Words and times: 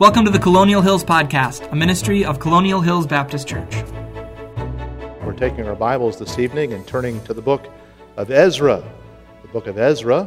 Welcome 0.00 0.24
to 0.24 0.30
the 0.30 0.38
Colonial 0.38 0.80
Hills 0.80 1.04
Podcast, 1.04 1.70
a 1.70 1.76
ministry 1.76 2.24
of 2.24 2.40
Colonial 2.40 2.80
Hills 2.80 3.06
Baptist 3.06 3.46
Church. 3.46 3.84
We're 5.22 5.36
taking 5.36 5.66
our 5.66 5.76
Bibles 5.76 6.18
this 6.18 6.38
evening 6.38 6.72
and 6.72 6.86
turning 6.86 7.22
to 7.24 7.34
the 7.34 7.42
book 7.42 7.68
of 8.16 8.30
Ezra. 8.30 8.82
The 9.42 9.48
book 9.48 9.66
of 9.66 9.76
Ezra. 9.76 10.26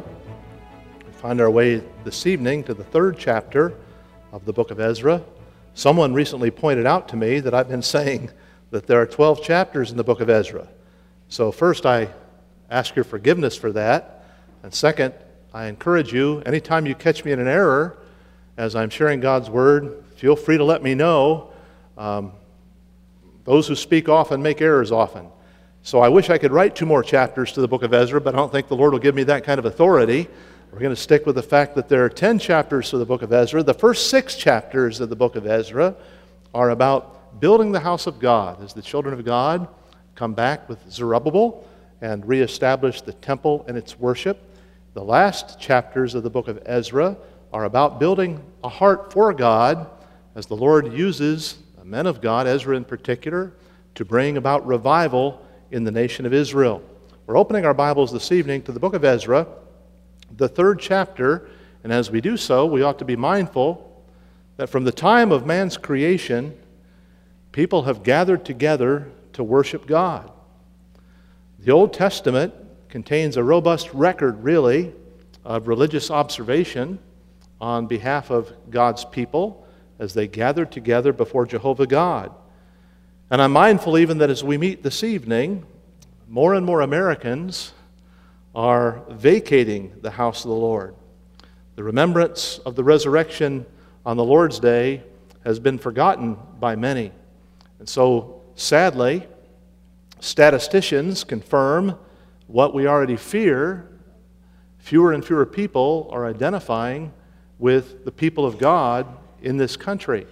We 1.04 1.12
find 1.14 1.40
our 1.40 1.50
way 1.50 1.82
this 2.04 2.24
evening 2.24 2.62
to 2.64 2.74
the 2.74 2.84
third 2.84 3.18
chapter 3.18 3.74
of 4.30 4.44
the 4.44 4.52
book 4.52 4.70
of 4.70 4.78
Ezra. 4.78 5.24
Someone 5.74 6.14
recently 6.14 6.52
pointed 6.52 6.86
out 6.86 7.08
to 7.08 7.16
me 7.16 7.40
that 7.40 7.52
I've 7.52 7.68
been 7.68 7.82
saying 7.96 8.30
that 8.70 8.86
there 8.86 9.00
are 9.00 9.06
12 9.06 9.42
chapters 9.42 9.90
in 9.90 9.96
the 9.96 10.04
book 10.04 10.20
of 10.20 10.30
Ezra. 10.30 10.68
So, 11.28 11.50
first, 11.50 11.84
I 11.84 12.10
ask 12.70 12.94
your 12.94 13.04
forgiveness 13.04 13.56
for 13.56 13.72
that. 13.72 14.24
And 14.62 14.72
second, 14.72 15.14
I 15.52 15.66
encourage 15.66 16.12
you, 16.12 16.42
anytime 16.46 16.86
you 16.86 16.94
catch 16.94 17.24
me 17.24 17.32
in 17.32 17.40
an 17.40 17.48
error, 17.48 17.98
as 18.56 18.76
I'm 18.76 18.90
sharing 18.90 19.20
God's 19.20 19.50
word, 19.50 20.04
feel 20.16 20.36
free 20.36 20.58
to 20.58 20.64
let 20.64 20.82
me 20.82 20.94
know. 20.94 21.52
Um, 21.98 22.32
those 23.44 23.68
who 23.68 23.74
speak 23.74 24.08
often 24.08 24.42
make 24.42 24.60
errors 24.60 24.92
often. 24.92 25.26
So 25.82 26.00
I 26.00 26.08
wish 26.08 26.30
I 26.30 26.38
could 26.38 26.52
write 26.52 26.74
two 26.74 26.86
more 26.86 27.02
chapters 27.02 27.52
to 27.52 27.60
the 27.60 27.68
book 27.68 27.82
of 27.82 27.92
Ezra, 27.92 28.20
but 28.20 28.34
I 28.34 28.38
don't 28.38 28.50
think 28.50 28.68
the 28.68 28.76
Lord 28.76 28.92
will 28.92 29.00
give 29.00 29.14
me 29.14 29.22
that 29.24 29.44
kind 29.44 29.58
of 29.58 29.66
authority. 29.66 30.28
We're 30.72 30.78
going 30.78 30.94
to 30.94 31.00
stick 31.00 31.26
with 31.26 31.36
the 31.36 31.42
fact 31.42 31.74
that 31.74 31.88
there 31.88 32.04
are 32.04 32.08
10 32.08 32.38
chapters 32.38 32.90
to 32.90 32.98
the 32.98 33.04
book 33.04 33.22
of 33.22 33.32
Ezra. 33.32 33.62
The 33.62 33.74
first 33.74 34.08
six 34.08 34.34
chapters 34.34 35.00
of 35.00 35.10
the 35.10 35.16
book 35.16 35.36
of 35.36 35.46
Ezra 35.46 35.94
are 36.54 36.70
about 36.70 37.40
building 37.40 37.72
the 37.72 37.80
house 37.80 38.06
of 38.06 38.18
God 38.18 38.62
as 38.62 38.72
the 38.72 38.82
children 38.82 39.12
of 39.12 39.24
God 39.24 39.68
come 40.14 40.32
back 40.32 40.68
with 40.68 40.78
Zerubbabel 40.90 41.66
and 42.00 42.26
reestablish 42.26 43.02
the 43.02 43.12
temple 43.12 43.64
and 43.68 43.76
its 43.76 43.98
worship. 43.98 44.40
The 44.94 45.04
last 45.04 45.60
chapters 45.60 46.14
of 46.14 46.22
the 46.22 46.30
book 46.30 46.48
of 46.48 46.62
Ezra 46.64 47.16
are 47.54 47.64
about 47.64 48.00
building 48.00 48.42
a 48.64 48.68
heart 48.68 49.12
for 49.12 49.32
God 49.32 49.88
as 50.34 50.46
the 50.46 50.56
Lord 50.56 50.92
uses 50.92 51.56
men 51.84 52.04
of 52.04 52.20
God, 52.20 52.48
Ezra 52.48 52.76
in 52.76 52.84
particular, 52.84 53.52
to 53.94 54.04
bring 54.04 54.36
about 54.36 54.66
revival 54.66 55.40
in 55.70 55.84
the 55.84 55.92
nation 55.92 56.26
of 56.26 56.32
Israel. 56.32 56.82
We're 57.26 57.36
opening 57.36 57.64
our 57.64 57.72
Bibles 57.72 58.10
this 58.10 58.32
evening 58.32 58.62
to 58.62 58.72
the 58.72 58.80
book 58.80 58.92
of 58.92 59.04
Ezra, 59.04 59.46
the 60.36 60.48
third 60.48 60.80
chapter, 60.80 61.48
and 61.84 61.92
as 61.92 62.10
we 62.10 62.20
do 62.20 62.36
so, 62.36 62.66
we 62.66 62.82
ought 62.82 62.98
to 62.98 63.04
be 63.04 63.14
mindful 63.14 64.02
that 64.56 64.68
from 64.68 64.82
the 64.82 64.90
time 64.90 65.30
of 65.30 65.46
man's 65.46 65.76
creation, 65.76 66.58
people 67.52 67.82
have 67.82 68.02
gathered 68.02 68.44
together 68.44 69.12
to 69.34 69.44
worship 69.44 69.86
God. 69.86 70.28
The 71.60 71.70
Old 71.70 71.92
Testament 71.92 72.52
contains 72.88 73.36
a 73.36 73.44
robust 73.44 73.94
record, 73.94 74.42
really, 74.42 74.92
of 75.44 75.68
religious 75.68 76.10
observation 76.10 76.98
on 77.64 77.86
behalf 77.86 78.28
of 78.28 78.52
God's 78.68 79.06
people 79.06 79.66
as 79.98 80.12
they 80.12 80.28
gathered 80.28 80.70
together 80.70 81.14
before 81.14 81.46
Jehovah 81.46 81.86
God. 81.86 82.30
And 83.30 83.40
I'm 83.40 83.52
mindful 83.52 83.96
even 83.96 84.18
that 84.18 84.28
as 84.28 84.44
we 84.44 84.58
meet 84.58 84.82
this 84.82 85.02
evening, 85.02 85.64
more 86.28 86.52
and 86.52 86.66
more 86.66 86.82
Americans 86.82 87.72
are 88.54 89.02
vacating 89.08 89.94
the 90.02 90.10
house 90.10 90.44
of 90.44 90.50
the 90.50 90.56
Lord. 90.56 90.94
The 91.76 91.82
remembrance 91.82 92.58
of 92.66 92.74
the 92.74 92.84
resurrection 92.84 93.64
on 94.04 94.18
the 94.18 94.24
Lord's 94.24 94.60
day 94.60 95.02
has 95.42 95.58
been 95.58 95.78
forgotten 95.78 96.36
by 96.60 96.76
many. 96.76 97.12
And 97.78 97.88
so, 97.88 98.42
sadly, 98.56 99.26
statisticians 100.20 101.24
confirm 101.24 101.98
what 102.46 102.74
we 102.74 102.86
already 102.86 103.16
fear. 103.16 103.88
Fewer 104.80 105.14
and 105.14 105.24
fewer 105.24 105.46
people 105.46 106.10
are 106.12 106.26
identifying 106.26 107.10
with 107.58 108.04
the 108.04 108.12
people 108.12 108.44
of 108.44 108.58
God 108.58 109.06
in 109.42 109.56
this 109.56 109.76
country. 109.76 110.26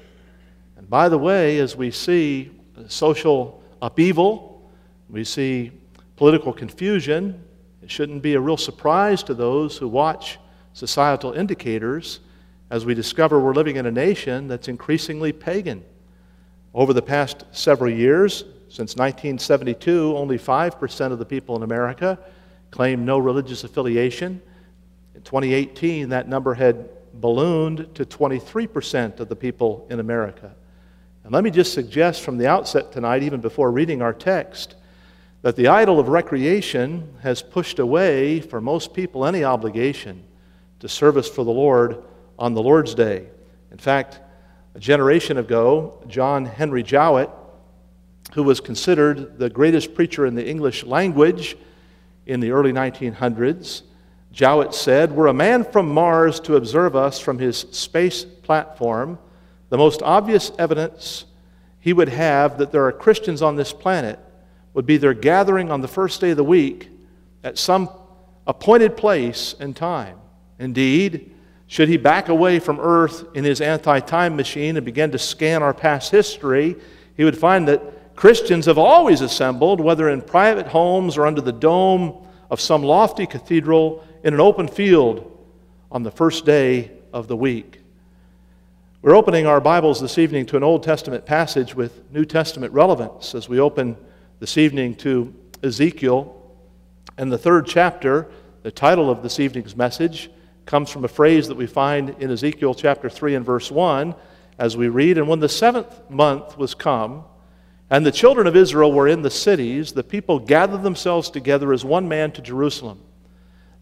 And 0.77 0.89
by 0.89 1.09
the 1.09 1.19
way, 1.19 1.59
as 1.59 1.77
we 1.77 1.91
see 1.91 2.51
social 2.89 3.63
upheaval, 3.81 4.71
we 5.09 5.25
see 5.25 5.73
political 6.17 6.53
confusion, 6.53 7.43
it 7.83 7.91
shouldn't 7.91 8.23
be 8.23 8.35
a 8.35 8.41
real 8.41 8.57
surprise 8.57 9.23
to 9.25 9.35
those 9.35 9.77
who 9.77 9.89
watch 9.89 10.39
societal 10.73 11.33
indicators 11.33 12.21
as 12.71 12.87
we 12.87 12.95
discover 12.95 13.39
we're 13.39 13.53
living 13.53 13.77
in 13.77 13.87
a 13.87 13.91
nation 13.91 14.49
that's 14.49 14.69
increasingly 14.69 15.33
pagan. 15.33 15.85
Over 16.75 16.95
the 16.95 17.03
past 17.03 17.45
several 17.53 17.91
years, 17.91 18.45
since 18.69 18.97
1972, 18.97 20.17
only 20.17 20.39
5% 20.39 21.13
of 21.13 21.19
the 21.19 21.27
people 21.27 21.57
in 21.57 21.63
America 21.63 22.19
claim 22.71 23.05
no 23.05 23.19
religious 23.19 23.65
affiliation. 23.65 24.41
In 25.15 25.21
2018, 25.21 26.09
that 26.09 26.27
number 26.27 26.55
had 26.55 26.89
ballooned 27.15 27.95
to 27.95 28.05
23% 28.05 29.21
of 29.21 29.29
the 29.29 29.37
people 29.37 29.87
in 29.91 30.01
America. 30.01 30.55
And 31.25 31.33
let 31.33 31.45
me 31.45 31.51
just 31.51 31.73
suggest 31.73 32.23
from 32.23 32.39
the 32.39 32.47
outset 32.47 32.93
tonight, 32.93 33.23
even 33.23 33.41
before 33.41 33.71
reading 33.71 34.03
our 34.03 34.13
text, 34.13 34.75
that 35.43 35.57
the 35.57 35.69
idol 35.69 35.99
of 35.99 36.09
recreation 36.09 37.15
has 37.23 37.43
pushed 37.43 37.79
away 37.79 38.41
for 38.41 38.61
most 38.61 38.95
people 38.95 39.25
any 39.25 39.45
obligation 39.45 40.23
to 40.81 40.89
service 40.89 41.29
for 41.29 41.45
the 41.45 41.51
Lord 41.51 42.03
on 42.39 42.55
the 42.55 42.63
Lord's 42.63 42.95
Day. 42.95 43.27
In 43.71 43.79
fact, 43.79 44.21
a 44.75 44.79
generation 44.79 45.39
ago, 45.39 46.03
John 46.07 46.45
Henry 46.45 46.83
Jowett, 46.83 47.31
who 48.35 48.43
was 48.43 48.61
considered 48.61 49.39
the 49.39 49.51
greatest 49.51 49.95
preacher 49.95 50.27
in 50.27 50.35
the 50.35 50.49
English 50.49 50.85
language 50.85 51.57
in 52.27 52.41
the 52.41 52.53
early 52.53 52.73
1900s, 52.73 53.83
Jowett 54.33 54.75
said, 54.75 55.13
Were 55.13 55.27
a 55.27 55.35
man 55.35 55.63
from 55.63 55.89
Mars 55.89 56.41
to 56.41 56.57
observe 56.57 56.97
us 56.97 57.21
from 57.21 57.39
his 57.39 57.59
space 57.71 58.25
platform, 58.25 59.19
the 59.69 59.77
most 59.77 60.03
obvious 60.03 60.51
evidence 60.59 61.27
he 61.79 61.93
would 61.93 62.09
have 62.09 62.59
that 62.59 62.73
there 62.73 62.87
are 62.87 62.93
Christians 62.93 63.43
on 63.43 63.57
this 63.57 63.73
planet 63.73 64.19
would 64.73 64.87
be 64.87 64.97
their 64.97 65.15
gathering 65.15 65.71
on 65.71 65.83
the 65.83 65.89
first 65.89 66.21
day 66.21 66.31
of 66.31 66.37
the 66.37 66.45
week 66.45 66.89
at 67.45 67.59
some 67.59 67.91
appointed 68.47 68.97
place 68.97 69.55
and 69.61 69.77
time. 69.77 70.19
Indeed, 70.59 71.35
should 71.67 71.89
he 71.89 71.97
back 71.97 72.29
away 72.29 72.59
from 72.59 72.81
Earth 72.81 73.25
in 73.35 73.45
his 73.45 73.61
anti 73.61 74.01
time 74.01 74.37
machine 74.37 74.77
and 74.77 74.87
begin 74.87 75.11
to 75.13 75.19
scan 75.19 75.63
our 75.63 75.75
past 75.75 76.11
history, 76.11 76.77
he 77.17 77.25
would 77.25 77.37
find 77.37 77.69
that 77.69 78.17
Christians 78.17 78.67
have 78.67 78.79
always 78.79 79.21
assembled, 79.21 79.81
whether 79.81 80.09
in 80.09 80.23
private 80.23 80.69
homes 80.69 81.19
or 81.19 81.27
under 81.27 81.41
the 81.41 81.53
dome 81.53 82.27
of 82.51 82.61
some 82.61 82.83
lofty 82.83 83.27
cathedral 83.27 84.05
in 84.23 84.35
an 84.35 84.41
open 84.41 84.69
field 84.69 85.29
on 85.91 86.05
the 86.05 86.11
first 86.11 86.47
day 86.47 86.91
of 87.13 87.27
the 87.27 87.37
week. 87.37 87.81
We're 89.03 89.17
opening 89.17 89.47
our 89.47 89.61
Bibles 89.61 90.01
this 90.01 90.17
evening 90.17 90.47
to 90.47 90.57
an 90.57 90.63
Old 90.63 90.85
Testament 90.85 91.27
passage 91.27 91.75
with 91.75 92.09
New 92.13 92.25
Testament 92.25 92.73
relevance 92.73 93.35
as 93.35 93.49
we 93.49 93.59
open 93.59 93.97
this 94.39 94.57
evening 94.57 94.95
to 94.97 95.35
Ezekiel. 95.65 96.41
And 97.19 97.33
the 97.33 97.39
third 97.39 97.67
chapter, 97.67 98.31
the 98.63 98.71
title 98.71 99.11
of 99.11 99.25
this 99.25 99.41
evening's 99.41 99.75
message, 99.75 100.31
comes 100.67 100.89
from 100.89 101.05
a 101.05 101.09
phrase 101.09 101.49
that 101.49 101.57
we 101.57 101.67
find 101.67 102.11
in 102.21 102.31
Ezekiel 102.31 102.75
chapter 102.75 103.11
3 103.11 103.35
and 103.35 103.45
verse 103.45 103.73
1 103.73 104.15
as 104.57 104.77
we 104.77 104.87
read 104.87 105.19
And 105.19 105.27
when 105.27 105.41
the 105.41 105.49
seventh 105.49 106.09
month 106.09 106.57
was 106.57 106.75
come, 106.75 107.25
and 107.91 108.07
the 108.07 108.13
children 108.13 108.47
of 108.47 108.55
Israel 108.55 108.93
were 108.93 109.09
in 109.09 109.23
the 109.23 109.31
cities, 109.31 109.93
the 109.93 110.05
people 110.05 110.39
gathered 110.39 110.85
themselves 110.85 111.29
together 111.29 111.73
as 111.73 111.85
one 111.85 112.09
man 112.09 112.31
to 112.33 112.41
Jerusalem. 112.41 113.01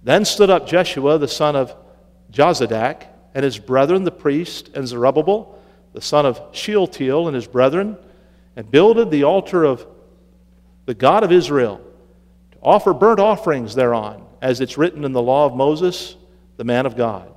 Then 0.02 0.24
stood 0.24 0.50
up 0.50 0.66
Jeshua, 0.66 1.18
the 1.18 1.28
son 1.28 1.56
of 1.56 1.74
Jozadak, 2.32 3.06
and 3.34 3.44
his 3.44 3.58
brethren, 3.58 4.04
the 4.04 4.10
priest, 4.10 4.70
and 4.74 4.86
Zerubbabel, 4.86 5.58
the 5.92 6.00
son 6.00 6.26
of 6.26 6.40
Shealtiel, 6.52 7.28
and 7.28 7.34
his 7.34 7.46
brethren, 7.46 7.96
and 8.56 8.70
builded 8.70 9.10
the 9.10 9.24
altar 9.24 9.64
of 9.64 9.86
the 10.86 10.94
God 10.94 11.22
of 11.22 11.32
Israel 11.32 11.80
to 12.52 12.58
offer 12.62 12.92
burnt 12.92 13.20
offerings 13.20 13.74
thereon, 13.74 14.24
as 14.40 14.60
it's 14.60 14.78
written 14.78 15.04
in 15.04 15.12
the 15.12 15.22
law 15.22 15.46
of 15.46 15.54
Moses, 15.54 16.16
the 16.56 16.64
man 16.64 16.86
of 16.86 16.96
God. 16.96 17.32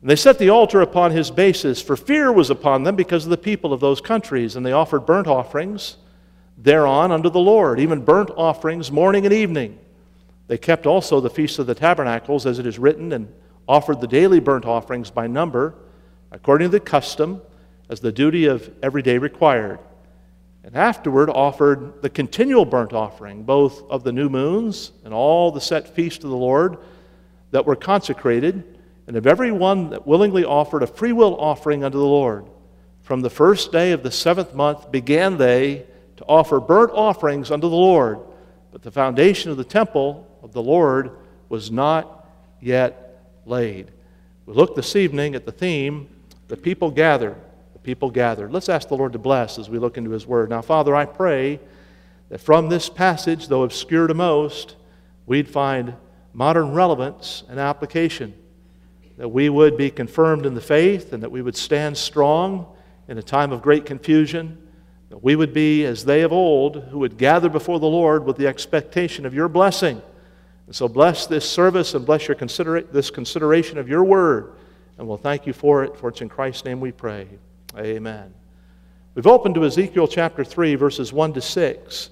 And 0.00 0.10
they 0.10 0.16
set 0.16 0.38
the 0.38 0.50
altar 0.50 0.80
upon 0.80 1.10
his 1.10 1.30
basis, 1.30 1.82
for 1.82 1.96
fear 1.96 2.32
was 2.32 2.50
upon 2.50 2.82
them 2.82 2.96
because 2.96 3.24
of 3.24 3.30
the 3.30 3.36
people 3.36 3.72
of 3.72 3.80
those 3.80 4.00
countries, 4.00 4.56
and 4.56 4.64
they 4.64 4.72
offered 4.72 5.06
burnt 5.06 5.26
offerings 5.26 5.96
thereon 6.58 7.12
unto 7.12 7.28
the 7.30 7.38
Lord, 7.38 7.78
even 7.80 8.04
burnt 8.04 8.30
offerings 8.36 8.90
morning 8.90 9.26
and 9.26 9.34
evening. 9.34 9.78
They 10.48 10.58
kept 10.58 10.86
also 10.86 11.20
the 11.20 11.30
Feast 11.30 11.58
of 11.58 11.66
the 11.66 11.74
Tabernacles, 11.74 12.46
as 12.46 12.58
it 12.58 12.66
is 12.66 12.78
written, 12.78 13.12
and 13.12 13.32
offered 13.66 14.00
the 14.00 14.06
daily 14.06 14.40
burnt 14.40 14.64
offerings 14.64 15.10
by 15.10 15.26
number, 15.26 15.74
according 16.30 16.66
to 16.66 16.72
the 16.72 16.80
custom, 16.80 17.42
as 17.88 18.00
the 18.00 18.12
duty 18.12 18.46
of 18.46 18.70
every 18.82 19.02
day 19.02 19.18
required. 19.18 19.78
And 20.62 20.76
afterward 20.76 21.30
offered 21.30 22.02
the 22.02 22.10
continual 22.10 22.64
burnt 22.64 22.92
offering, 22.92 23.44
both 23.44 23.88
of 23.88 24.02
the 24.02 24.12
new 24.12 24.28
moons 24.28 24.92
and 25.04 25.14
all 25.14 25.50
the 25.50 25.60
set 25.60 25.94
feasts 25.94 26.24
of 26.24 26.30
the 26.30 26.36
Lord 26.36 26.78
that 27.52 27.64
were 27.64 27.76
consecrated, 27.76 28.78
and 29.06 29.16
of 29.16 29.26
every 29.26 29.52
one 29.52 29.90
that 29.90 30.06
willingly 30.06 30.44
offered 30.44 30.82
a 30.82 30.86
freewill 30.88 31.36
offering 31.40 31.84
unto 31.84 31.98
the 31.98 32.04
Lord. 32.04 32.46
From 33.02 33.20
the 33.20 33.30
first 33.30 33.70
day 33.70 33.92
of 33.92 34.02
the 34.02 34.10
seventh 34.10 34.54
month 34.54 34.90
began 34.90 35.36
they 35.36 35.86
to 36.16 36.24
offer 36.24 36.58
burnt 36.58 36.90
offerings 36.92 37.52
unto 37.52 37.68
the 37.68 37.76
Lord. 37.76 38.18
But 38.72 38.82
the 38.82 38.90
foundation 38.90 39.52
of 39.52 39.56
the 39.56 39.64
temple 39.64 40.25
of 40.46 40.52
the 40.52 40.62
Lord 40.62 41.10
was 41.48 41.72
not 41.72 42.28
yet 42.60 43.20
laid. 43.46 43.90
We 44.46 44.54
look 44.54 44.76
this 44.76 44.94
evening 44.94 45.34
at 45.34 45.44
the 45.44 45.50
theme 45.50 46.08
The 46.46 46.56
people 46.56 46.92
gathered. 46.92 47.34
The 47.72 47.80
people 47.80 48.12
gathered. 48.12 48.52
Let's 48.52 48.68
ask 48.68 48.86
the 48.86 48.96
Lord 48.96 49.12
to 49.14 49.18
bless 49.18 49.58
as 49.58 49.68
we 49.68 49.80
look 49.80 49.98
into 49.98 50.12
His 50.12 50.24
Word. 50.24 50.48
Now, 50.48 50.62
Father, 50.62 50.94
I 50.94 51.04
pray 51.04 51.58
that 52.28 52.38
from 52.38 52.68
this 52.68 52.88
passage, 52.88 53.48
though 53.48 53.64
obscure 53.64 54.06
to 54.06 54.14
most, 54.14 54.76
we'd 55.26 55.48
find 55.48 55.94
modern 56.32 56.72
relevance 56.72 57.42
and 57.48 57.58
application. 57.58 58.32
That 59.16 59.30
we 59.30 59.48
would 59.48 59.76
be 59.76 59.90
confirmed 59.90 60.46
in 60.46 60.54
the 60.54 60.60
faith 60.60 61.12
and 61.12 61.24
that 61.24 61.32
we 61.32 61.42
would 61.42 61.56
stand 61.56 61.98
strong 61.98 62.72
in 63.08 63.18
a 63.18 63.22
time 63.22 63.50
of 63.50 63.62
great 63.62 63.84
confusion. 63.84 64.58
That 65.08 65.24
we 65.24 65.34
would 65.34 65.52
be 65.52 65.84
as 65.84 66.04
they 66.04 66.22
of 66.22 66.32
old 66.32 66.84
who 66.90 67.00
would 67.00 67.18
gather 67.18 67.48
before 67.48 67.80
the 67.80 67.86
Lord 67.86 68.24
with 68.24 68.36
the 68.36 68.46
expectation 68.46 69.26
of 69.26 69.34
your 69.34 69.48
blessing. 69.48 70.00
And 70.66 70.74
so 70.74 70.88
bless 70.88 71.26
this 71.26 71.48
service 71.48 71.94
and 71.94 72.04
bless 72.04 72.28
your 72.28 72.34
considera- 72.34 72.90
this 72.90 73.10
consideration 73.10 73.78
of 73.78 73.88
your 73.88 74.04
word. 74.04 74.54
And 74.98 75.06
we'll 75.06 75.16
thank 75.16 75.46
you 75.46 75.52
for 75.52 75.84
it, 75.84 75.96
for 75.96 76.08
it's 76.08 76.20
in 76.20 76.28
Christ's 76.28 76.64
name 76.64 76.80
we 76.80 76.92
pray. 76.92 77.28
Amen. 77.76 78.32
We've 79.14 79.26
opened 79.26 79.54
to 79.54 79.64
Ezekiel 79.64 80.08
chapter 80.08 80.44
3, 80.44 80.74
verses 80.74 81.12
1 81.12 81.34
to 81.34 81.40
6, 81.40 82.10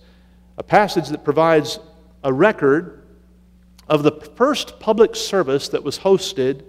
a 0.56 0.62
passage 0.62 1.08
that 1.08 1.24
provides 1.24 1.78
a 2.22 2.32
record 2.32 3.02
of 3.88 4.02
the 4.02 4.12
first 4.12 4.80
public 4.80 5.14
service 5.14 5.68
that 5.68 5.82
was 5.82 5.98
hosted 5.98 6.62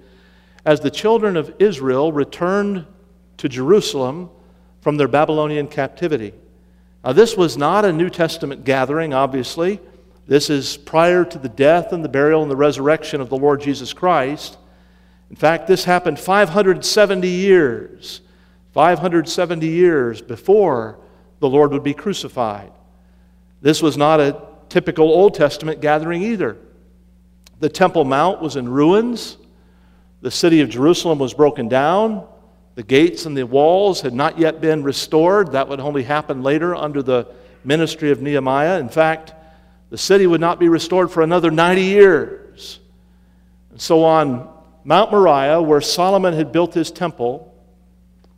as 0.65 0.79
the 0.79 0.91
children 0.91 1.37
of 1.37 1.53
Israel 1.59 2.11
returned 2.11 2.85
to 3.37 3.47
Jerusalem 3.47 4.29
from 4.81 4.97
their 4.97 5.07
Babylonian 5.07 5.67
captivity. 5.67 6.33
Now, 7.03 7.13
this 7.13 7.37
was 7.37 7.57
not 7.57 7.85
a 7.85 7.93
New 7.93 8.09
Testament 8.09 8.65
gathering, 8.65 9.13
obviously. 9.13 9.79
This 10.27 10.49
is 10.49 10.77
prior 10.77 11.23
to 11.23 11.37
the 11.37 11.49
death 11.49 11.93
and 11.93 12.03
the 12.03 12.09
burial 12.09 12.41
and 12.41 12.49
the 12.49 12.55
resurrection 12.55 13.21
of 13.21 13.29
the 13.29 13.37
Lord 13.37 13.61
Jesus 13.61 13.93
Christ. 13.93 14.57
In 15.29 15.35
fact, 15.35 15.67
this 15.67 15.83
happened 15.83 16.19
570 16.19 17.27
years, 17.27 18.21
570 18.73 19.67
years 19.67 20.21
before 20.21 20.99
the 21.39 21.49
Lord 21.49 21.71
would 21.71 21.83
be 21.83 21.93
crucified. 21.93 22.71
This 23.61 23.81
was 23.81 23.97
not 23.97 24.19
a 24.19 24.41
typical 24.69 25.09
Old 25.09 25.35
Testament 25.35 25.79
gathering 25.79 26.23
either. 26.23 26.57
The 27.59 27.69
Temple 27.69 28.03
Mount 28.03 28.41
was 28.41 28.55
in 28.55 28.67
ruins. 28.67 29.37
The 30.21 30.31
city 30.31 30.61
of 30.61 30.69
Jerusalem 30.69 31.19
was 31.19 31.33
broken 31.33 31.69
down. 31.69 32.27
The 32.73 32.83
gates 32.83 33.25
and 33.25 33.37
the 33.37 33.45
walls 33.45 34.01
had 34.01 34.13
not 34.13 34.39
yet 34.39 34.59
been 34.59 34.83
restored. 34.83 35.51
That 35.51 35.69
would 35.69 35.79
only 35.79 36.03
happen 36.03 36.41
later 36.41 36.75
under 36.75 37.03
the 37.03 37.27
ministry 37.63 38.11
of 38.11 38.21
Nehemiah. 38.21 38.79
In 38.79 38.89
fact, 38.89 39.34
the 39.95 39.99
city 39.99 40.27
would 40.27 40.41
not 40.41 40.59
be 40.59 40.67
restored 40.67 41.09
for 41.09 41.23
another 41.23 41.49
90 41.49 41.81
years. 41.81 42.81
And 43.71 43.79
so 43.81 44.03
on 44.03 44.49
Mount 44.83 45.09
Moriah, 45.09 45.61
where 45.61 45.79
Solomon 45.79 46.33
had 46.33 46.51
built 46.51 46.73
his 46.73 46.91
temple, 46.91 47.55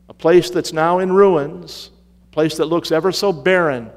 a 0.08 0.14
place 0.14 0.52
that's 0.52 0.72
now 0.72 1.00
in 1.00 1.12
ruins, 1.12 1.90
a 2.30 2.32
place 2.32 2.58
that 2.58 2.66
looks 2.66 2.92
ever 2.92 3.12
so 3.12 3.34
barren, 3.34 3.90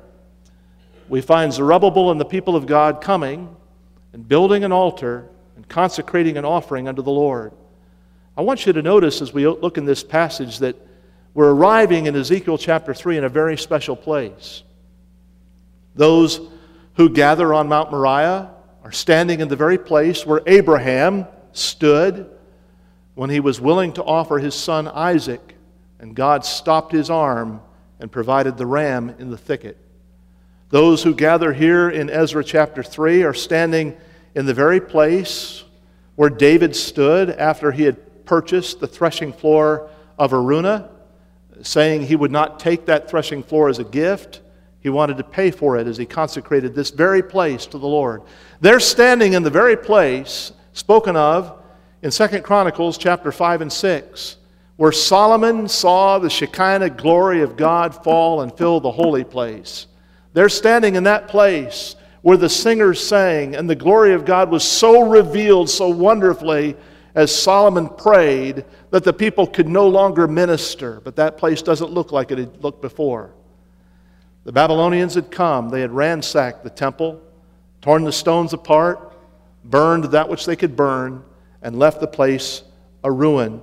we 1.11 1.21
find 1.21 1.53
Zerubbabel 1.53 2.11
and 2.11 2.19
the 2.19 2.25
people 2.25 2.57
of 2.57 2.65
God 2.65 3.03
coming 3.03 3.55
and 4.15 4.27
building 4.27 4.65
an 4.65 4.73
altar 4.73 5.29
and 5.55 5.69
consecrating 5.69 6.39
an 6.39 6.47
offering 6.47 6.89
unto 6.89 7.03
the 7.03 7.11
Lord. 7.11 7.53
I 8.39 8.41
want 8.41 8.65
you 8.65 8.73
to 8.73 8.81
notice 8.81 9.21
as 9.21 9.35
we 9.35 9.47
look 9.47 9.77
in 9.77 9.85
this 9.85 10.03
passage 10.03 10.61
that 10.61 10.77
we're 11.35 11.51
arriving 11.51 12.07
in 12.07 12.17
Ezekiel 12.17 12.57
chapter 12.57 12.95
3 12.95 13.19
in 13.19 13.25
a 13.25 13.29
very 13.29 13.59
special 13.59 13.97
place. 13.97 14.63
Those 15.95 16.41
who 17.01 17.09
gather 17.09 17.55
on 17.55 17.67
Mount 17.67 17.91
Moriah 17.91 18.51
are 18.85 18.93
standing 18.93 19.41
in 19.41 19.49
the 19.49 19.57
very 19.57 19.79
place 19.79 20.27
where 20.27 20.43
Abraham 20.47 21.27
stood 21.53 22.29
when 23.15 23.31
he 23.31 23.41
was 23.41 23.59
willing 23.59 23.95
to 23.95 24.05
offer 24.05 24.39
his 24.39 24.55
son 24.55 24.87
Isaac, 24.87 25.55
and 25.99 26.15
God 26.15 26.45
stopped 26.45 26.93
his 26.93 27.09
arm 27.09 27.63
and 28.01 28.13
provided 28.13 28.59
the 28.59 28.67
ram 28.67 29.15
in 29.19 29.31
the 29.31 29.39
thicket. 29.39 29.79
Those 30.69 31.03
who 31.03 31.15
gather 31.15 31.55
here 31.55 31.89
in 31.89 32.11
Ezra 32.11 32.45
chapter 32.45 32.83
3 32.83 33.23
are 33.23 33.33
standing 33.33 33.97
in 34.35 34.45
the 34.45 34.53
very 34.53 34.79
place 34.79 35.65
where 36.17 36.29
David 36.29 36.77
stood 36.77 37.31
after 37.31 37.73
he 37.73 37.85
had 37.85 38.27
purchased 38.27 38.79
the 38.79 38.87
threshing 38.87 39.33
floor 39.33 39.89
of 40.19 40.33
Araunah, 40.35 40.91
saying 41.63 42.03
he 42.03 42.17
would 42.17 42.31
not 42.31 42.61
take 42.61 42.85
that 42.85 43.09
threshing 43.09 43.43
floor 43.43 43.71
as 43.71 43.79
a 43.79 43.85
gift. 43.85 44.43
He 44.81 44.89
wanted 44.89 45.19
to 45.19 45.25
pay 45.25 45.51
for 45.51 45.77
it 45.77 45.87
as 45.87 45.97
he 45.97 46.07
consecrated 46.07 46.75
this 46.75 46.91
very 46.91 47.23
place 47.23 47.67
to 47.67 47.79
the 47.79 47.87
Lord. 47.87 48.23
They're 48.61 48.81
standing 48.81 49.35
in 49.35 49.43
the 49.43 49.51
very 49.51 49.77
place 49.77 50.53
spoken 50.73 51.17
of 51.17 51.63
in 52.03 52.11
2 52.11 52.29
Chronicles 52.41 52.97
chapter 52.97 53.31
5 53.31 53.61
and 53.61 53.73
6, 53.73 54.37
where 54.77 54.93
Solomon 54.93 55.69
saw 55.69 56.19
the 56.19 56.31
Shekinah 56.31 56.91
glory 56.91 57.43
of 57.43 57.57
God 57.57 57.95
fall 58.03 58.41
and 58.41 58.57
fill 58.57 58.81
the 58.81 58.91
holy 58.91 59.25
place. 59.25 59.87
They're 60.33 60.49
standing 60.49 60.95
in 60.95 61.05
that 61.05 61.29
place 61.29 61.97
where 62.23 62.37
the 62.37 62.49
singers 62.49 63.05
sang, 63.05 63.55
and 63.57 63.69
the 63.69 63.75
glory 63.75 64.15
of 64.15 64.25
God 64.25 64.51
was 64.51 64.65
so 64.65 65.09
revealed 65.09 65.69
so 65.69 65.89
wonderfully 65.89 66.77
as 67.15 67.35
Solomon 67.35 67.89
prayed 67.89 68.65
that 68.91 69.05
the 69.05 69.13
people 69.13 69.47
could 69.47 69.69
no 69.69 69.89
longer 69.89 70.29
minister. 70.29 71.01
But 71.01 71.17
that 71.17 71.37
place 71.37 71.61
doesn't 71.63 71.91
look 71.91 72.13
like 72.13 72.31
it 72.31 72.39
had 72.39 72.63
looked 72.63 72.83
before. 72.83 73.35
The 74.45 74.53
Babylonians 74.53 75.15
had 75.15 75.31
come, 75.31 75.69
they 75.69 75.81
had 75.81 75.91
ransacked 75.91 76.65
the 76.65 76.71
temple, 76.71 77.21
torn 77.83 78.05
the 78.05 78.13
stones 78.13 78.53
apart, 78.53 79.13
burned 79.65 80.05
that 80.05 80.29
which 80.29 80.47
they 80.47 80.57
could 80.57 80.77
burn, 80.77 81.23
and 81.63 81.79
left 81.79 82.01
the 82.01 82.07
place 82.07 82.63
a 83.05 83.13
ruin. 83.13 83.61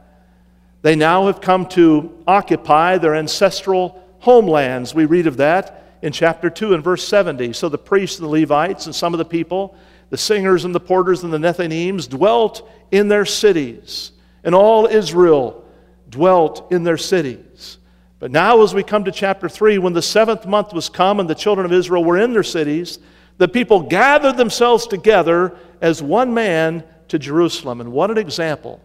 They 0.83 0.95
now 0.95 1.25
have 1.25 1.41
come 1.41 1.65
to 1.69 2.15
occupy 2.27 2.99
their 2.99 3.15
ancestral 3.15 4.04
homelands. 4.25 4.95
We 4.95 5.05
read 5.05 5.27
of 5.27 5.37
that 5.37 5.83
in 6.01 6.11
chapter 6.11 6.49
2 6.49 6.73
and 6.73 6.83
verse 6.83 7.07
70. 7.07 7.53
So 7.53 7.69
the 7.69 7.77
priests 7.77 8.17
and 8.17 8.25
the 8.25 8.31
Levites 8.31 8.87
and 8.87 8.95
some 8.95 9.13
of 9.13 9.19
the 9.19 9.25
people, 9.25 9.77
the 10.09 10.17
singers 10.17 10.65
and 10.65 10.73
the 10.73 10.79
porters 10.79 11.23
and 11.23 11.31
the 11.31 11.37
Nethinims, 11.37 12.09
dwelt 12.09 12.67
in 12.89 13.07
their 13.07 13.25
cities, 13.25 14.11
and 14.43 14.55
all 14.55 14.87
Israel 14.87 15.63
dwelt 16.09 16.71
in 16.71 16.83
their 16.83 16.97
cities. 16.97 17.77
But 18.17 18.31
now, 18.31 18.63
as 18.63 18.73
we 18.73 18.81
come 18.81 19.03
to 19.03 19.11
chapter 19.11 19.47
3, 19.47 19.77
when 19.77 19.93
the 19.93 20.01
seventh 20.01 20.47
month 20.47 20.73
was 20.73 20.89
come 20.89 21.19
and 21.19 21.29
the 21.29 21.35
children 21.35 21.63
of 21.63 21.71
Israel 21.71 22.03
were 22.03 22.17
in 22.17 22.33
their 22.33 22.41
cities, 22.41 22.97
the 23.37 23.47
people 23.47 23.81
gathered 23.81 24.37
themselves 24.37 24.87
together 24.87 25.55
as 25.81 26.01
one 26.01 26.33
man 26.33 26.83
to 27.09 27.19
Jerusalem. 27.19 27.79
And 27.79 27.91
what 27.91 28.09
an 28.09 28.17
example 28.17 28.81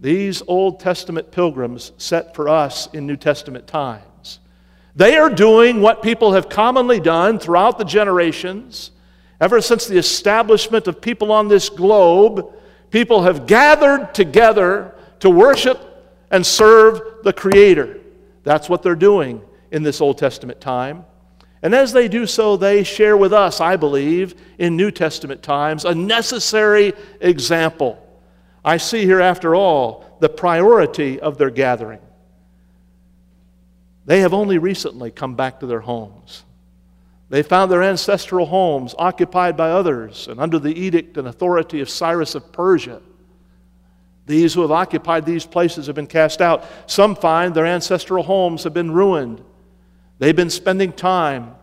these 0.00 0.42
Old 0.48 0.80
Testament 0.80 1.30
pilgrims 1.30 1.92
set 1.98 2.34
for 2.34 2.48
us 2.48 2.88
in 2.92 3.06
New 3.06 3.16
Testament 3.16 3.68
times. 3.68 4.04
They 4.96 5.16
are 5.16 5.30
doing 5.30 5.80
what 5.80 6.02
people 6.02 6.34
have 6.34 6.48
commonly 6.48 7.00
done 7.00 7.38
throughout 7.38 7.78
the 7.78 7.84
generations. 7.84 8.92
Ever 9.40 9.60
since 9.60 9.86
the 9.86 9.98
establishment 9.98 10.86
of 10.86 11.00
people 11.00 11.32
on 11.32 11.48
this 11.48 11.68
globe, 11.68 12.54
people 12.90 13.22
have 13.22 13.46
gathered 13.46 14.14
together 14.14 14.94
to 15.20 15.30
worship 15.30 15.80
and 16.30 16.46
serve 16.46 17.00
the 17.24 17.32
Creator. 17.32 17.98
That's 18.44 18.68
what 18.68 18.82
they're 18.82 18.94
doing 18.94 19.42
in 19.72 19.82
this 19.82 20.00
Old 20.00 20.18
Testament 20.18 20.60
time. 20.60 21.04
And 21.62 21.74
as 21.74 21.92
they 21.92 22.08
do 22.08 22.26
so, 22.26 22.56
they 22.56 22.84
share 22.84 23.16
with 23.16 23.32
us, 23.32 23.60
I 23.60 23.76
believe, 23.76 24.34
in 24.58 24.76
New 24.76 24.90
Testament 24.90 25.42
times, 25.42 25.84
a 25.84 25.94
necessary 25.94 26.92
example. 27.20 27.98
I 28.64 28.76
see 28.76 29.04
here, 29.04 29.20
after 29.20 29.54
all, 29.54 30.16
the 30.20 30.28
priority 30.28 31.18
of 31.18 31.38
their 31.38 31.50
gathering. 31.50 32.00
They 34.06 34.20
have 34.20 34.34
only 34.34 34.58
recently 34.58 35.10
come 35.10 35.34
back 35.34 35.60
to 35.60 35.66
their 35.66 35.80
homes. 35.80 36.44
They 37.30 37.42
found 37.42 37.70
their 37.70 37.82
ancestral 37.82 38.46
homes 38.46 38.94
occupied 38.98 39.56
by 39.56 39.70
others 39.70 40.28
and 40.28 40.38
under 40.38 40.58
the 40.58 40.78
edict 40.78 41.16
and 41.16 41.26
authority 41.26 41.80
of 41.80 41.88
Cyrus 41.88 42.34
of 42.34 42.52
Persia. 42.52 43.00
These 44.26 44.54
who 44.54 44.62
have 44.62 44.70
occupied 44.70 45.26
these 45.26 45.44
places 45.46 45.86
have 45.86 45.96
been 45.96 46.06
cast 46.06 46.40
out. 46.40 46.64
Some 46.86 47.14
find 47.14 47.54
their 47.54 47.66
ancestral 47.66 48.22
homes 48.22 48.64
have 48.64 48.74
been 48.74 48.90
ruined. 48.90 49.42
They've 50.18 50.36
been 50.36 50.50
spending 50.50 50.92
time 50.92 51.54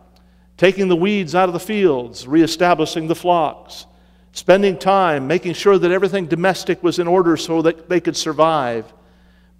taking 0.56 0.88
the 0.88 0.96
weeds 0.96 1.34
out 1.34 1.48
of 1.48 1.54
the 1.54 1.60
fields, 1.60 2.26
reestablishing 2.26 3.08
the 3.08 3.14
flocks, 3.14 3.86
spending 4.32 4.78
time 4.78 5.26
making 5.26 5.54
sure 5.54 5.78
that 5.78 5.90
everything 5.90 6.26
domestic 6.26 6.82
was 6.82 6.98
in 6.98 7.08
order 7.08 7.36
so 7.36 7.62
that 7.62 7.88
they 7.88 8.00
could 8.00 8.16
survive. 8.16 8.92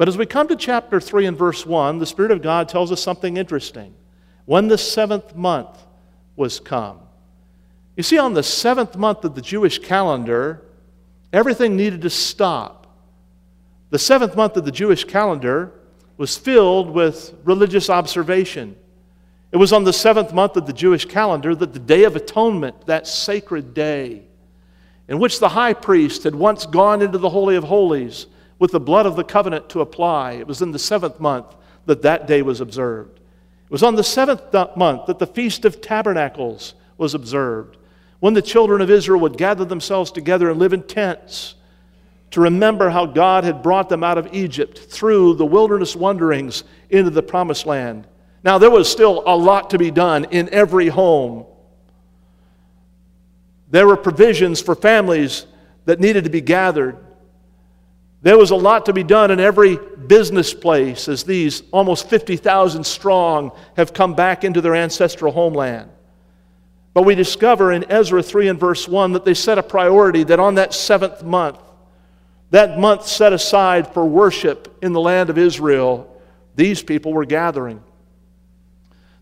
But 0.02 0.08
as 0.08 0.18
we 0.18 0.26
come 0.26 0.48
to 0.48 0.56
chapter 0.56 1.00
3 1.00 1.26
and 1.26 1.38
verse 1.38 1.64
1, 1.64 2.00
the 2.00 2.06
Spirit 2.06 2.32
of 2.32 2.42
God 2.42 2.68
tells 2.68 2.90
us 2.90 3.00
something 3.00 3.36
interesting. 3.36 3.94
When 4.46 4.66
the 4.66 4.76
seventh 4.76 5.36
month 5.36 5.78
was 6.34 6.58
come. 6.58 6.98
You 7.96 8.02
see, 8.02 8.18
on 8.18 8.34
the 8.34 8.42
seventh 8.42 8.96
month 8.96 9.24
of 9.24 9.36
the 9.36 9.40
Jewish 9.40 9.78
calendar, 9.78 10.60
everything 11.32 11.76
needed 11.76 12.02
to 12.02 12.10
stop. 12.10 12.88
The 13.90 13.98
seventh 14.00 14.34
month 14.34 14.56
of 14.56 14.64
the 14.64 14.72
Jewish 14.72 15.04
calendar 15.04 15.72
was 16.16 16.36
filled 16.36 16.90
with 16.90 17.32
religious 17.44 17.88
observation. 17.88 18.74
It 19.52 19.58
was 19.58 19.72
on 19.72 19.84
the 19.84 19.92
seventh 19.92 20.32
month 20.32 20.56
of 20.56 20.66
the 20.66 20.72
Jewish 20.72 21.04
calendar 21.04 21.54
that 21.54 21.72
the 21.72 21.78
Day 21.78 22.02
of 22.02 22.16
Atonement, 22.16 22.86
that 22.86 23.06
sacred 23.06 23.72
day, 23.72 24.22
in 25.06 25.20
which 25.20 25.38
the 25.38 25.50
high 25.50 25.74
priest 25.74 26.24
had 26.24 26.34
once 26.34 26.66
gone 26.66 27.02
into 27.02 27.18
the 27.18 27.30
Holy 27.30 27.54
of 27.54 27.62
Holies 27.62 28.26
with 28.62 28.70
the 28.70 28.78
blood 28.78 29.06
of 29.06 29.16
the 29.16 29.24
covenant 29.24 29.68
to 29.68 29.80
apply, 29.80 30.34
it 30.34 30.46
was 30.46 30.62
in 30.62 30.70
the 30.70 30.78
seventh 30.78 31.18
month 31.18 31.46
that 31.86 32.02
that 32.02 32.28
day 32.28 32.42
was 32.42 32.60
observed. 32.60 33.18
It 33.64 33.70
was 33.72 33.82
on 33.82 33.96
the 33.96 34.04
seventh 34.04 34.54
month 34.76 35.06
that 35.06 35.18
the 35.18 35.26
Feast 35.26 35.64
of 35.64 35.80
Tabernacles 35.80 36.74
was 36.96 37.12
observed, 37.12 37.76
when 38.20 38.34
the 38.34 38.40
children 38.40 38.80
of 38.80 38.88
Israel 38.88 39.18
would 39.18 39.36
gather 39.36 39.64
themselves 39.64 40.12
together 40.12 40.48
and 40.48 40.60
live 40.60 40.72
in 40.72 40.84
tents 40.84 41.56
to 42.30 42.40
remember 42.40 42.88
how 42.88 43.04
God 43.04 43.42
had 43.42 43.64
brought 43.64 43.88
them 43.88 44.04
out 44.04 44.16
of 44.16 44.32
Egypt 44.32 44.78
through 44.78 45.34
the 45.34 45.44
wilderness 45.44 45.96
wanderings 45.96 46.62
into 46.88 47.10
the 47.10 47.20
promised 47.20 47.66
land. 47.66 48.06
Now, 48.44 48.58
there 48.58 48.70
was 48.70 48.88
still 48.88 49.24
a 49.26 49.36
lot 49.36 49.70
to 49.70 49.78
be 49.78 49.90
done 49.90 50.26
in 50.26 50.48
every 50.50 50.86
home. 50.86 51.46
There 53.72 53.88
were 53.88 53.96
provisions 53.96 54.62
for 54.62 54.76
families 54.76 55.46
that 55.84 55.98
needed 55.98 56.22
to 56.22 56.30
be 56.30 56.40
gathered. 56.40 56.96
There 58.22 58.38
was 58.38 58.52
a 58.52 58.56
lot 58.56 58.86
to 58.86 58.92
be 58.92 59.02
done 59.02 59.32
in 59.32 59.40
every 59.40 59.76
business 60.06 60.54
place 60.54 61.08
as 61.08 61.24
these 61.24 61.64
almost 61.72 62.08
50,000 62.08 62.84
strong 62.84 63.50
have 63.76 63.92
come 63.92 64.14
back 64.14 64.44
into 64.44 64.60
their 64.60 64.76
ancestral 64.76 65.32
homeland. 65.32 65.90
But 66.94 67.02
we 67.02 67.14
discover 67.16 67.72
in 67.72 67.90
Ezra 67.90 68.22
3 68.22 68.48
and 68.48 68.60
verse 68.60 68.86
1 68.86 69.12
that 69.12 69.24
they 69.24 69.34
set 69.34 69.58
a 69.58 69.62
priority 69.62 70.22
that 70.24 70.38
on 70.38 70.54
that 70.54 70.72
seventh 70.72 71.24
month, 71.24 71.58
that 72.50 72.78
month 72.78 73.08
set 73.08 73.32
aside 73.32 73.92
for 73.92 74.04
worship 74.04 74.76
in 74.82 74.92
the 74.92 75.00
land 75.00 75.28
of 75.28 75.38
Israel, 75.38 76.08
these 76.54 76.82
people 76.82 77.12
were 77.12 77.24
gathering. 77.24 77.82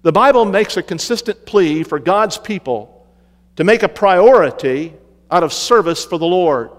The 0.02 0.12
Bible 0.12 0.44
makes 0.44 0.76
a 0.76 0.82
consistent 0.82 1.46
plea 1.46 1.84
for 1.84 1.98
God's 1.98 2.36
people 2.36 3.06
to 3.56 3.64
make 3.64 3.82
a 3.82 3.88
priority 3.88 4.94
out 5.30 5.42
of 5.42 5.52
service 5.52 6.04
for 6.04 6.18
the 6.18 6.26
Lord. 6.26 6.70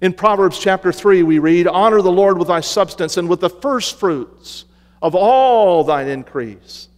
In 0.00 0.14
Proverbs 0.14 0.58
chapter 0.58 0.92
3, 0.92 1.22
we 1.22 1.38
read, 1.38 1.66
Honor 1.66 2.00
the 2.00 2.10
Lord 2.10 2.38
with 2.38 2.48
thy 2.48 2.60
substance 2.60 3.16
and 3.16 3.28
with 3.28 3.40
the 3.40 3.50
first 3.50 3.98
fruits 3.98 4.64
of 5.02 5.14
all 5.14 5.84
thine 5.84 6.08
increase. 6.08 6.88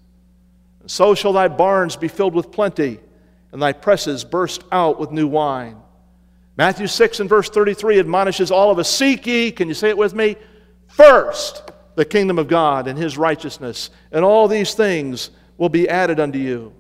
So 0.87 1.15
shall 1.15 1.33
thy 1.33 1.49
barns 1.49 1.97
be 1.97 2.09
filled 2.09 2.35
with 2.35 2.53
plenty, 2.53 3.01
and 3.51 3.61
thy 3.61 3.73
presses 3.73 4.25
burst 4.25 4.63
out 4.71 5.01
with 5.01 5.11
new 5.11 5.27
wine. 5.27 5.77
Matthew 6.57 6.87
6 6.87 7.21
and 7.21 7.29
verse 7.29 7.49
33 7.49 7.99
admonishes 7.99 8.51
all 8.51 8.71
of 8.71 8.79
us 8.79 8.91
Seek 8.91 9.27
ye, 9.27 9.51
can 9.51 9.69
you 9.69 9.75
say 9.75 9.89
it 9.89 9.99
with 9.99 10.15
me? 10.15 10.37
First, 10.87 11.71
the 11.95 12.05
kingdom 12.05 12.39
of 12.39 12.47
God 12.49 12.87
and 12.87 12.99
his 12.99 13.19
righteousness, 13.19 13.91
and 14.13 14.25
all 14.25 14.47
these 14.47 14.75
things 14.75 15.31
will 15.57 15.69
be 15.69 15.89
added 15.89 16.21
unto 16.21 16.39
you. 16.39 16.73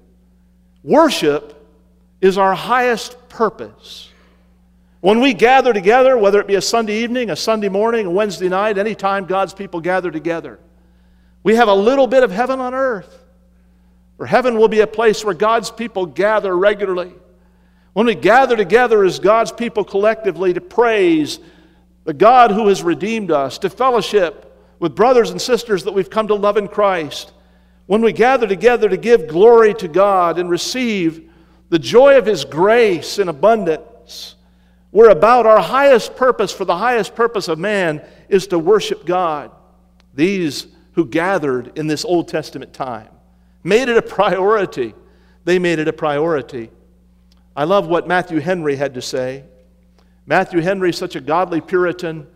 Worship 0.82 1.58
is 2.20 2.38
our 2.38 2.54
highest 2.54 3.28
purpose. 3.28 4.11
When 5.02 5.18
we 5.18 5.34
gather 5.34 5.72
together, 5.72 6.16
whether 6.16 6.38
it 6.38 6.46
be 6.46 6.54
a 6.54 6.62
Sunday 6.62 7.02
evening, 7.02 7.28
a 7.30 7.34
Sunday 7.34 7.68
morning, 7.68 8.06
a 8.06 8.10
Wednesday 8.10 8.48
night, 8.48 8.78
anytime 8.78 9.24
God's 9.24 9.52
people 9.52 9.80
gather 9.80 10.12
together, 10.12 10.60
we 11.42 11.56
have 11.56 11.66
a 11.66 11.74
little 11.74 12.06
bit 12.06 12.22
of 12.22 12.30
heaven 12.30 12.60
on 12.60 12.72
earth. 12.72 13.18
For 14.16 14.26
heaven 14.26 14.56
will 14.56 14.68
be 14.68 14.78
a 14.78 14.86
place 14.86 15.24
where 15.24 15.34
God's 15.34 15.72
people 15.72 16.06
gather 16.06 16.56
regularly. 16.56 17.12
When 17.94 18.06
we 18.06 18.14
gather 18.14 18.56
together 18.56 19.02
as 19.02 19.18
God's 19.18 19.50
people 19.50 19.82
collectively 19.82 20.52
to 20.52 20.60
praise 20.60 21.40
the 22.04 22.14
God 22.14 22.52
who 22.52 22.68
has 22.68 22.84
redeemed 22.84 23.32
us, 23.32 23.58
to 23.58 23.70
fellowship 23.70 24.56
with 24.78 24.94
brothers 24.94 25.30
and 25.30 25.42
sisters 25.42 25.82
that 25.82 25.94
we've 25.94 26.10
come 26.10 26.28
to 26.28 26.36
love 26.36 26.56
in 26.56 26.68
Christ, 26.68 27.32
when 27.86 28.02
we 28.02 28.12
gather 28.12 28.46
together 28.46 28.88
to 28.88 28.96
give 28.96 29.26
glory 29.26 29.74
to 29.74 29.88
God 29.88 30.38
and 30.38 30.48
receive 30.48 31.28
the 31.70 31.78
joy 31.80 32.18
of 32.18 32.26
His 32.26 32.44
grace 32.44 33.18
in 33.18 33.28
abundance, 33.28 34.36
we're 34.92 35.08
about 35.08 35.46
our 35.46 35.60
highest 35.60 36.16
purpose 36.16 36.52
for 36.52 36.66
the 36.66 36.76
highest 36.76 37.14
purpose 37.14 37.48
of 37.48 37.58
man 37.58 38.02
is 38.28 38.46
to 38.48 38.58
worship 38.58 39.06
God. 39.06 39.50
These 40.14 40.66
who 40.92 41.06
gathered 41.06 41.76
in 41.78 41.86
this 41.86 42.04
Old 42.04 42.28
Testament 42.28 42.74
time 42.74 43.08
made 43.64 43.88
it 43.88 43.96
a 43.96 44.02
priority. 44.02 44.94
They 45.44 45.58
made 45.58 45.78
it 45.78 45.88
a 45.88 45.92
priority. 45.92 46.70
I 47.56 47.64
love 47.64 47.88
what 47.88 48.06
Matthew 48.06 48.38
Henry 48.38 48.76
had 48.76 48.94
to 48.94 49.02
say. 49.02 49.44
Matthew 50.26 50.60
Henry, 50.60 50.92
such 50.92 51.16
a 51.16 51.20
godly 51.20 51.62
Puritan, 51.62 52.26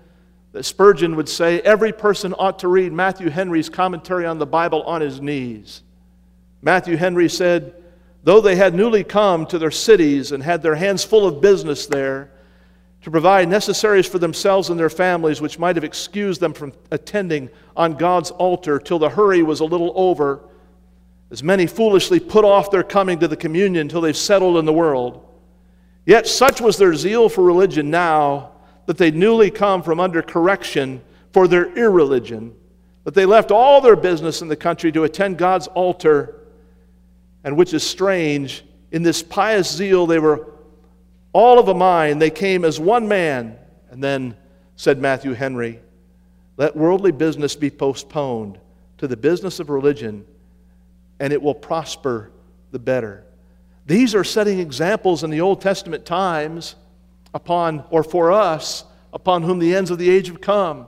that 0.52 0.64
Spurgeon 0.64 1.16
would 1.16 1.28
say 1.28 1.60
every 1.60 1.92
person 1.92 2.34
ought 2.38 2.58
to 2.60 2.68
read 2.68 2.92
Matthew 2.92 3.28
Henry's 3.28 3.68
commentary 3.68 4.24
on 4.24 4.38
the 4.38 4.46
Bible 4.46 4.82
on 4.84 5.02
his 5.02 5.20
knees. 5.20 5.82
Matthew 6.62 6.96
Henry 6.96 7.28
said, 7.28 7.74
Though 8.24 8.40
they 8.40 8.56
had 8.56 8.74
newly 8.74 9.04
come 9.04 9.46
to 9.46 9.58
their 9.58 9.70
cities 9.70 10.32
and 10.32 10.42
had 10.42 10.62
their 10.62 10.74
hands 10.74 11.04
full 11.04 11.26
of 11.26 11.42
business 11.42 11.86
there, 11.86 12.32
to 13.06 13.10
provide 13.12 13.48
necessaries 13.48 14.04
for 14.04 14.18
themselves 14.18 14.68
and 14.68 14.80
their 14.80 14.90
families, 14.90 15.40
which 15.40 15.60
might 15.60 15.76
have 15.76 15.84
excused 15.84 16.40
them 16.40 16.52
from 16.52 16.72
attending 16.90 17.48
on 17.76 17.94
God's 17.94 18.32
altar 18.32 18.80
till 18.80 18.98
the 18.98 19.08
hurry 19.08 19.44
was 19.44 19.60
a 19.60 19.64
little 19.64 19.92
over, 19.94 20.40
as 21.30 21.40
many 21.40 21.68
foolishly 21.68 22.18
put 22.18 22.44
off 22.44 22.68
their 22.72 22.82
coming 22.82 23.20
to 23.20 23.28
the 23.28 23.36
communion 23.36 23.88
till 23.88 24.00
they've 24.00 24.16
settled 24.16 24.56
in 24.56 24.64
the 24.64 24.72
world. 24.72 25.24
Yet 26.04 26.26
such 26.26 26.60
was 26.60 26.78
their 26.78 26.96
zeal 26.96 27.28
for 27.28 27.44
religion 27.44 27.92
now 27.92 28.50
that 28.86 28.98
they 28.98 29.12
newly 29.12 29.52
come 29.52 29.84
from 29.84 30.00
under 30.00 30.20
correction 30.20 31.00
for 31.32 31.46
their 31.46 31.72
irreligion, 31.78 32.56
that 33.04 33.14
they 33.14 33.24
left 33.24 33.52
all 33.52 33.80
their 33.80 33.94
business 33.94 34.42
in 34.42 34.48
the 34.48 34.56
country 34.56 34.90
to 34.90 35.04
attend 35.04 35.38
God's 35.38 35.68
altar, 35.68 36.40
and 37.44 37.56
which 37.56 37.72
is 37.72 37.84
strange, 37.84 38.64
in 38.90 39.04
this 39.04 39.22
pious 39.22 39.72
zeal 39.72 40.08
they 40.08 40.18
were 40.18 40.55
all 41.36 41.58
of 41.58 41.68
a 41.68 41.74
mind, 41.74 42.22
they 42.22 42.30
came 42.30 42.64
as 42.64 42.80
one 42.80 43.06
man. 43.08 43.58
And 43.90 44.02
then 44.02 44.36
said 44.74 44.98
Matthew 44.98 45.34
Henry, 45.34 45.80
let 46.56 46.74
worldly 46.74 47.12
business 47.12 47.54
be 47.54 47.68
postponed 47.68 48.58
to 48.96 49.06
the 49.06 49.16
business 49.16 49.60
of 49.60 49.68
religion 49.68 50.24
and 51.20 51.32
it 51.34 51.40
will 51.40 51.54
prosper 51.54 52.30
the 52.72 52.78
better. 52.78 53.24
These 53.84 54.14
are 54.14 54.24
setting 54.24 54.60
examples 54.60 55.24
in 55.24 55.30
the 55.30 55.42
Old 55.42 55.60
Testament 55.60 56.06
times 56.06 56.74
upon, 57.34 57.84
or 57.90 58.02
for 58.02 58.32
us, 58.32 58.84
upon 59.12 59.42
whom 59.42 59.58
the 59.58 59.74
ends 59.76 59.90
of 59.90 59.98
the 59.98 60.08
age 60.08 60.28
have 60.28 60.40
come. 60.40 60.86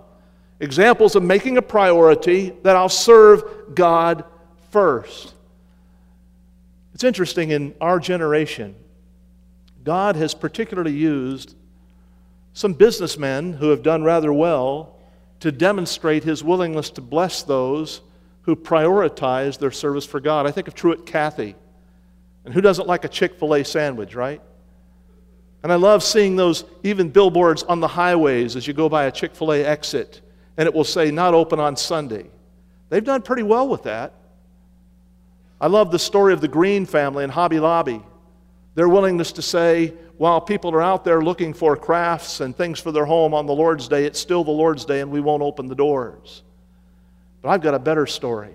Examples 0.61 1.15
of 1.15 1.23
making 1.23 1.59
a 1.59 1.63
priority 1.63 2.55
that 2.63 2.75
I'll 2.75 2.89
serve 2.89 3.75
God 3.75 4.25
first. 4.71 5.35
It's 6.95 7.05
interesting 7.05 7.51
in 7.51 7.75
our 7.81 8.01
generation, 8.01 8.75
God 9.89 10.17
has 10.17 10.35
particularly 10.35 10.93
used 10.93 11.55
some 12.53 12.75
businessmen 12.75 13.55
who 13.55 13.71
have 13.71 13.83
done 13.83 14.05
rather 14.05 14.31
well 14.31 14.99
to 15.41 15.51
demonstrate 15.51 16.25
his 16.25 16.45
willingness 16.45 16.91
to 16.91 17.01
bless 17.01 17.43
those 17.43 18.03
who 18.43 18.55
prioritize 18.55 19.59
their 19.59 19.71
service 19.71 20.05
for 20.05 20.21
God. 20.21 20.47
I 20.47 20.51
think 20.51 20.69
of 20.69 20.75
Truett 20.75 21.07
Cathy. 21.07 21.57
And 22.45 22.53
who 22.53 22.61
doesn't 22.61 22.87
like 22.87 23.07
a 23.07 23.09
Chick 23.09 23.39
fil 23.39 23.55
A 23.55 23.65
sandwich, 23.65 24.15
right? 24.15 24.43
And 25.63 25.73
I 25.73 25.77
love 25.77 26.03
seeing 26.03 26.37
those 26.37 26.67
even 26.83 27.09
billboards 27.09 27.63
on 27.63 27.81
the 27.81 27.89
highways 27.89 28.57
as 28.57 28.67
you 28.67 28.75
go 28.75 28.91
by 28.91 29.05
a 29.05 29.11
Chick 29.11 29.35
fil 29.35 29.55
A 29.55 29.65
exit, 29.65 30.21
and 30.59 30.67
it 30.67 30.75
will 30.75 30.85
say, 30.85 31.11
not 31.11 31.33
open 31.33 31.59
on 31.61 31.77
Sunday. 31.77 32.27
They've 32.91 33.03
done 33.03 33.23
pretty 33.23 33.43
well 33.43 33.67
with 33.67 33.85
that. 33.85 34.13
I 35.59 35.69
love 35.69 35.91
the 35.91 35.99
story 35.99 36.35
of 36.35 36.43
the 36.43 36.49
Green 36.49 36.85
family 36.85 37.25
and 37.25 37.33
Hobby 37.33 37.59
Lobby. 37.59 38.03
Their 38.75 38.89
willingness 38.89 39.33
to 39.33 39.43
say, 39.43 39.95
while 40.19 40.41
people 40.41 40.73
are 40.73 40.83
out 40.83 41.05
there 41.05 41.23
looking 41.23 41.55
for 41.55 41.77
crafts 41.77 42.41
and 42.41 42.57
things 42.57 42.81
for 42.81 42.93
their 42.93 43.05
home 43.05 43.35
on 43.35 43.47
the 43.47 43.55
Lord's 43.55 43.89
Day, 43.89 44.05
it's 44.05 44.19
still 44.19 44.45
the 44.45 44.51
Lord's 44.51 44.85
Day 44.85 45.01
and 45.01 45.11
we 45.11 45.21
won't 45.21 45.43
open 45.43 45.69
the 45.69 45.75
doors. 45.75 46.43
But 47.41 47.51
I've 47.51 47.63
got 47.63 47.75
a 47.75 47.79
better 47.79 48.07
story. 48.07 48.55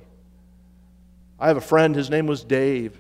I 1.40 1.48
have 1.48 1.58
a 1.58 1.62
friend, 1.62 1.96
his 1.96 2.10
name 2.10 2.28
was 2.28 2.44
Dave. 2.44 2.98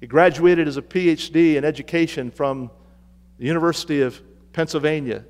He 0.00 0.06
graduated 0.06 0.68
as 0.68 0.76
a 0.76 0.82
PhD 0.82 1.56
in 1.56 1.64
education 1.64 2.30
from 2.30 2.70
the 3.38 3.46
University 3.46 4.02
of 4.02 4.20
Pennsylvania. 4.52 5.24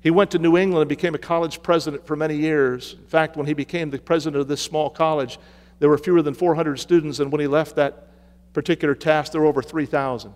He 0.00 0.10
went 0.10 0.32
to 0.32 0.38
New 0.38 0.56
England 0.56 0.82
and 0.82 0.88
became 0.88 1.14
a 1.14 1.18
college 1.18 1.62
president 1.62 2.06
for 2.06 2.16
many 2.16 2.36
years. 2.36 2.94
In 2.94 3.06
fact, 3.06 3.36
when 3.36 3.46
he 3.46 3.54
became 3.54 3.90
the 3.90 3.98
president 3.98 4.40
of 4.40 4.48
this 4.48 4.60
small 4.60 4.90
college, 4.90 5.38
there 5.78 5.88
were 5.88 5.98
fewer 5.98 6.22
than 6.22 6.34
400 6.34 6.78
students, 6.78 7.20
and 7.20 7.30
when 7.30 7.40
he 7.40 7.46
left 7.46 7.76
that 7.76 8.08
particular 8.52 8.94
task, 8.94 9.32
there 9.32 9.40
were 9.40 9.46
over 9.46 9.62
3,000. 9.62 10.32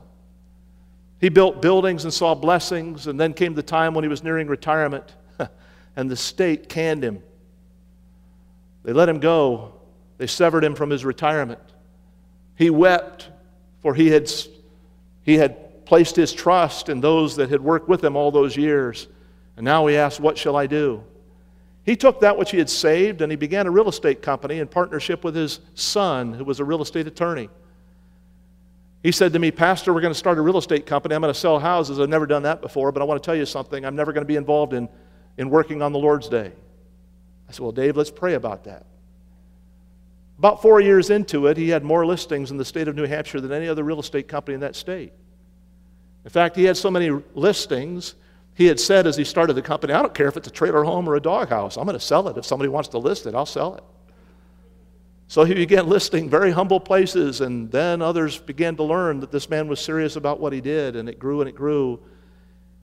He 1.21 1.29
built 1.29 1.63
buildings 1.63 2.05
and 2.05 2.13
saw 2.13 2.35
blessings, 2.35 3.07
and 3.07 3.19
then 3.19 3.33
came 3.33 3.55
the 3.55 3.63
time 3.63 3.95
when 3.95 4.05
he 4.05 4.09
was 4.09 4.23
nearing 4.23 4.49
retirement, 4.49 5.15
and 5.97 6.11
the 6.11 6.17
state 6.17 6.69
canned 6.69 7.03
him. 7.03 7.23
They 8.85 8.93
let 8.93 9.09
him 9.09 9.21
go, 9.21 9.75
they 10.19 10.27
severed 10.27 10.65
him 10.65 10.75
from 10.75 10.91
his 10.91 11.05
retirement. 11.05 11.61
He 12.57 12.71
wept, 12.71 13.29
for 13.83 13.95
he 13.95 14.09
had, 14.09 14.31
he 15.23 15.37
had 15.37 15.85
placed 15.85 16.17
his 16.17 16.33
trust 16.33 16.89
in 16.89 17.01
those 17.01 17.37
that 17.37 17.51
had 17.51 17.61
worked 17.61 17.89
with 17.89 18.05
him 18.05 18.17
all 18.17 18.31
those 18.31 18.57
years. 18.57 19.09
And 19.57 19.65
now 19.65 19.87
he 19.87 19.97
asked, 19.97 20.21
What 20.21 20.39
shall 20.39 20.57
I 20.57 20.67
do? 20.67 21.03
He 21.85 21.97
took 21.97 22.21
that 22.21 22.37
which 22.37 22.51
he 22.51 22.59
had 22.59 22.69
saved 22.69 23.23
and 23.23 23.31
he 23.31 23.37
began 23.37 23.67
a 23.67 23.71
real 23.71 23.89
estate 23.89 24.21
company 24.21 24.59
in 24.59 24.67
partnership 24.67 25.23
with 25.23 25.37
his 25.37 25.61
son, 25.75 26.33
who 26.33 26.45
was 26.45 26.59
a 26.59 26.65
real 26.65 26.83
estate 26.83 27.07
attorney. 27.07 27.49
He 29.07 29.13
said 29.13 29.33
to 29.35 29.39
me, 29.39 29.53
Pastor, 29.53 29.95
we're 29.95 30.01
going 30.01 30.13
to 30.13 30.19
start 30.19 30.37
a 30.37 30.41
real 30.41 30.59
estate 30.59 30.85
company. 30.85 31.15
I'm 31.15 31.21
going 31.21 31.33
to 31.33 31.39
sell 31.39 31.61
houses. 31.61 32.01
I've 32.01 32.09
never 32.09 32.27
done 32.27 32.43
that 32.43 32.61
before, 32.61 32.91
but 32.91 33.01
I 33.01 33.05
want 33.05 33.23
to 33.23 33.25
tell 33.25 33.37
you 33.37 33.47
something. 33.47 33.85
I'm 33.85 33.95
never 33.95 34.13
going 34.13 34.25
to 34.25 34.27
be 34.27 34.35
involved 34.35 34.73
in, 34.73 34.89
in 35.39 35.49
working 35.49 35.81
on 35.81 35.93
the 35.93 35.99
Lord's 36.01 36.29
Day. 36.29 36.51
I 37.49 37.53
said, 37.53 37.61
Well, 37.61 37.71
Dave, 37.71 37.97
let's 37.97 38.11
pray 38.11 38.35
about 38.35 38.65
that. 38.65 38.85
About 40.41 40.61
four 40.61 40.81
years 40.81 41.11
into 41.11 41.47
it, 41.47 41.57
he 41.57 41.69
had 41.69 41.85
more 41.85 42.05
listings 42.05 42.51
in 42.51 42.57
the 42.57 42.65
state 42.65 42.89
of 42.89 42.97
New 42.97 43.07
Hampshire 43.07 43.41
than 43.41 43.53
any 43.53 43.69
other 43.69 43.85
real 43.85 44.01
estate 44.01 44.27
company 44.27 44.55
in 44.57 44.61
that 44.63 44.75
state. 44.75 45.13
In 46.25 46.31
fact, 46.31 46.57
he 46.57 46.65
had 46.65 46.77
so 46.77 46.91
many 46.91 47.11
listings 47.37 48.17
he 48.55 48.67
had 48.67 48.81
said 48.81 49.07
as 49.07 49.17
he 49.17 49.23
started 49.23 49.53
the 49.53 49.63
company, 49.63 49.93
I 49.93 50.03
don't 50.03 50.15
care 50.15 50.27
if 50.27 50.37
it's 50.37 50.49
a 50.49 50.51
trailer 50.51 50.83
home 50.83 51.09
or 51.09 51.15
a 51.15 51.21
doghouse, 51.21 51.77
I'm 51.77 51.85
going 51.85 51.97
to 51.97 52.05
sell 52.05 52.27
it. 52.27 52.37
If 52.37 52.45
somebody 52.45 52.71
wants 52.71 52.89
to 52.89 52.99
list 52.99 53.27
it, 53.27 53.37
I'll 53.37 53.47
sell 53.47 53.77
it. 53.77 53.85
So 55.29 55.45
he 55.45 55.55
began 55.55 55.89
listing 55.89 56.31
very 56.31 56.53
humble 56.53 56.79
places, 56.79 57.41
and 57.41 57.71
then 57.71 58.01
others 58.01 58.39
began 58.39 58.77
to 58.77 58.85
learn 58.85 59.21
that 59.21 59.33
this 59.33 59.51
man 59.51 59.67
was 59.67 59.81
serious 59.81 60.17
about 60.17 60.39
what 60.39 60.53
he 60.53 60.61
did, 60.61 60.95
and 60.95 61.09
it 61.09 61.19
grew 61.19 61.41
and 61.41 61.49
it 61.49 61.55
grew. 61.57 62.01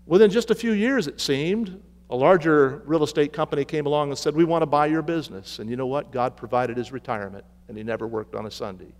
Within 0.06 0.30
just 0.30 0.52
a 0.52 0.56
few 0.56 0.74
years, 0.74 1.08
it 1.08 1.22
seemed, 1.22 1.82
a 2.10 2.16
larger 2.16 2.84
real 2.86 3.04
estate 3.04 3.32
company 3.32 3.64
came 3.64 3.86
along 3.86 4.10
and 4.10 4.18
said, 4.18 4.36
We 4.36 4.44
want 4.44 4.62
to 4.62 4.66
buy 4.66 4.88
your 4.88 5.02
business. 5.02 5.60
And 5.60 5.70
you 5.70 5.78
know 5.78 5.88
what? 5.88 6.12
God 6.12 6.36
provided 6.36 6.78
his 6.78 6.92
retirement, 6.92 7.46
and 7.70 7.78
he 7.78 7.84
never 7.84 8.08
worked 8.08 8.36
on 8.36 8.46
a 8.46 8.52
Sunday. 8.52 8.94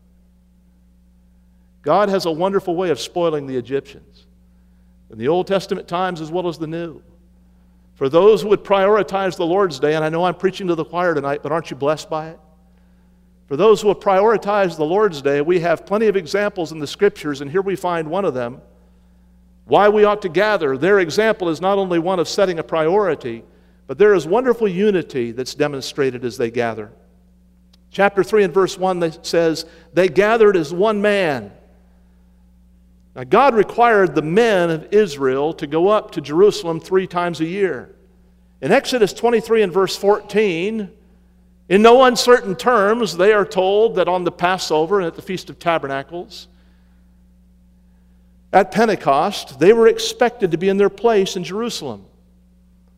God 1.82 2.08
has 2.08 2.26
a 2.26 2.32
wonderful 2.32 2.76
way 2.76 2.90
of 2.92 3.00
spoiling 3.00 3.46
the 3.46 3.58
Egyptians 3.58 4.26
in 5.12 5.18
the 5.18 5.28
Old 5.28 5.48
Testament 5.48 5.88
times 5.88 6.22
as 6.22 6.32
well 6.32 6.48
as 6.48 6.58
the 6.58 6.66
New. 6.66 7.04
For 7.96 8.08
those 8.08 8.42
who 8.42 8.48
would 8.48 8.64
prioritize 8.64 9.36
the 9.36 9.46
Lord's 9.46 9.80
Day, 9.80 9.96
and 9.96 10.04
I 10.04 10.10
know 10.10 10.24
I'm 10.24 10.34
preaching 10.34 10.68
to 10.68 10.76
the 10.76 10.86
choir 10.86 11.14
tonight, 11.14 11.44
but 11.44 11.52
aren't 11.52 11.70
you 11.70 11.76
blessed 11.76 12.10
by 12.10 12.30
it? 12.30 12.40
For 13.48 13.58
those 13.58 13.82
who 13.82 13.90
have 13.90 14.00
prioritized 14.00 14.78
the 14.78 14.86
Lord's 14.86 15.22
Day, 15.22 15.42
we 15.42 15.60
have 15.60 15.86
plenty 15.86 16.08
of 16.08 16.16
examples 16.16 16.72
in 16.72 16.80
the 16.80 16.88
Scriptures, 16.88 17.42
and 17.42 17.52
here 17.52 17.62
we 17.62 17.76
find 17.76 18.10
one 18.10 18.26
of 18.26 18.34
them. 18.34 18.62
Why 19.66 19.90
we 19.90 20.04
ought 20.04 20.22
to 20.24 20.30
gather. 20.30 20.78
Their 20.78 21.00
example 21.00 21.50
is 21.50 21.62
not 21.62 21.78
only 21.78 22.00
one 22.00 22.20
of 22.20 22.28
setting 22.28 22.60
a 22.60 22.64
priority, 22.64 23.44
but 23.88 23.98
there 23.98 24.14
is 24.14 24.26
wonderful 24.26 24.68
unity 24.68 25.32
that's 25.32 25.56
demonstrated 25.56 26.26
as 26.26 26.38
they 26.38 26.52
gather. 26.52 26.92
Chapter 27.92 28.24
3 28.24 28.46
and 28.46 28.54
verse 28.54 28.78
1 28.78 29.24
says, 29.24 29.66
They 29.94 30.10
gathered 30.10 30.58
as 30.58 30.74
one 30.74 31.02
man 31.02 31.52
now, 33.16 33.24
God 33.24 33.54
required 33.54 34.16
the 34.16 34.24
men 34.24 34.72
of 34.72 34.92
Israel 34.92 35.54
to 35.54 35.68
go 35.68 35.90
up 35.90 36.12
to 36.12 36.22
Jerusalem 36.22 36.80
three 36.80 37.06
times 37.06 37.42
a 37.42 37.46
year. 37.46 37.94
In 38.62 38.72
Exodus 38.72 39.14
23 39.14 39.62
and 39.62 39.74
verse 39.74 39.96
14, 39.96 40.90
in 41.70 41.82
no 41.82 42.04
uncertain 42.04 42.56
terms, 42.56 43.16
they 43.16 43.34
are 43.34 43.46
told 43.46 43.96
that 43.96 44.08
on 44.08 44.24
the 44.24 44.32
Passover 44.32 45.00
and 45.00 45.08
at 45.08 45.16
the 45.16 45.22
Feast 45.22 45.50
of 45.50 45.60
Tabernacles, 45.60 46.48
at 48.52 48.72
Pentecost, 48.72 49.60
they 49.60 49.74
were 49.74 49.88
expected 49.88 50.52
to 50.52 50.58
be 50.58 50.70
in 50.70 50.78
their 50.78 50.90
place 50.90 51.36
in 51.36 51.44
Jerusalem. 51.44 52.06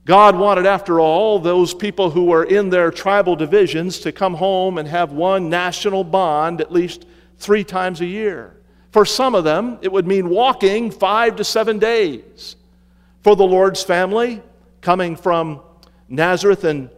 God 0.04 0.38
wanted, 0.38 0.66
after 0.66 1.00
all, 1.00 1.40
those 1.40 1.74
people 1.74 2.12
who 2.12 2.26
were 2.26 2.44
in 2.44 2.70
their 2.70 2.92
tribal 2.92 3.36
divisions 3.36 4.00
to 4.02 4.12
come 4.12 4.36
home 4.36 4.78
and 4.78 4.88
have 4.88 5.12
one 5.12 5.50
national 5.50 6.04
bond 6.04 6.62
at 6.62 6.72
least 6.72 7.06
three 7.38 7.64
times 7.64 8.02
a 8.02 8.06
year. 8.06 8.56
For 8.92 9.06
some 9.06 9.34
of 9.34 9.44
them, 9.44 9.80
it 9.82 9.92
would 9.92 10.06
mean 10.06 10.30
walking 10.30 10.92
five 10.92 11.38
to 11.38 11.44
seven 11.44 11.80
days. 11.80 12.56
For 13.24 13.36
the 13.36 13.46
Lord's 13.46 13.82
family, 13.82 14.44
coming 14.82 15.16
from 15.16 15.62
Nazareth 16.08 16.64
and 16.66 16.90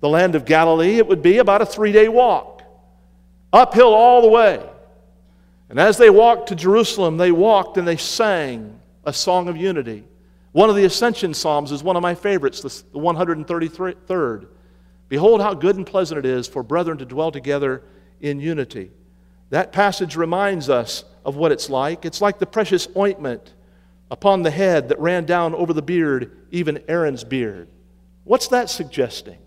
the 0.00 0.08
land 0.08 0.34
of 0.34 0.44
Galilee, 0.44 0.98
it 0.98 1.06
would 1.06 1.22
be 1.22 1.38
about 1.38 1.62
a 1.62 1.66
three 1.66 1.92
day 1.92 2.08
walk, 2.08 2.62
uphill 3.52 3.94
all 3.94 4.22
the 4.22 4.28
way. 4.28 4.64
And 5.68 5.80
as 5.80 5.98
they 5.98 6.10
walked 6.10 6.48
to 6.48 6.54
Jerusalem, 6.54 7.16
they 7.16 7.32
walked 7.32 7.76
and 7.76 7.86
they 7.86 7.96
sang 7.96 8.80
a 9.04 9.12
song 9.12 9.48
of 9.48 9.56
unity. 9.56 10.04
One 10.52 10.70
of 10.70 10.76
the 10.76 10.84
Ascension 10.84 11.34
Psalms 11.34 11.72
is 11.72 11.82
one 11.82 11.96
of 11.96 12.02
my 12.02 12.14
favorites, 12.14 12.60
the 12.60 12.98
133rd. 12.98 14.46
Behold, 15.08 15.40
how 15.40 15.54
good 15.54 15.76
and 15.76 15.86
pleasant 15.86 16.18
it 16.18 16.26
is 16.26 16.48
for 16.48 16.62
brethren 16.62 16.98
to 16.98 17.04
dwell 17.04 17.30
together 17.30 17.82
in 18.20 18.40
unity. 18.40 18.90
That 19.50 19.72
passage 19.72 20.16
reminds 20.16 20.68
us 20.68 21.04
of 21.24 21.36
what 21.36 21.52
it's 21.52 21.68
like. 21.68 22.04
It's 22.04 22.20
like 22.20 22.38
the 22.38 22.46
precious 22.46 22.88
ointment 22.96 23.54
upon 24.10 24.42
the 24.42 24.50
head 24.50 24.88
that 24.88 24.98
ran 24.98 25.24
down 25.24 25.54
over 25.54 25.72
the 25.72 25.82
beard, 25.82 26.46
even 26.50 26.82
Aaron's 26.88 27.24
beard. 27.24 27.68
What's 28.24 28.48
that 28.48 28.70
suggesting? 28.70 29.38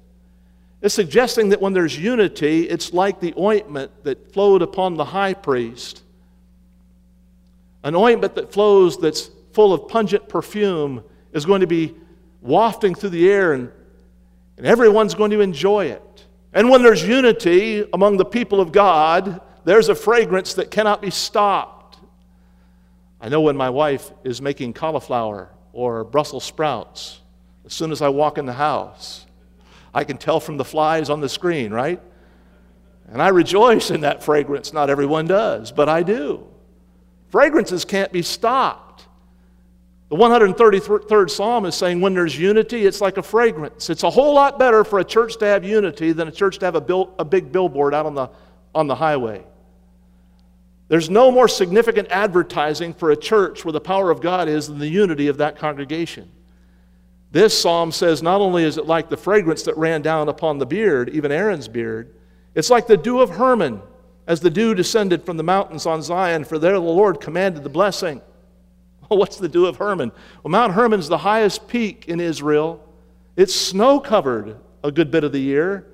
It's 0.81 0.95
suggesting 0.95 1.49
that 1.49 1.61
when 1.61 1.73
there's 1.73 1.97
unity, 1.97 2.69
it's 2.69 2.93
like 2.93 3.19
the 3.19 3.33
ointment 3.37 3.91
that 4.03 4.31
flowed 4.31 4.61
upon 4.61 4.95
the 4.95 5.05
high 5.05 5.33
priest. 5.33 6.03
An 7.83 7.95
ointment 7.95 8.35
that 8.35 8.53
flows 8.53 8.97
that's 8.97 9.29
full 9.51 9.73
of 9.73 9.87
pungent 9.89 10.29
perfume 10.29 11.03
is 11.33 11.45
going 11.45 11.61
to 11.61 11.67
be 11.67 11.95
wafting 12.41 12.95
through 12.95 13.09
the 13.09 13.29
air, 13.29 13.53
and, 13.53 13.69
and 14.57 14.65
everyone's 14.65 15.13
going 15.13 15.31
to 15.31 15.41
enjoy 15.41 15.85
it. 15.85 16.25
And 16.53 16.69
when 16.69 16.81
there's 16.81 17.03
unity 17.03 17.87
among 17.93 18.17
the 18.17 18.25
people 18.25 18.61
of 18.61 18.71
God, 18.71 19.41
there's 19.65 19.89
a 19.89 19.95
fragrance 19.95 20.53
that 20.55 20.71
cannot 20.71 21.01
be 21.01 21.09
stopped. 21.09 21.97
I 23.21 23.27
know 23.27 23.41
when 23.41 23.57
my 23.57 23.69
wife 23.69 24.11
is 24.23 24.41
making 24.41 24.73
cauliflower 24.73 25.49
or 25.73 26.05
Brussels 26.05 26.45
sprouts, 26.45 27.19
as 27.65 27.73
soon 27.73 27.91
as 27.91 28.01
I 28.01 28.09
walk 28.09 28.37
in 28.37 28.45
the 28.45 28.53
house, 28.53 29.25
I 29.93 30.03
can 30.03 30.17
tell 30.17 30.39
from 30.39 30.57
the 30.57 30.65
flies 30.65 31.09
on 31.09 31.21
the 31.21 31.29
screen, 31.29 31.71
right? 31.71 32.01
And 33.07 33.21
I 33.21 33.29
rejoice 33.29 33.89
in 33.89 34.01
that 34.01 34.23
fragrance. 34.23 34.71
Not 34.71 34.89
everyone 34.89 35.27
does, 35.27 35.71
but 35.71 35.89
I 35.89 36.03
do. 36.03 36.47
Fragrances 37.29 37.85
can't 37.85 38.11
be 38.11 38.21
stopped. 38.21 39.07
The 40.09 40.15
133rd 40.15 41.29
Psalm 41.29 41.65
is 41.65 41.75
saying 41.75 42.01
when 42.01 42.15
there's 42.15 42.37
unity, 42.37 42.85
it's 42.85 42.99
like 42.99 43.17
a 43.17 43.23
fragrance. 43.23 43.91
It's 43.91 44.03
a 44.03 44.09
whole 44.09 44.33
lot 44.33 44.57
better 44.57 44.83
for 44.83 44.99
a 44.99 45.03
church 45.03 45.37
to 45.37 45.45
have 45.45 45.63
unity 45.63 46.11
than 46.11 46.27
a 46.27 46.31
church 46.31 46.57
to 46.59 46.65
have 46.65 46.75
a, 46.75 47.05
a 47.19 47.25
big 47.25 47.51
billboard 47.51 47.93
out 47.93 48.07
on 48.07 48.15
the, 48.15 48.29
on 48.73 48.87
the 48.87 48.95
highway. 48.95 49.43
There's 50.87 51.11
no 51.11 51.29
more 51.29 51.47
significant 51.47 52.07
advertising 52.09 52.95
for 52.95 53.11
a 53.11 53.15
church 53.15 53.63
where 53.63 53.71
the 53.71 53.79
power 53.79 54.09
of 54.09 54.21
God 54.21 54.49
is 54.49 54.67
than 54.67 54.79
the 54.79 54.87
unity 54.87 55.27
of 55.27 55.37
that 55.37 55.55
congregation. 55.55 56.31
This 57.31 57.59
psalm 57.59 57.91
says 57.91 58.23
not 58.23 58.41
only 58.41 58.63
is 58.63 58.77
it 58.77 58.85
like 58.85 59.09
the 59.09 59.17
fragrance 59.17 59.63
that 59.63 59.77
ran 59.77 60.01
down 60.01 60.29
upon 60.29 60.57
the 60.57 60.65
beard, 60.65 61.09
even 61.09 61.31
Aaron's 61.31 61.67
beard, 61.67 62.13
it's 62.55 62.69
like 62.69 62.87
the 62.87 62.97
dew 62.97 63.21
of 63.21 63.29
Hermon 63.29 63.81
as 64.27 64.39
the 64.39 64.49
dew 64.49 64.73
descended 64.75 65.25
from 65.25 65.37
the 65.37 65.43
mountains 65.43 65.85
on 65.85 66.01
Zion, 66.01 66.43
for 66.43 66.59
there 66.59 66.73
the 66.73 66.79
Lord 66.79 67.19
commanded 67.19 67.63
the 67.63 67.69
blessing. 67.69 68.21
Well, 69.09 69.19
what's 69.19 69.37
the 69.37 69.49
dew 69.49 69.65
of 69.65 69.77
Hermon? 69.77 70.11
Well, 70.43 70.51
Mount 70.51 70.73
Hermon's 70.73 71.07
the 71.07 71.17
highest 71.17 71.67
peak 71.67 72.05
in 72.07 72.19
Israel. 72.19 72.83
It's 73.35 73.55
snow 73.55 73.99
covered 73.99 74.57
a 74.83 74.91
good 74.91 75.11
bit 75.11 75.23
of 75.23 75.31
the 75.31 75.39
year. 75.39 75.87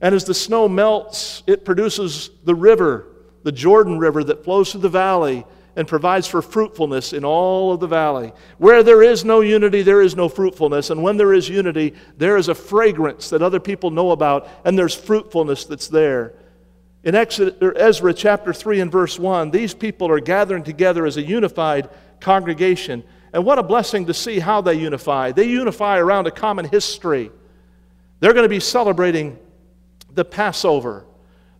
And 0.00 0.14
as 0.14 0.24
the 0.24 0.34
snow 0.34 0.68
melts, 0.68 1.42
it 1.46 1.64
produces 1.64 2.30
the 2.44 2.54
river 2.54 3.06
the 3.42 3.52
Jordan 3.52 3.98
River 3.98 4.22
that 4.24 4.44
flows 4.44 4.72
through 4.72 4.82
the 4.82 4.88
valley 4.88 5.44
and 5.74 5.88
provides 5.88 6.26
for 6.26 6.42
fruitfulness 6.42 7.12
in 7.12 7.24
all 7.24 7.72
of 7.72 7.80
the 7.80 7.86
valley. 7.86 8.32
Where 8.58 8.82
there 8.82 9.02
is 9.02 9.24
no 9.24 9.40
unity, 9.40 9.82
there 9.82 10.02
is 10.02 10.14
no 10.14 10.28
fruitfulness. 10.28 10.90
And 10.90 11.02
when 11.02 11.16
there 11.16 11.32
is 11.32 11.48
unity, 11.48 11.94
there 12.16 12.36
is 12.36 12.48
a 12.48 12.54
fragrance 12.54 13.30
that 13.30 13.42
other 13.42 13.60
people 13.60 13.90
know 13.90 14.10
about, 14.10 14.48
and 14.64 14.78
there's 14.78 14.94
fruitfulness 14.94 15.64
that's 15.64 15.88
there. 15.88 16.34
In 17.04 17.14
Ezra 17.16 18.14
chapter 18.14 18.52
3 18.52 18.80
and 18.80 18.92
verse 18.92 19.18
1, 19.18 19.50
these 19.50 19.74
people 19.74 20.10
are 20.10 20.20
gathering 20.20 20.62
together 20.62 21.04
as 21.04 21.16
a 21.16 21.22
unified 21.22 21.88
congregation. 22.20 23.02
And 23.32 23.44
what 23.44 23.58
a 23.58 23.62
blessing 23.62 24.06
to 24.06 24.14
see 24.14 24.38
how 24.38 24.60
they 24.60 24.74
unify. 24.74 25.32
They 25.32 25.46
unify 25.48 25.98
around 25.98 26.26
a 26.26 26.30
common 26.30 26.66
history. 26.66 27.32
They're 28.20 28.34
going 28.34 28.44
to 28.44 28.48
be 28.48 28.60
celebrating 28.60 29.38
the 30.12 30.24
Passover. 30.24 31.06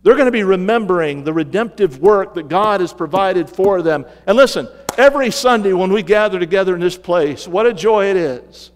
They're 0.03 0.15
going 0.15 0.27
to 0.27 0.31
be 0.31 0.43
remembering 0.43 1.23
the 1.23 1.33
redemptive 1.33 1.99
work 1.99 2.35
that 2.35 2.49
God 2.49 2.81
has 2.81 2.93
provided 2.93 3.49
for 3.49 3.81
them. 3.81 4.05
And 4.27 4.37
listen, 4.37 4.67
every 4.97 5.31
Sunday 5.31 5.73
when 5.73 5.91
we 5.91 6.03
gather 6.03 6.39
together 6.39 6.75
in 6.75 6.81
this 6.81 6.97
place, 6.97 7.47
what 7.47 7.65
a 7.65 7.73
joy 7.73 8.07
it 8.07 8.17
is. 8.17 8.71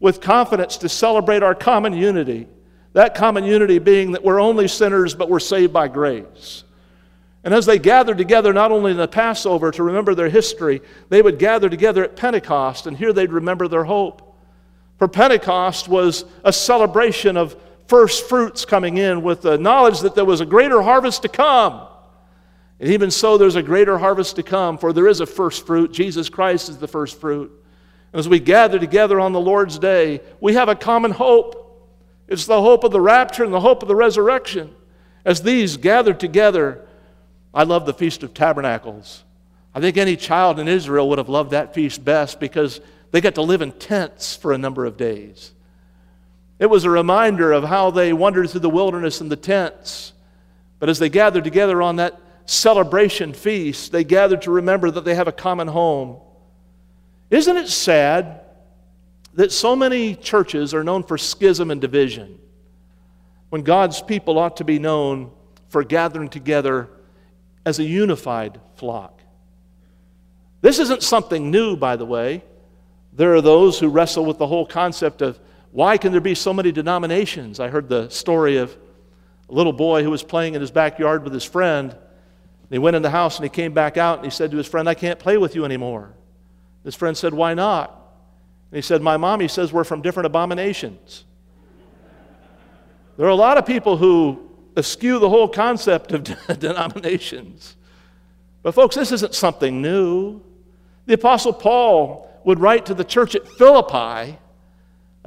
with 0.00 0.20
confidence 0.20 0.76
to 0.78 0.88
celebrate 0.88 1.42
our 1.42 1.54
common 1.54 1.92
unity. 1.92 2.46
That 2.92 3.14
common 3.14 3.44
unity 3.44 3.78
being 3.78 4.12
that 4.12 4.24
we're 4.24 4.40
only 4.40 4.68
sinners, 4.68 5.14
but 5.14 5.28
we're 5.28 5.40
saved 5.40 5.72
by 5.72 5.88
grace. 5.88 6.64
And 7.44 7.54
as 7.54 7.66
they 7.66 7.78
gathered 7.78 8.18
together, 8.18 8.52
not 8.52 8.72
only 8.72 8.90
in 8.90 8.96
the 8.96 9.08
Passover 9.08 9.70
to 9.70 9.82
remember 9.82 10.14
their 10.14 10.28
history, 10.28 10.80
they 11.08 11.22
would 11.22 11.38
gather 11.38 11.68
together 11.68 12.04
at 12.04 12.16
Pentecost, 12.16 12.86
and 12.86 12.96
here 12.96 13.12
they'd 13.12 13.32
remember 13.32 13.68
their 13.68 13.84
hope. 13.84 14.36
For 14.98 15.06
Pentecost 15.06 15.88
was 15.88 16.24
a 16.44 16.52
celebration 16.52 17.36
of 17.36 17.56
first 17.88 18.28
fruits 18.28 18.64
coming 18.64 18.98
in 18.98 19.22
with 19.22 19.42
the 19.42 19.58
knowledge 19.58 20.00
that 20.00 20.14
there 20.14 20.24
was 20.24 20.40
a 20.40 20.46
greater 20.46 20.82
harvest 20.82 21.22
to 21.22 21.28
come. 21.28 21.86
And 22.78 22.90
even 22.90 23.10
so, 23.10 23.36
there's 23.36 23.56
a 23.56 23.62
greater 23.62 23.98
harvest 23.98 24.36
to 24.36 24.42
come, 24.42 24.78
for 24.78 24.92
there 24.92 25.08
is 25.08 25.20
a 25.20 25.26
first 25.26 25.66
fruit. 25.66 25.92
Jesus 25.92 26.28
Christ 26.28 26.68
is 26.68 26.78
the 26.78 26.86
first 26.86 27.20
fruit. 27.20 27.50
As 28.12 28.28
we 28.28 28.38
gather 28.38 28.78
together 28.78 29.18
on 29.18 29.32
the 29.32 29.40
Lord's 29.40 29.78
day, 29.78 30.20
we 30.40 30.54
have 30.54 30.68
a 30.68 30.76
common 30.76 31.10
hope. 31.10 31.64
It's 32.28 32.46
the 32.46 32.60
hope 32.60 32.84
of 32.84 32.92
the 32.92 33.00
rapture 33.00 33.42
and 33.42 33.52
the 33.52 33.60
hope 33.60 33.82
of 33.82 33.88
the 33.88 33.96
resurrection. 33.96 34.74
As 35.24 35.42
these 35.42 35.76
gathered 35.76 36.20
together, 36.20 36.86
I 37.52 37.64
love 37.64 37.84
the 37.84 37.94
Feast 37.94 38.22
of 38.22 38.32
Tabernacles. 38.32 39.24
I 39.74 39.80
think 39.80 39.96
any 39.96 40.16
child 40.16 40.58
in 40.58 40.68
Israel 40.68 41.08
would 41.08 41.18
have 41.18 41.28
loved 41.28 41.50
that 41.50 41.74
feast 41.74 42.04
best 42.04 42.38
because 42.38 42.80
they 43.10 43.20
got 43.20 43.34
to 43.36 43.42
live 43.42 43.62
in 43.62 43.72
tents 43.72 44.36
for 44.36 44.52
a 44.52 44.58
number 44.58 44.86
of 44.86 44.96
days. 44.96 45.52
It 46.58 46.66
was 46.66 46.84
a 46.84 46.90
reminder 46.90 47.52
of 47.52 47.64
how 47.64 47.90
they 47.90 48.12
wandered 48.12 48.50
through 48.50 48.60
the 48.60 48.70
wilderness 48.70 49.20
in 49.20 49.28
the 49.28 49.36
tents. 49.36 50.12
But 50.78 50.88
as 50.88 50.98
they 50.98 51.08
gathered 51.08 51.44
together 51.44 51.80
on 51.82 51.96
that 51.96 52.20
celebration 52.46 53.32
feast, 53.32 53.92
they 53.92 54.04
gathered 54.04 54.42
to 54.42 54.50
remember 54.50 54.90
that 54.90 55.04
they 55.04 55.14
have 55.14 55.28
a 55.28 55.32
common 55.32 55.68
home. 55.68 56.18
Isn't 57.30 57.56
it 57.56 57.68
sad 57.68 58.40
that 59.34 59.52
so 59.52 59.76
many 59.76 60.14
churches 60.14 60.74
are 60.74 60.82
known 60.82 61.02
for 61.02 61.18
schism 61.18 61.70
and 61.70 61.80
division 61.80 62.38
when 63.50 63.62
God's 63.62 64.02
people 64.02 64.38
ought 64.38 64.56
to 64.56 64.64
be 64.64 64.78
known 64.78 65.30
for 65.68 65.84
gathering 65.84 66.28
together 66.28 66.88
as 67.64 67.78
a 67.78 67.84
unified 67.84 68.60
flock? 68.76 69.20
This 70.60 70.78
isn't 70.80 71.02
something 71.02 71.50
new, 71.50 71.76
by 71.76 71.96
the 71.96 72.06
way. 72.06 72.42
There 73.12 73.34
are 73.34 73.40
those 73.40 73.78
who 73.78 73.88
wrestle 73.88 74.24
with 74.24 74.38
the 74.38 74.46
whole 74.46 74.66
concept 74.66 75.22
of 75.22 75.38
why 75.70 75.98
can 75.98 76.12
there 76.12 76.20
be 76.20 76.34
so 76.34 76.52
many 76.52 76.72
denominations? 76.72 77.60
I 77.60 77.68
heard 77.68 77.88
the 77.88 78.08
story 78.08 78.56
of 78.56 78.76
a 79.48 79.52
little 79.52 79.72
boy 79.72 80.02
who 80.02 80.10
was 80.10 80.22
playing 80.22 80.54
in 80.54 80.60
his 80.60 80.70
backyard 80.70 81.24
with 81.24 81.32
his 81.32 81.44
friend. 81.44 81.96
He 82.70 82.78
went 82.78 82.96
in 82.96 83.02
the 83.02 83.10
house 83.10 83.36
and 83.36 83.44
he 83.44 83.48
came 83.48 83.72
back 83.72 83.96
out 83.96 84.18
and 84.18 84.24
he 84.24 84.30
said 84.30 84.50
to 84.50 84.56
his 84.56 84.66
friend, 84.66 84.88
I 84.88 84.94
can't 84.94 85.18
play 85.18 85.38
with 85.38 85.54
you 85.54 85.64
anymore. 85.64 86.14
His 86.84 86.94
friend 86.94 87.16
said, 87.16 87.34
Why 87.34 87.54
not? 87.54 87.90
And 88.70 88.76
he 88.76 88.82
said, 88.82 89.02
My 89.02 89.16
mommy 89.16 89.48
says 89.48 89.72
we're 89.72 89.84
from 89.84 90.02
different 90.02 90.26
abominations. 90.26 91.24
There 93.16 93.26
are 93.26 93.30
a 93.30 93.34
lot 93.34 93.58
of 93.58 93.66
people 93.66 93.96
who 93.96 94.48
eschew 94.76 95.18
the 95.18 95.28
whole 95.28 95.48
concept 95.48 96.12
of 96.12 96.24
denominations. 96.58 97.76
But, 98.62 98.74
folks, 98.74 98.94
this 98.96 99.12
isn't 99.12 99.34
something 99.34 99.82
new. 99.82 100.40
The 101.06 101.14
Apostle 101.14 101.52
Paul 101.52 102.30
would 102.44 102.60
write 102.60 102.86
to 102.86 102.94
the 102.94 103.04
church 103.04 103.34
at 103.34 103.48
Philippi, 103.48 104.38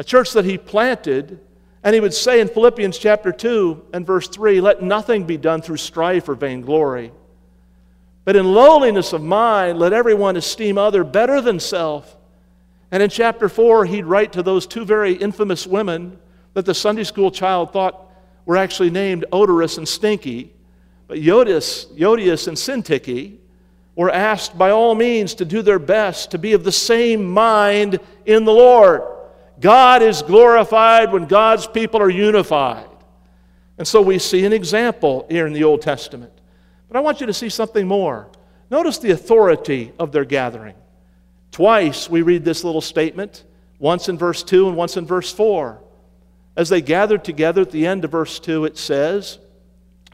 a 0.01 0.03
church 0.03 0.31
that 0.33 0.45
he 0.45 0.57
planted, 0.57 1.39
and 1.83 1.93
he 1.93 1.99
would 1.99 2.13
say 2.15 2.41
in 2.41 2.47
Philippians 2.47 2.97
chapter 2.97 3.31
2 3.31 3.89
and 3.93 4.03
verse 4.03 4.27
3 4.27 4.59
let 4.59 4.81
nothing 4.81 5.25
be 5.25 5.37
done 5.37 5.61
through 5.61 5.77
strife 5.77 6.27
or 6.27 6.33
vainglory, 6.33 7.11
but 8.25 8.35
in 8.35 8.51
lowliness 8.51 9.13
of 9.13 9.21
mind 9.21 9.77
let 9.77 9.93
everyone 9.93 10.37
esteem 10.37 10.79
other 10.79 11.03
better 11.03 11.39
than 11.39 11.59
self. 11.59 12.17
And 12.89 13.03
in 13.03 13.11
chapter 13.11 13.47
4, 13.47 13.85
he'd 13.85 14.05
write 14.05 14.33
to 14.33 14.41
those 14.41 14.65
two 14.65 14.85
very 14.85 15.13
infamous 15.13 15.67
women 15.67 16.17
that 16.55 16.65
the 16.65 16.73
Sunday 16.73 17.03
school 17.03 17.29
child 17.29 17.71
thought 17.71 18.09
were 18.47 18.57
actually 18.57 18.89
named 18.89 19.25
Odorous 19.31 19.77
and 19.77 19.87
Stinky, 19.87 20.51
but 21.07 21.19
Euodias, 21.19 21.85
Euodias 21.95 22.47
and 22.47 22.57
Syntyche 22.57 23.37
were 23.95 24.09
asked 24.09 24.57
by 24.57 24.71
all 24.71 24.95
means 24.95 25.35
to 25.35 25.45
do 25.45 25.61
their 25.61 25.77
best 25.77 26.31
to 26.31 26.39
be 26.39 26.53
of 26.53 26.63
the 26.63 26.71
same 26.71 27.23
mind 27.23 27.99
in 28.25 28.45
the 28.45 28.51
Lord. 28.51 29.03
God 29.61 30.01
is 30.01 30.21
glorified 30.21 31.13
when 31.13 31.25
God's 31.25 31.67
people 31.67 32.01
are 32.01 32.09
unified. 32.09 32.87
And 33.77 33.87
so 33.87 34.01
we 34.01 34.19
see 34.19 34.45
an 34.45 34.53
example 34.53 35.25
here 35.29 35.47
in 35.47 35.53
the 35.53 35.63
Old 35.63 35.81
Testament. 35.81 36.33
But 36.87 36.97
I 36.97 36.99
want 36.99 37.21
you 37.21 37.27
to 37.27 37.33
see 37.33 37.49
something 37.49 37.87
more. 37.87 38.27
Notice 38.69 38.97
the 38.97 39.11
authority 39.11 39.93
of 39.99 40.11
their 40.11 40.25
gathering. 40.25 40.75
Twice 41.51 42.09
we 42.09 42.21
read 42.21 42.43
this 42.43 42.63
little 42.63 42.81
statement, 42.81 43.43
once 43.79 44.09
in 44.09 44.17
verse 44.17 44.43
2 44.43 44.67
and 44.67 44.77
once 44.77 44.97
in 44.97 45.05
verse 45.05 45.31
4. 45.31 45.81
As 46.55 46.69
they 46.69 46.81
gathered 46.81 47.23
together 47.23 47.61
at 47.61 47.71
the 47.71 47.87
end 47.87 48.03
of 48.03 48.11
verse 48.11 48.39
2, 48.39 48.65
it 48.65 48.77
says, 48.77 49.39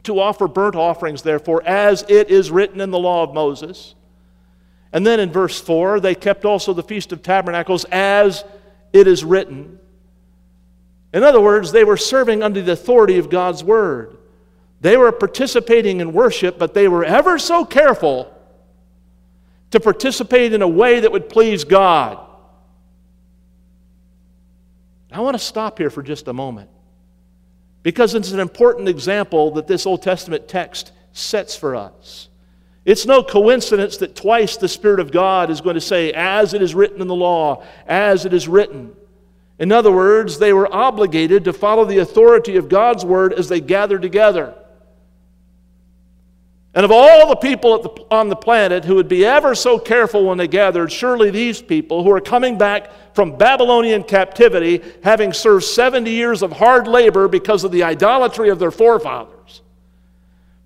to 0.04 0.20
offer 0.20 0.48
burnt 0.48 0.76
offerings, 0.76 1.22
therefore, 1.22 1.62
as 1.66 2.06
it 2.08 2.30
is 2.30 2.50
written 2.50 2.80
in 2.80 2.92
the 2.92 3.00
law 3.00 3.24
of 3.24 3.34
Moses. 3.34 3.94
And 4.94 5.06
then 5.06 5.20
in 5.20 5.32
verse 5.32 5.60
4, 5.60 6.00
they 6.00 6.16
kept 6.16 6.46
also 6.46 6.74
the 6.74 6.84
Feast 6.84 7.12
of 7.12 7.22
Tabernacles 7.22 7.84
as 7.86 8.46
it 8.94 9.08
is 9.08 9.24
written. 9.24 9.80
In 11.14 11.24
other 11.24 11.42
words, 11.42 11.72
they 11.72 11.84
were 11.84 11.98
serving 11.98 12.44
under 12.44 12.62
the 12.62 12.74
authority 12.74 13.18
of 13.18 13.30
God's 13.30 13.64
word. 13.64 14.18
They 14.82 14.98
were 14.98 15.12
participating 15.12 16.00
in 16.00 16.14
worship, 16.14 16.60
but 16.60 16.74
they 16.74 16.88
were 16.88 17.04
ever 17.04 17.40
so 17.40 17.66
careful 17.66 18.34
to 19.72 19.80
participate 19.80 20.54
in 20.54 20.62
a 20.62 20.68
way 20.68 21.00
that 21.00 21.12
would 21.12 21.30
please 21.30 21.64
God. 21.64 22.20
I 25.12 25.22
want 25.22 25.36
to 25.36 25.44
stop 25.44 25.78
here 25.78 25.90
for 25.90 26.04
just 26.04 26.28
a 26.28 26.34
moment 26.34 26.70
because 27.82 28.14
it's 28.14 28.32
an 28.32 28.40
important 28.40 28.90
example 28.90 29.52
that 29.52 29.68
this 29.68 29.86
Old 29.86 30.04
Testament 30.04 30.48
text 30.48 30.92
sets 31.14 31.56
for 31.56 31.76
us. 31.76 32.28
It's 32.88 33.06
no 33.06 33.22
coincidence 33.22 33.98
that 33.98 34.16
twice 34.16 34.56
the 34.56 34.70
Spirit 34.70 35.02
of 35.02 35.12
God 35.12 35.50
is 35.50 35.60
going 35.60 35.74
to 35.74 35.82
say, 35.82 36.14
as 36.14 36.54
it 36.54 36.62
is 36.62 36.74
written 36.74 37.02
in 37.02 37.10
the 37.10 37.16
law, 37.16 37.66
as 37.86 38.24
it 38.24 38.34
is 38.34 38.48
written. 38.48 38.96
In 39.60 39.74
other 39.74 39.92
words, 39.92 40.40
they 40.40 40.54
were 40.54 40.74
obligated 40.74 41.44
to 41.44 41.52
follow 41.52 41.84
the 41.84 41.98
authority 41.98 42.56
of 42.56 42.70
God's 42.70 43.04
word 43.04 43.34
as 43.34 43.50
they 43.50 43.60
gathered 43.60 44.02
together. 44.02 44.56
And 46.74 46.86
of 46.86 46.92
all 46.92 47.28
the 47.28 47.36
people 47.36 47.82
the, 47.82 47.90
on 48.10 48.30
the 48.30 48.38
planet 48.38 48.86
who 48.86 48.96
would 48.96 49.10
be 49.10 49.26
ever 49.26 49.54
so 49.54 49.78
careful 49.78 50.24
when 50.24 50.38
they 50.38 50.48
gathered, 50.48 50.90
surely 50.90 51.30
these 51.30 51.62
people 51.62 52.06
who 52.06 52.12
are 52.14 52.22
coming 52.22 52.58
back 52.58 53.14
from 53.14 53.38
Babylonian 53.38 54.06
captivity, 54.06 54.82
having 55.04 55.34
served 55.34 55.66
70 55.66 56.10
years 56.10 56.42
of 56.42 56.54
hard 56.54 56.88
labor 56.88 57.28
because 57.28 57.66
of 57.66 57.74
the 57.74 57.84
idolatry 57.84 58.48
of 58.48 58.60
their 58.60 58.72
forefathers, 58.72 59.37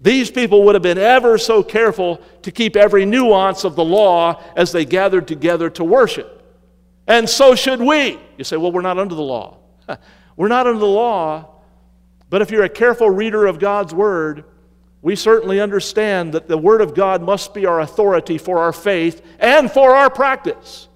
these 0.01 0.31
people 0.31 0.63
would 0.63 0.75
have 0.75 0.81
been 0.81 0.97
ever 0.97 1.37
so 1.37 1.61
careful 1.61 2.21
to 2.41 2.51
keep 2.51 2.75
every 2.75 3.05
nuance 3.05 3.63
of 3.63 3.75
the 3.75 3.85
law 3.85 4.41
as 4.55 4.71
they 4.71 4.83
gathered 4.83 5.27
together 5.27 5.69
to 5.69 5.83
worship. 5.83 6.43
And 7.07 7.29
so 7.29 7.53
should 7.53 7.79
we. 7.79 8.19
You 8.37 8.43
say, 8.43 8.57
well, 8.57 8.71
we're 8.71 8.81
not 8.81 8.97
under 8.97 9.13
the 9.13 9.21
law. 9.21 9.59
we're 10.35 10.47
not 10.47 10.65
under 10.65 10.79
the 10.79 10.87
law, 10.87 11.49
but 12.29 12.41
if 12.41 12.49
you're 12.49 12.63
a 12.63 12.69
careful 12.69 13.09
reader 13.09 13.45
of 13.45 13.59
God's 13.59 13.93
word, 13.93 14.45
we 15.03 15.15
certainly 15.15 15.59
understand 15.59 16.33
that 16.33 16.47
the 16.47 16.57
Word 16.57 16.81
of 16.81 16.93
God 16.93 17.23
must 17.23 17.53
be 17.53 17.65
our 17.65 17.79
authority 17.81 18.37
for 18.37 18.59
our 18.59 18.71
faith 18.71 19.21
and 19.39 19.71
for 19.71 19.95
our 19.95 20.09
practice. 20.09 20.87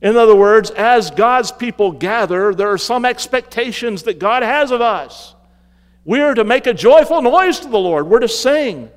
In 0.00 0.16
other 0.16 0.34
words, 0.34 0.70
as 0.70 1.10
God's 1.10 1.50
people 1.50 1.92
gather, 1.92 2.54
there 2.54 2.70
are 2.70 2.78
some 2.78 3.04
expectations 3.04 4.04
that 4.04 4.18
God 4.18 4.42
has 4.42 4.70
of 4.70 4.80
us. 4.80 5.34
We 6.08 6.22
are 6.22 6.32
to 6.32 6.44
make 6.44 6.66
a 6.66 6.72
joyful 6.72 7.20
noise 7.20 7.60
to 7.60 7.68
the 7.68 7.78
Lord, 7.78 8.06
we're 8.06 8.20
to 8.20 8.28
sing. 8.28 8.90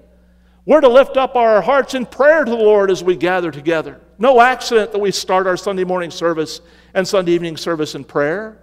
We're 0.66 0.80
to 0.80 0.88
lift 0.88 1.18
up 1.18 1.36
our 1.36 1.62
hearts 1.62 1.94
in 1.94 2.06
prayer 2.06 2.46
to 2.46 2.50
the 2.50 2.56
Lord 2.56 2.90
as 2.90 3.04
we 3.04 3.18
gather 3.18 3.52
together. 3.52 4.00
No 4.18 4.40
accident 4.40 4.94
that 4.94 5.00
we 5.00 5.12
start 5.12 5.46
our 5.46 5.58
Sunday 5.58 5.84
morning 5.84 6.10
service 6.10 6.62
and 6.94 7.06
Sunday 7.06 7.34
evening 7.34 7.58
service 7.58 7.96
in 7.96 8.06
prayer. 8.06 8.60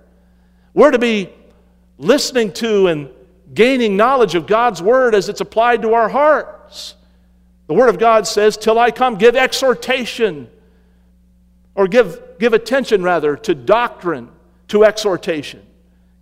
We're 0.72 0.92
to 0.92 0.98
be 0.98 1.28
listening 1.98 2.54
to 2.54 2.86
and 2.86 3.10
gaining 3.52 3.98
knowledge 3.98 4.34
of 4.34 4.46
God's 4.46 4.80
Word 4.80 5.14
as 5.14 5.28
it's 5.28 5.42
applied 5.42 5.82
to 5.82 5.92
our 5.92 6.08
hearts. 6.08 6.94
The 7.66 7.74
Word 7.74 7.90
of 7.90 7.98
God 7.98 8.26
says, 8.26 8.56
Till 8.56 8.78
I 8.78 8.92
come, 8.92 9.16
give 9.16 9.36
exhortation, 9.36 10.48
or 11.74 11.86
give, 11.86 12.38
give 12.38 12.54
attention 12.54 13.02
rather 13.02 13.36
to 13.36 13.54
doctrine, 13.54 14.30
to 14.68 14.86
exhortation. 14.86 15.67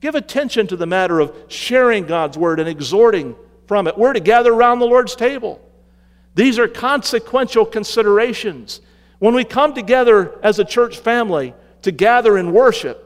Give 0.01 0.15
attention 0.15 0.67
to 0.69 0.77
the 0.77 0.87
matter 0.87 1.21
of 1.21 1.35
sharing 1.49 2.07
God's 2.07 2.37
Word 2.37 2.61
and 2.61 2.69
exhorting 2.69 3.35
from 3.67 3.87
it. 3.87 3.97
We're 3.99 4.13
to 4.13 4.21
gather 4.21 4.53
around 4.53 4.79
the 4.79 4.87
Lord's 4.87 5.17
table. 5.17 5.61
These 6.35 6.59
are 6.59 6.69
consequential 6.69 7.65
considerations. 7.65 8.81
When 9.19 9.35
we 9.35 9.45
come 9.45 9.75
together 9.75 10.39
as 10.43 10.59
a 10.59 10.65
church 10.65 10.99
family 10.99 11.55
to 11.83 11.91
gather 11.91 12.37
in 12.37 12.53
worship, 12.53 13.03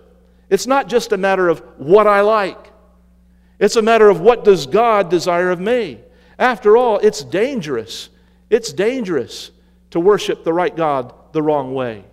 it's 0.48 0.66
not 0.66 0.88
just 0.88 1.12
a 1.12 1.16
matter 1.16 1.48
of 1.48 1.60
what 1.78 2.08
I 2.08 2.22
like. 2.22 2.72
It's 3.60 3.76
a 3.76 3.82
matter 3.82 4.08
of 4.08 4.20
what 4.20 4.42
does 4.44 4.66
God 4.66 5.10
desire 5.10 5.50
of 5.50 5.60
me? 5.60 6.00
After 6.38 6.76
all, 6.76 6.98
it's 6.98 7.22
dangerous. 7.22 8.08
It's 8.48 8.72
dangerous 8.72 9.52
to 9.90 10.00
worship 10.00 10.42
the 10.42 10.52
right 10.52 10.74
God 10.74 11.14
the 11.32 11.42
wrong 11.42 11.74
way. 11.74 12.04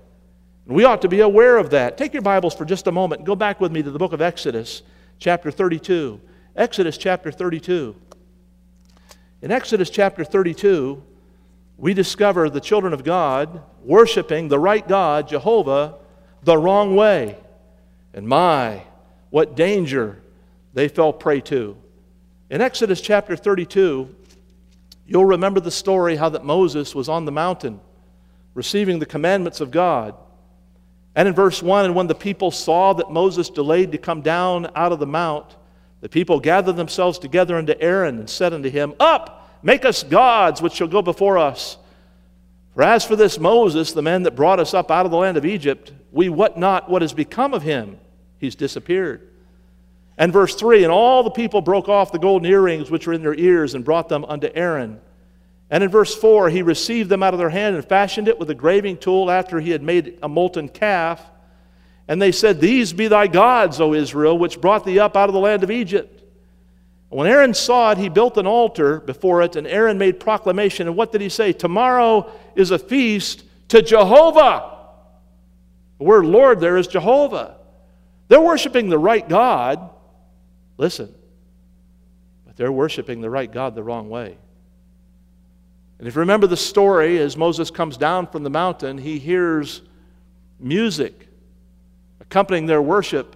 We 0.67 0.83
ought 0.83 1.01
to 1.03 1.07
be 1.07 1.21
aware 1.21 1.55
of 1.55 1.69
that. 1.69 1.97
Take 1.97 2.11
your 2.11 2.21
Bibles 2.21 2.53
for 2.53 2.65
just 2.65 2.87
a 2.87 2.91
moment 2.91 3.19
and 3.19 3.25
go 3.25 3.35
back 3.35 3.61
with 3.61 3.71
me 3.71 3.81
to 3.81 3.89
the 3.89 3.97
book 3.97 4.11
of 4.11 4.21
Exodus, 4.21 4.81
chapter 5.17 5.49
32. 5.49 6.19
Exodus 6.57 6.97
chapter 6.97 7.31
32. 7.31 7.95
In 9.41 9.49
Exodus 9.49 9.89
chapter 9.89 10.25
32, 10.25 11.01
we 11.77 11.93
discover 11.93 12.49
the 12.49 12.59
children 12.59 12.91
of 12.91 13.05
God 13.05 13.61
worshiping 13.81 14.49
the 14.49 14.59
right 14.59 14.85
God, 14.85 15.29
Jehovah, 15.29 15.95
the 16.43 16.57
wrong 16.57 16.97
way. 16.97 17.37
And 18.13 18.27
my, 18.27 18.83
what 19.29 19.55
danger 19.55 20.21
they 20.73 20.89
fell 20.89 21.13
prey 21.13 21.39
to. 21.41 21.77
In 22.49 22.59
Exodus 22.59 22.99
chapter 22.99 23.37
32, 23.37 24.13
you'll 25.05 25.23
remember 25.23 25.61
the 25.61 25.71
story 25.71 26.17
how 26.17 26.27
that 26.27 26.43
Moses 26.43 26.93
was 26.93 27.07
on 27.07 27.23
the 27.23 27.31
mountain 27.31 27.79
receiving 28.53 28.99
the 28.99 29.05
commandments 29.05 29.61
of 29.61 29.71
God. 29.71 30.13
And 31.17 31.27
in 31.27 31.33
verse 31.33 31.63
1, 31.63 31.85
and 31.85 31.95
when 31.95 32.05
the 32.05 32.13
people 32.13 32.51
saw 32.51 32.93
that 32.93 33.09
Moses 33.09 33.49
delayed 33.49 33.91
to 33.91 33.97
come 33.97 34.21
down 34.21 34.69
out 34.75 34.91
of 34.91 34.99
the 34.99 35.07
mount, 35.07 35.47
the 35.99 36.07
people 36.07 36.39
gathered 36.39 36.75
themselves 36.75 37.17
together 37.17 37.57
unto 37.57 37.73
Aaron 37.79 38.19
and 38.19 38.29
said 38.29 38.53
unto 38.53 38.69
him, 38.69 38.93
Up, 38.99 39.49
make 39.63 39.83
us 39.83 40.03
gods 40.03 40.61
which 40.61 40.73
shall 40.73 40.87
go 40.87 41.01
before 41.01 41.39
us. 41.39 41.79
For 42.75 42.83
as 42.83 43.03
for 43.03 43.15
this 43.15 43.39
Moses, 43.39 43.93
the 43.93 44.03
man 44.03 44.21
that 44.23 44.35
brought 44.35 44.59
us 44.59 44.75
up 44.75 44.91
out 44.91 45.07
of 45.07 45.11
the 45.11 45.17
land 45.17 45.37
of 45.37 45.45
Egypt, 45.45 45.91
we 46.11 46.29
wot 46.29 46.55
not 46.55 46.87
what 46.87 47.01
has 47.01 47.13
become 47.13 47.55
of 47.55 47.63
him. 47.63 47.97
He's 48.37 48.53
disappeared. 48.53 49.27
And 50.19 50.31
verse 50.31 50.53
3 50.53 50.83
And 50.83 50.91
all 50.91 51.23
the 51.23 51.31
people 51.31 51.61
broke 51.61 51.89
off 51.89 52.11
the 52.11 52.19
golden 52.19 52.47
earrings 52.47 52.91
which 52.91 53.07
were 53.07 53.13
in 53.13 53.23
their 53.23 53.33
ears 53.33 53.73
and 53.73 53.83
brought 53.83 54.07
them 54.07 54.23
unto 54.25 54.49
Aaron. 54.53 55.01
And 55.69 55.83
in 55.83 55.89
verse 55.89 56.15
4, 56.15 56.49
he 56.49 56.61
received 56.61 57.09
them 57.09 57.23
out 57.23 57.33
of 57.33 57.39
their 57.39 57.49
hand 57.49 57.75
and 57.75 57.85
fashioned 57.85 58.27
it 58.27 58.39
with 58.39 58.49
a 58.49 58.55
graving 58.55 58.97
tool 58.97 59.29
after 59.29 59.59
he 59.59 59.71
had 59.71 59.83
made 59.83 60.17
a 60.23 60.29
molten 60.29 60.69
calf. 60.69 61.21
And 62.07 62.21
they 62.21 62.31
said, 62.31 62.61
These 62.61 62.93
be 62.93 63.07
thy 63.09 63.27
gods, 63.27 63.81
O 63.81 63.93
Israel, 63.93 64.37
which 64.37 64.61
brought 64.61 64.85
thee 64.85 64.99
up 64.99 65.17
out 65.17 65.27
of 65.27 65.33
the 65.33 65.39
land 65.39 65.63
of 65.63 65.71
Egypt. 65.71 66.23
When 67.09 67.27
Aaron 67.27 67.53
saw 67.53 67.91
it, 67.91 67.97
he 67.97 68.09
built 68.09 68.37
an 68.37 68.47
altar 68.47 68.99
before 68.99 69.41
it, 69.41 69.55
and 69.55 69.65
Aaron 69.65 69.97
made 69.97 70.19
proclamation. 70.19 70.87
And 70.87 70.95
what 70.95 71.11
did 71.11 71.21
he 71.21 71.29
say? 71.29 71.53
Tomorrow 71.53 72.31
is 72.55 72.71
a 72.71 72.79
feast 72.79 73.43
to 73.69 73.81
Jehovah. 73.81 74.75
The 75.99 76.03
word 76.03 76.25
Lord 76.25 76.59
there 76.59 76.77
is 76.77 76.87
Jehovah. 76.87 77.57
They're 78.27 78.41
worshiping 78.41 78.89
the 78.89 78.99
right 78.99 79.27
God. 79.27 79.89
Listen, 80.77 81.13
but 82.45 82.55
they're 82.55 82.71
worshiping 82.71 83.21
the 83.21 83.29
right 83.29 83.51
God 83.51 83.73
the 83.73 83.83
wrong 83.83 84.09
way. 84.09 84.37
And 85.99 86.07
if 86.07 86.15
you 86.15 86.19
remember 86.19 86.47
the 86.47 86.57
story, 86.57 87.17
as 87.17 87.35
Moses 87.35 87.71
comes 87.71 87.97
down 87.97 88.27
from 88.27 88.43
the 88.43 88.49
mountain, 88.49 88.97
he 88.97 89.17
hears 89.17 89.81
music 90.59 91.27
accompanying 92.19 92.65
their 92.67 92.81
worship. 92.81 93.35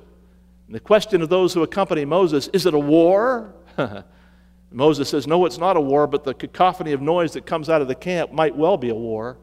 And 0.68 0.76
the 0.76 0.80
question 0.80 1.22
of 1.22 1.30
those 1.30 1.54
who 1.54 1.64
accompany 1.64 2.06
Moses 2.06 2.48
is 2.50 2.66
it 2.66 2.74
a 2.74 2.80
war? 2.80 3.54
Moses 4.72 5.10
says, 5.10 5.28
No, 5.28 5.46
it's 5.46 5.58
not 5.58 5.76
a 5.76 5.82
war, 5.82 6.08
but 6.08 6.24
the 6.24 6.34
cacophony 6.34 6.92
of 6.92 7.02
noise 7.02 7.34
that 7.34 7.46
comes 7.46 7.70
out 7.70 7.82
of 7.82 7.88
the 7.88 7.96
camp 7.96 8.32
might 8.32 8.56
well 8.56 8.78
be 8.78 8.90
a 8.90 8.96
war. 8.96 9.38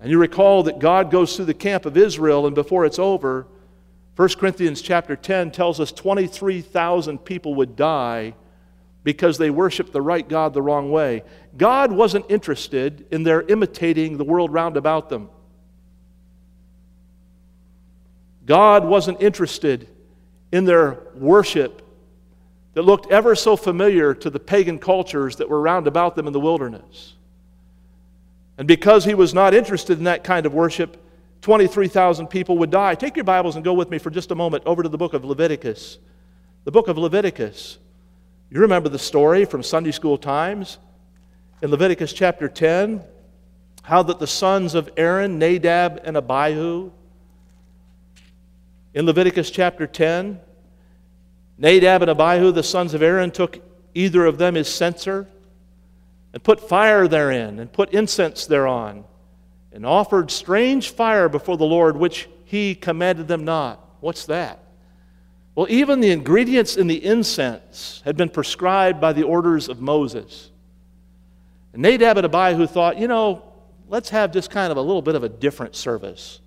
And 0.00 0.10
you 0.10 0.18
recall 0.18 0.62
that 0.64 0.78
God 0.78 1.10
goes 1.10 1.36
through 1.36 1.44
the 1.44 1.54
camp 1.54 1.86
of 1.86 1.96
Israel, 1.96 2.46
and 2.46 2.54
before 2.54 2.84
it's 2.84 2.98
over, 2.98 3.46
1 4.16 4.28
Corinthians 4.38 4.82
chapter 4.82 5.14
10 5.14 5.50
tells 5.50 5.78
us 5.78 5.92
23,000 5.92 7.18
people 7.18 7.54
would 7.54 7.76
die 7.76 8.34
because 9.02 9.38
they 9.38 9.50
worshiped 9.50 9.92
the 9.92 10.02
right 10.02 10.28
God 10.28 10.52
the 10.52 10.62
wrong 10.62 10.90
way. 10.90 11.22
God 11.56 11.90
wasn't 11.90 12.26
interested 12.28 13.06
in 13.10 13.22
their 13.22 13.42
imitating 13.42 14.18
the 14.18 14.24
world 14.24 14.52
round 14.52 14.76
about 14.76 15.08
them. 15.08 15.30
God 18.44 18.84
wasn't 18.84 19.22
interested 19.22 19.88
in 20.52 20.64
their 20.64 20.98
worship 21.14 21.82
that 22.74 22.82
looked 22.82 23.10
ever 23.10 23.34
so 23.34 23.56
familiar 23.56 24.14
to 24.14 24.30
the 24.30 24.40
pagan 24.40 24.78
cultures 24.78 25.36
that 25.36 25.48
were 25.48 25.60
round 25.60 25.86
about 25.86 26.14
them 26.14 26.26
in 26.26 26.32
the 26.32 26.40
wilderness. 26.40 27.14
And 28.58 28.68
because 28.68 29.04
he 29.04 29.14
was 29.14 29.32
not 29.32 29.54
interested 29.54 29.98
in 29.98 30.04
that 30.04 30.22
kind 30.22 30.46
of 30.46 30.52
worship, 30.52 31.02
23,000 31.42 32.26
people 32.26 32.58
would 32.58 32.70
die. 32.70 32.94
Take 32.94 33.16
your 33.16 33.24
Bibles 33.24 33.56
and 33.56 33.64
go 33.64 33.72
with 33.72 33.90
me 33.90 33.98
for 33.98 34.10
just 34.10 34.30
a 34.30 34.34
moment 34.34 34.64
over 34.66 34.82
to 34.82 34.88
the 34.88 34.98
book 34.98 35.14
of 35.14 35.24
Leviticus. 35.24 35.98
The 36.64 36.70
book 36.70 36.88
of 36.88 36.98
Leviticus. 36.98 37.78
You 38.52 38.60
remember 38.60 38.88
the 38.88 38.98
story 38.98 39.44
from 39.44 39.62
Sunday 39.62 39.92
school 39.92 40.18
times 40.18 40.78
in 41.62 41.70
Leviticus 41.70 42.12
chapter 42.12 42.48
10 42.48 43.00
how 43.82 44.02
that 44.02 44.18
the 44.18 44.26
sons 44.26 44.74
of 44.74 44.90
Aaron, 44.96 45.38
Nadab 45.38 46.00
and 46.04 46.16
Abihu, 46.16 46.90
in 48.92 49.06
Leviticus 49.06 49.50
chapter 49.50 49.86
10, 49.86 50.40
Nadab 51.58 52.02
and 52.02 52.10
Abihu, 52.10 52.50
the 52.50 52.62
sons 52.62 52.92
of 52.92 53.02
Aaron, 53.02 53.30
took 53.30 53.62
either 53.94 54.26
of 54.26 54.36
them 54.36 54.56
his 54.56 54.68
censer 54.68 55.28
and 56.32 56.42
put 56.42 56.60
fire 56.60 57.06
therein 57.06 57.60
and 57.60 57.72
put 57.72 57.92
incense 57.92 58.46
thereon 58.46 59.04
and 59.72 59.86
offered 59.86 60.30
strange 60.30 60.90
fire 60.90 61.28
before 61.28 61.56
the 61.56 61.64
Lord, 61.64 61.96
which 61.96 62.28
he 62.44 62.74
commanded 62.74 63.28
them 63.28 63.44
not. 63.44 63.78
What's 64.00 64.26
that? 64.26 64.59
Well, 65.54 65.66
even 65.68 66.00
the 66.00 66.10
ingredients 66.10 66.76
in 66.76 66.86
the 66.86 67.04
incense 67.04 68.02
had 68.04 68.16
been 68.16 68.28
prescribed 68.28 69.00
by 69.00 69.12
the 69.12 69.24
orders 69.24 69.68
of 69.68 69.80
Moses. 69.80 70.50
And 71.72 71.82
Nadab 71.82 72.18
and 72.18 72.24
Abihu 72.24 72.66
thought, 72.66 72.98
you 72.98 73.08
know, 73.08 73.42
let's 73.88 74.10
have 74.10 74.32
just 74.32 74.50
kind 74.50 74.70
of 74.70 74.76
a 74.76 74.82
little 74.82 75.02
bit 75.02 75.14
of 75.16 75.24
a 75.24 75.28
different 75.28 75.74
service. 75.74 76.40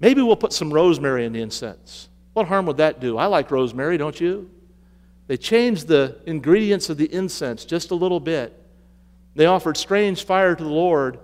Maybe 0.00 0.22
we'll 0.22 0.36
put 0.36 0.52
some 0.52 0.72
rosemary 0.72 1.24
in 1.24 1.32
the 1.32 1.40
incense. 1.40 2.08
What 2.32 2.46
harm 2.46 2.66
would 2.66 2.76
that 2.78 3.00
do? 3.00 3.18
I 3.18 3.26
like 3.26 3.50
rosemary, 3.50 3.98
don't 3.98 4.18
you? 4.20 4.50
They 5.26 5.36
changed 5.36 5.88
the 5.88 6.16
ingredients 6.26 6.90
of 6.90 6.96
the 6.96 7.12
incense 7.12 7.64
just 7.64 7.90
a 7.90 7.94
little 7.94 8.20
bit. 8.20 8.56
They 9.34 9.46
offered 9.46 9.76
strange 9.76 10.24
fire 10.24 10.54
to 10.54 10.62
the 10.64 10.70
Lord, 10.70 11.18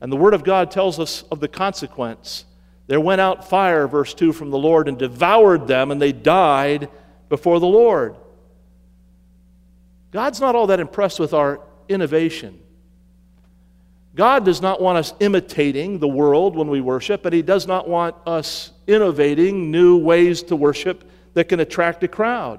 and 0.00 0.12
the 0.12 0.16
Word 0.16 0.34
of 0.34 0.44
God 0.44 0.70
tells 0.70 0.98
us 1.00 1.22
of 1.30 1.40
the 1.40 1.48
consequence. 1.48 2.44
There 2.88 3.00
went 3.00 3.20
out 3.20 3.48
fire, 3.48 3.86
verse 3.86 4.14
2, 4.14 4.32
from 4.32 4.50
the 4.50 4.58
Lord 4.58 4.88
and 4.88 4.98
devoured 4.98 5.68
them, 5.68 5.90
and 5.90 6.00
they 6.00 6.10
died 6.10 6.88
before 7.28 7.60
the 7.60 7.66
Lord. 7.66 8.16
God's 10.10 10.40
not 10.40 10.54
all 10.54 10.66
that 10.68 10.80
impressed 10.80 11.20
with 11.20 11.34
our 11.34 11.60
innovation. 11.88 12.58
God 14.14 14.44
does 14.46 14.62
not 14.62 14.80
want 14.80 14.96
us 14.96 15.12
imitating 15.20 15.98
the 15.98 16.08
world 16.08 16.56
when 16.56 16.68
we 16.68 16.80
worship, 16.80 17.26
and 17.26 17.34
He 17.34 17.42
does 17.42 17.66
not 17.66 17.86
want 17.86 18.16
us 18.26 18.72
innovating 18.86 19.70
new 19.70 19.98
ways 19.98 20.42
to 20.44 20.56
worship 20.56 21.08
that 21.34 21.44
can 21.44 21.60
attract 21.60 22.02
a 22.04 22.08
crowd. 22.08 22.58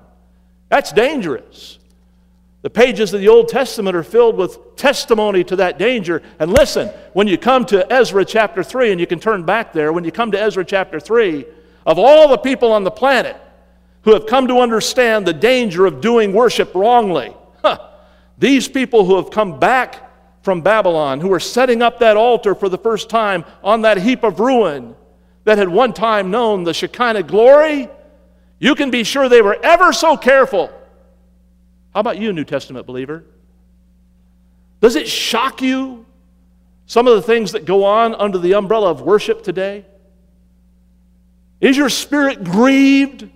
That's 0.70 0.94
dangerous. 0.94 1.79
The 2.62 2.70
pages 2.70 3.14
of 3.14 3.22
the 3.22 3.30
Old 3.30 3.48
Testament 3.48 3.96
are 3.96 4.04
filled 4.04 4.36
with 4.36 4.76
testimony 4.76 5.46
to 5.46 5.56
that 5.58 5.80
danger. 5.80 6.22
And 6.40 6.52
listen, 6.52 6.90
when 7.14 7.28
you 7.28 7.38
come 7.38 7.66
to 7.68 7.92
Ezra 7.92 8.26
chapter 8.26 8.64
3, 8.64 8.92
and 8.92 9.00
you 9.00 9.08
can 9.08 9.20
turn 9.20 9.44
back 9.44 9.72
there, 9.72 9.94
when 9.94 10.04
you 10.04 10.12
come 10.12 10.32
to 10.32 10.42
Ezra 10.42 10.66
chapter 10.66 11.00
3, 11.00 11.46
of 11.86 11.98
all 11.98 12.28
the 12.28 12.38
people 12.38 12.74
on 12.74 12.84
the 12.84 12.92
planet 12.92 13.38
who 14.02 14.14
have 14.14 14.26
come 14.26 14.48
to 14.48 14.60
understand 14.60 15.26
the 15.26 15.34
danger 15.34 15.86
of 15.86 16.02
doing 16.02 16.34
worship 16.34 16.76
wrongly, 16.76 17.34
huh, 17.62 17.78
these 18.38 18.68
people 18.68 19.06
who 19.06 19.16
have 19.16 19.32
come 19.32 19.58
back 19.58 20.10
from 20.42 20.62
Babylon, 20.62 21.22
who 21.22 21.32
are 21.32 21.40
setting 21.40 21.82
up 21.82 22.00
that 22.00 22.18
altar 22.18 22.56
for 22.56 22.68
the 22.68 22.78
first 22.78 23.10
time 23.10 23.46
on 23.64 23.82
that 23.82 23.98
heap 23.98 24.24
of 24.24 24.40
ruin 24.40 24.96
that 25.46 25.58
had 25.58 25.70
one 25.70 25.94
time 25.94 26.30
known 26.30 26.64
the 26.64 26.74
Shekinah 26.74 27.24
glory, 27.24 27.88
you 28.60 28.76
can 28.76 28.92
be 28.92 29.06
sure 29.06 29.30
they 29.30 29.42
were 29.42 29.58
ever 29.64 29.94
so 29.94 30.18
careful 30.18 30.74
how 31.94 32.02
about 32.02 32.20
you, 32.20 32.32
New 32.34 32.44
Testament 32.44 32.86
believer? 32.86 33.26
Does 34.82 34.96
it 34.96 35.08
shock 35.08 35.62
you 35.62 36.06
some 36.86 37.08
of 37.08 37.16
the 37.16 37.22
things 37.22 37.52
that 37.52 37.66
go 37.66 37.84
on 37.84 38.16
under 38.16 38.38
the 38.38 38.54
umbrella 38.54 38.92
of 38.92 39.02
worship 39.02 39.44
today? 39.44 39.86
Is 41.60 41.76
your 41.76 41.90
spirit 41.90 42.44
grieved 42.44 43.30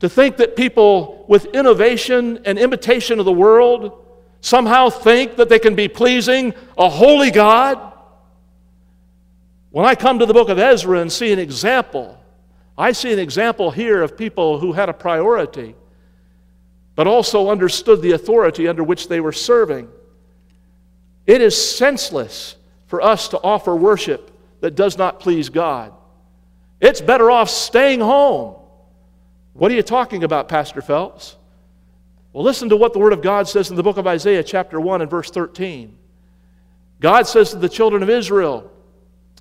to 0.00 0.08
think 0.08 0.36
that 0.36 0.56
people 0.56 1.24
with 1.28 1.46
innovation 1.46 2.40
and 2.44 2.58
imitation 2.58 3.18
of 3.18 3.24
the 3.24 3.32
world 3.32 4.04
somehow 4.40 4.90
think 4.90 5.36
that 5.36 5.48
they 5.48 5.58
can 5.58 5.74
be 5.74 5.88
pleasing 5.88 6.54
a 6.76 6.88
holy 6.88 7.30
God? 7.30 7.92
When 9.70 9.86
I 9.86 9.94
come 9.94 10.18
to 10.18 10.26
the 10.26 10.34
book 10.34 10.48
of 10.48 10.58
Ezra 10.58 11.00
and 11.00 11.10
see 11.10 11.32
an 11.32 11.38
example, 11.38 12.20
I 12.76 12.92
see 12.92 13.12
an 13.12 13.18
example 13.18 13.70
here 13.70 14.02
of 14.02 14.16
people 14.16 14.58
who 14.58 14.72
had 14.72 14.88
a 14.88 14.94
priority 14.94 15.74
but 16.98 17.06
also 17.06 17.48
understood 17.48 18.02
the 18.02 18.10
authority 18.10 18.66
under 18.66 18.82
which 18.82 19.06
they 19.06 19.20
were 19.20 19.30
serving. 19.30 19.88
It 21.28 21.40
is 21.40 21.76
senseless 21.76 22.56
for 22.88 23.00
us 23.00 23.28
to 23.28 23.38
offer 23.38 23.76
worship 23.76 24.32
that 24.62 24.74
does 24.74 24.98
not 24.98 25.20
please 25.20 25.48
God. 25.48 25.92
It's 26.80 27.00
better 27.00 27.30
off 27.30 27.50
staying 27.50 28.00
home. 28.00 28.56
What 29.52 29.70
are 29.70 29.76
you 29.76 29.84
talking 29.84 30.24
about, 30.24 30.48
Pastor 30.48 30.82
Phelps? 30.82 31.36
Well, 32.32 32.42
listen 32.42 32.68
to 32.70 32.76
what 32.76 32.94
the 32.94 32.98
Word 32.98 33.12
of 33.12 33.22
God 33.22 33.46
says 33.46 33.70
in 33.70 33.76
the 33.76 33.84
book 33.84 33.98
of 33.98 34.08
Isaiah, 34.08 34.42
chapter 34.42 34.80
1 34.80 35.00
and 35.00 35.08
verse 35.08 35.30
13. 35.30 35.96
God 36.98 37.28
says 37.28 37.50
to 37.50 37.58
the 37.58 37.68
children 37.68 38.02
of 38.02 38.10
Israel, 38.10 38.72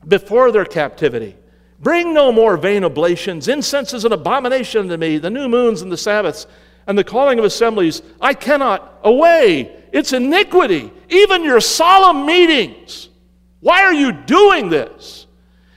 before 0.08 0.52
their 0.52 0.66
captivity. 0.66 1.36
Bring 1.80 2.14
no 2.14 2.32
more 2.32 2.56
vain 2.56 2.84
oblations. 2.84 3.48
Incense 3.48 3.96
is 3.96 4.06
an 4.06 4.14
abomination 4.14 4.90
to 4.90 4.98
me, 5.00 5.18
the 5.18 5.32
new 5.32 5.50
moons 5.50 5.82
and 5.82 5.92
the 5.92 5.98
Sabbaths, 5.98 6.46
and 6.88 6.98
the 6.98 7.04
calling 7.04 7.38
of 7.38 7.46
assemblies. 7.46 8.02
I 8.20 8.34
cannot. 8.34 9.00
Away. 9.04 9.76
It's 9.92 10.14
iniquity. 10.14 10.92
Even 11.10 11.44
your 11.44 11.60
solemn 11.60 12.26
meetings. 12.26 13.10
Why 13.60 13.84
are 13.84 13.94
you 13.94 14.12
doing 14.12 14.70
this? 14.70 15.28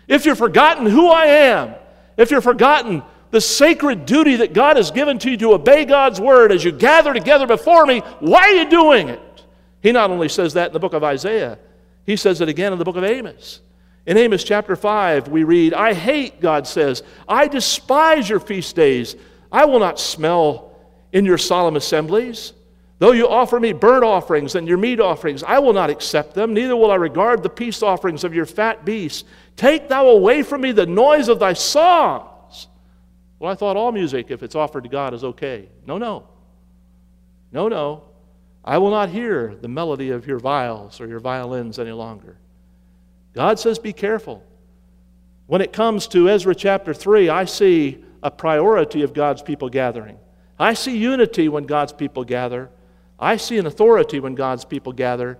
If 0.08 0.24
you've 0.24 0.38
forgotten 0.38 0.86
who 0.86 1.08
I 1.08 1.26
am, 1.26 1.74
if 2.16 2.30
you've 2.30 2.44
forgotten 2.44 3.02
the 3.30 3.40
sacred 3.40 4.06
duty 4.06 4.36
that 4.36 4.52
God 4.52 4.76
has 4.76 4.90
given 4.90 5.18
to 5.20 5.30
you 5.30 5.36
to 5.38 5.52
obey 5.52 5.84
God's 5.84 6.20
word 6.20 6.50
as 6.50 6.64
you 6.64 6.72
gather 6.72 7.14
together 7.14 7.46
before 7.46 7.86
me, 7.86 8.00
why 8.18 8.42
are 8.42 8.54
you 8.54 8.68
doing 8.68 9.08
it? 9.08 9.44
He 9.82 9.92
not 9.92 10.10
only 10.10 10.28
says 10.28 10.54
that 10.54 10.68
in 10.68 10.72
the 10.72 10.80
book 10.80 10.94
of 10.94 11.04
Isaiah, 11.04 11.58
he 12.04 12.16
says 12.16 12.40
it 12.40 12.48
again 12.48 12.72
in 12.72 12.78
the 12.78 12.84
book 12.84 12.96
of 12.96 13.04
Amos. 13.04 13.60
In 14.06 14.16
Amos 14.16 14.42
chapter 14.42 14.74
5, 14.74 15.28
we 15.28 15.44
read, 15.44 15.74
I 15.74 15.94
hate, 15.94 16.40
God 16.40 16.66
says, 16.66 17.02
I 17.28 17.46
despise 17.46 18.28
your 18.28 18.40
feast 18.40 18.74
days. 18.74 19.14
I 19.52 19.64
will 19.66 19.78
not 19.78 20.00
smell 20.00 20.69
in 21.12 21.24
your 21.24 21.38
solemn 21.38 21.76
assemblies. 21.76 22.52
Though 22.98 23.12
you 23.12 23.28
offer 23.28 23.58
me 23.58 23.72
burnt 23.72 24.04
offerings 24.04 24.54
and 24.54 24.68
your 24.68 24.76
meat 24.76 25.00
offerings, 25.00 25.42
I 25.42 25.58
will 25.58 25.72
not 25.72 25.88
accept 25.88 26.34
them, 26.34 26.52
neither 26.52 26.76
will 26.76 26.90
I 26.90 26.96
regard 26.96 27.42
the 27.42 27.48
peace 27.48 27.82
offerings 27.82 28.24
of 28.24 28.34
your 28.34 28.44
fat 28.44 28.84
beasts. 28.84 29.24
Take 29.56 29.88
thou 29.88 30.08
away 30.08 30.42
from 30.42 30.60
me 30.60 30.72
the 30.72 30.86
noise 30.86 31.28
of 31.28 31.38
thy 31.38 31.54
songs. 31.54 32.68
Well, 33.38 33.50
I 33.50 33.54
thought 33.54 33.78
all 33.78 33.90
music, 33.90 34.30
if 34.30 34.42
it's 34.42 34.54
offered 34.54 34.84
to 34.84 34.90
God, 34.90 35.14
is 35.14 35.24
okay. 35.24 35.70
No, 35.86 35.96
no. 35.96 36.28
No, 37.52 37.68
no. 37.68 38.04
I 38.62 38.76
will 38.76 38.90
not 38.90 39.08
hear 39.08 39.56
the 39.58 39.68
melody 39.68 40.10
of 40.10 40.26
your 40.26 40.38
viols 40.38 41.00
or 41.00 41.06
your 41.06 41.20
violins 41.20 41.78
any 41.78 41.92
longer. 41.92 42.36
God 43.32 43.58
says, 43.58 43.78
be 43.78 43.94
careful. 43.94 44.44
When 45.46 45.62
it 45.62 45.72
comes 45.72 46.06
to 46.08 46.28
Ezra 46.28 46.54
chapter 46.54 46.92
3, 46.92 47.30
I 47.30 47.46
see 47.46 48.04
a 48.22 48.30
priority 48.30 49.02
of 49.02 49.14
God's 49.14 49.40
people 49.40 49.70
gathering. 49.70 50.18
I 50.60 50.74
see 50.74 50.96
unity 50.96 51.48
when 51.48 51.64
God's 51.64 51.94
people 51.94 52.22
gather. 52.22 52.68
I 53.18 53.38
see 53.38 53.56
an 53.56 53.64
authority 53.64 54.20
when 54.20 54.34
God's 54.34 54.66
people 54.66 54.92
gather, 54.92 55.38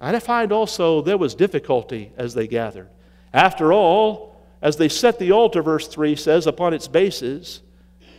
and 0.00 0.16
I 0.16 0.20
find 0.20 0.52
also 0.52 1.02
there 1.02 1.18
was 1.18 1.34
difficulty 1.34 2.12
as 2.16 2.34
they 2.34 2.46
gathered. 2.46 2.88
After 3.34 3.72
all, 3.72 4.40
as 4.62 4.76
they 4.76 4.88
set 4.88 5.18
the 5.18 5.32
altar, 5.32 5.60
verse 5.60 5.88
3 5.88 6.14
says, 6.14 6.46
upon 6.46 6.72
its 6.72 6.86
bases, 6.86 7.62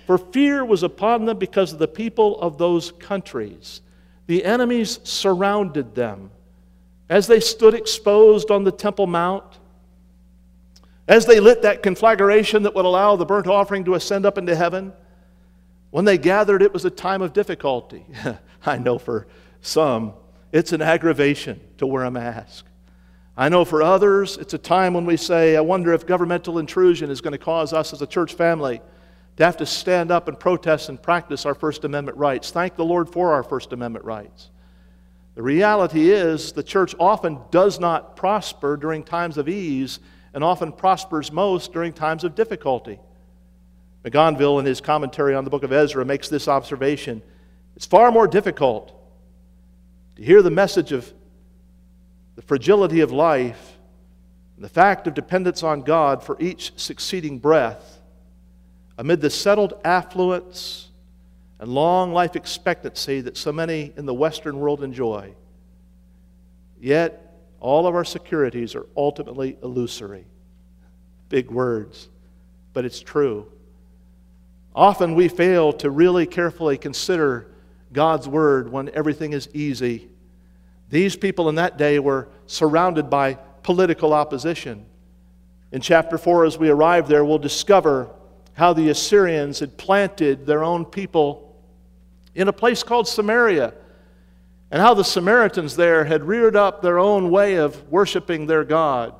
for 0.05 0.17
fear 0.17 0.65
was 0.65 0.83
upon 0.83 1.25
them 1.25 1.37
because 1.37 1.71
of 1.71 1.79
the 1.79 1.87
people 1.87 2.39
of 2.41 2.57
those 2.57 2.91
countries. 2.93 3.81
The 4.27 4.43
enemies 4.43 4.99
surrounded 5.03 5.95
them. 5.95 6.31
As 7.09 7.27
they 7.27 7.39
stood 7.39 7.73
exposed 7.73 8.51
on 8.51 8.65
the 8.65 8.71
Temple 8.71 9.07
Mount, 9.07 9.59
as 11.07 11.25
they 11.25 11.39
lit 11.39 11.61
that 11.61 11.83
conflagration 11.83 12.63
that 12.63 12.75
would 12.75 12.85
allow 12.85 13.15
the 13.15 13.25
burnt 13.25 13.47
offering 13.47 13.85
to 13.85 13.95
ascend 13.95 14.25
up 14.25 14.37
into 14.37 14.55
heaven, 14.55 14.91
when 15.91 16.05
they 16.05 16.17
gathered, 16.17 16.61
it 16.61 16.73
was 16.73 16.85
a 16.85 16.89
time 16.89 17.21
of 17.21 17.33
difficulty. 17.33 18.05
I 18.65 18.77
know 18.77 18.97
for 18.97 19.27
some, 19.61 20.13
it's 20.51 20.73
an 20.73 20.81
aggravation 20.81 21.59
to 21.77 21.85
wear 21.85 22.03
a 22.03 22.11
mask. 22.11 22.65
I 23.37 23.49
know 23.49 23.63
for 23.63 23.81
others, 23.81 24.37
it's 24.37 24.53
a 24.53 24.57
time 24.57 24.93
when 24.93 25.05
we 25.05 25.17
say, 25.17 25.55
I 25.55 25.61
wonder 25.61 25.93
if 25.93 26.05
governmental 26.05 26.59
intrusion 26.59 27.09
is 27.09 27.21
going 27.21 27.31
to 27.31 27.37
cause 27.37 27.73
us 27.73 27.93
as 27.93 28.01
a 28.01 28.07
church 28.07 28.33
family 28.33 28.81
to 29.37 29.45
have 29.45 29.57
to 29.57 29.65
stand 29.65 30.11
up 30.11 30.27
and 30.27 30.39
protest 30.39 30.89
and 30.89 31.01
practice 31.01 31.45
our 31.45 31.55
First 31.55 31.83
Amendment 31.83 32.17
rights. 32.17 32.51
Thank 32.51 32.75
the 32.75 32.85
Lord 32.85 33.09
for 33.09 33.33
our 33.33 33.43
First 33.43 33.71
Amendment 33.71 34.05
rights. 34.05 34.49
The 35.35 35.41
reality 35.41 36.11
is, 36.11 36.51
the 36.51 36.63
church 36.63 36.93
often 36.99 37.39
does 37.51 37.79
not 37.79 38.15
prosper 38.17 38.75
during 38.75 39.03
times 39.03 39.37
of 39.37 39.47
ease 39.47 39.99
and 40.33 40.43
often 40.43 40.73
prospers 40.73 41.31
most 41.31 41.71
during 41.71 41.93
times 41.93 42.23
of 42.23 42.35
difficulty. 42.35 42.99
McConville, 44.03 44.59
in 44.59 44.65
his 44.65 44.81
commentary 44.81 45.35
on 45.35 45.43
the 45.43 45.49
book 45.49 45.63
of 45.63 45.71
Ezra, 45.71 46.03
makes 46.03 46.27
this 46.27 46.47
observation 46.47 47.21
it's 47.75 47.85
far 47.85 48.11
more 48.11 48.27
difficult 48.27 48.93
to 50.15 50.23
hear 50.23 50.41
the 50.41 50.51
message 50.51 50.91
of 50.91 51.11
the 52.35 52.41
fragility 52.41 52.99
of 52.99 53.11
life 53.11 53.77
and 54.55 54.63
the 54.63 54.69
fact 54.69 55.07
of 55.07 55.13
dependence 55.13 55.63
on 55.63 55.81
God 55.81 56.23
for 56.23 56.37
each 56.39 56.73
succeeding 56.77 57.39
breath 57.39 58.01
amid 58.97 59.21
the 59.21 59.29
settled 59.29 59.73
affluence 59.83 60.89
and 61.59 61.69
long 61.69 62.13
life 62.13 62.35
expectancy 62.35 63.21
that 63.21 63.37
so 63.37 63.51
many 63.51 63.93
in 63.95 64.05
the 64.05 64.13
Western 64.13 64.59
world 64.59 64.83
enjoy. 64.83 65.33
Yet, 66.79 67.35
all 67.59 67.87
of 67.87 67.95
our 67.95 68.05
securities 68.05 68.75
are 68.75 68.87
ultimately 68.97 69.57
illusory. 69.63 70.25
Big 71.29 71.49
words, 71.49 72.09
but 72.73 72.85
it's 72.85 72.99
true. 72.99 73.47
Often 74.75 75.15
we 75.15 75.27
fail 75.27 75.73
to 75.73 75.89
really 75.89 76.25
carefully 76.25 76.77
consider 76.77 77.47
God's 77.91 78.27
word 78.27 78.71
when 78.71 78.89
everything 78.89 79.33
is 79.33 79.49
easy. 79.53 80.09
These 80.89 81.15
people 81.15 81.49
in 81.49 81.55
that 81.55 81.77
day 81.77 81.99
were 81.99 82.29
surrounded 82.47 83.09
by 83.09 83.35
political 83.63 84.13
opposition. 84.13 84.85
In 85.71 85.81
chapter 85.81 86.17
4, 86.17 86.45
as 86.45 86.57
we 86.57 86.69
arrive 86.69 87.07
there, 87.07 87.23
we'll 87.23 87.37
discover 87.37 88.09
how 88.53 88.73
the 88.73 88.89
Assyrians 88.89 89.59
had 89.59 89.77
planted 89.77 90.45
their 90.45 90.63
own 90.63 90.85
people 90.85 91.55
in 92.35 92.47
a 92.47 92.53
place 92.53 92.83
called 92.83 93.07
Samaria, 93.07 93.73
and 94.69 94.81
how 94.81 94.93
the 94.93 95.03
Samaritans 95.03 95.75
there 95.75 96.05
had 96.05 96.23
reared 96.23 96.55
up 96.55 96.81
their 96.81 96.97
own 96.97 97.29
way 97.29 97.55
of 97.55 97.89
worshiping 97.91 98.45
their 98.45 98.63
God. 98.63 99.13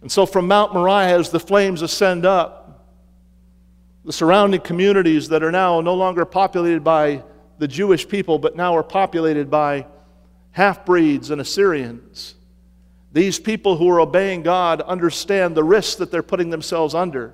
And 0.00 0.10
so, 0.10 0.26
from 0.26 0.46
Mount 0.46 0.72
Moriah, 0.72 1.18
as 1.18 1.30
the 1.30 1.40
flames 1.40 1.82
ascend 1.82 2.24
up, 2.24 2.63
the 4.04 4.12
surrounding 4.12 4.60
communities 4.60 5.28
that 5.30 5.42
are 5.42 5.50
now 5.50 5.80
no 5.80 5.94
longer 5.94 6.24
populated 6.24 6.84
by 6.84 7.22
the 7.58 7.68
Jewish 7.68 8.06
people, 8.06 8.38
but 8.38 8.56
now 8.56 8.76
are 8.76 8.82
populated 8.82 9.50
by 9.50 9.86
half 10.52 10.84
breeds 10.84 11.30
and 11.30 11.40
Assyrians. 11.40 12.34
These 13.12 13.38
people 13.38 13.76
who 13.76 13.88
are 13.88 14.00
obeying 14.00 14.42
God 14.42 14.80
understand 14.82 15.56
the 15.56 15.64
risks 15.64 15.96
that 15.96 16.10
they're 16.10 16.22
putting 16.22 16.50
themselves 16.50 16.94
under. 16.94 17.32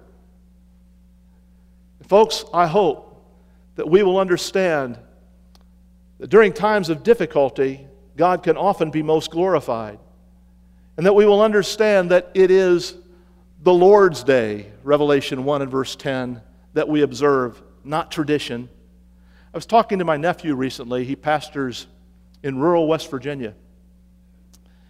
Folks, 2.06 2.44
I 2.52 2.66
hope 2.66 3.24
that 3.76 3.88
we 3.88 4.02
will 4.02 4.18
understand 4.18 4.98
that 6.18 6.28
during 6.28 6.52
times 6.52 6.88
of 6.88 7.02
difficulty, 7.02 7.86
God 8.16 8.42
can 8.42 8.56
often 8.56 8.90
be 8.90 9.02
most 9.02 9.30
glorified. 9.30 9.98
And 10.96 11.06
that 11.06 11.14
we 11.14 11.24
will 11.24 11.40
understand 11.40 12.10
that 12.10 12.30
it 12.34 12.50
is 12.50 12.94
the 13.62 13.72
Lord's 13.72 14.22
day, 14.22 14.70
Revelation 14.82 15.44
1 15.44 15.62
and 15.62 15.70
verse 15.70 15.96
10, 15.96 16.42
that 16.74 16.88
we 16.88 17.02
observe, 17.02 17.60
not 17.84 18.10
tradition. 18.10 18.68
I 19.52 19.56
was 19.56 19.66
talking 19.66 19.98
to 19.98 20.04
my 20.04 20.16
nephew 20.16 20.54
recently. 20.54 21.04
He 21.04 21.16
pastors 21.16 21.86
in 22.42 22.58
rural 22.58 22.86
West 22.86 23.10
Virginia. 23.10 23.54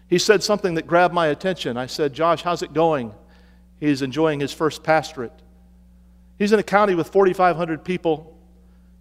He 0.09 0.19
said 0.19 0.43
something 0.43 0.75
that 0.75 0.87
grabbed 0.87 1.15
my 1.15 1.29
attention. 1.29 1.77
I 1.77 1.87
said, 1.87 2.13
Josh, 2.13 2.43
how's 2.43 2.63
it 2.63 2.73
going? 2.73 3.15
He's 3.79 4.03
enjoying 4.03 4.41
his 4.41 4.53
first 4.53 4.83
pastorate. 4.83 5.33
He's 6.39 6.53
in 6.53 6.59
a 6.59 6.65
county 6.65 6.95
with 6.95 7.09
4,500 7.09 7.85
people, 7.85 8.37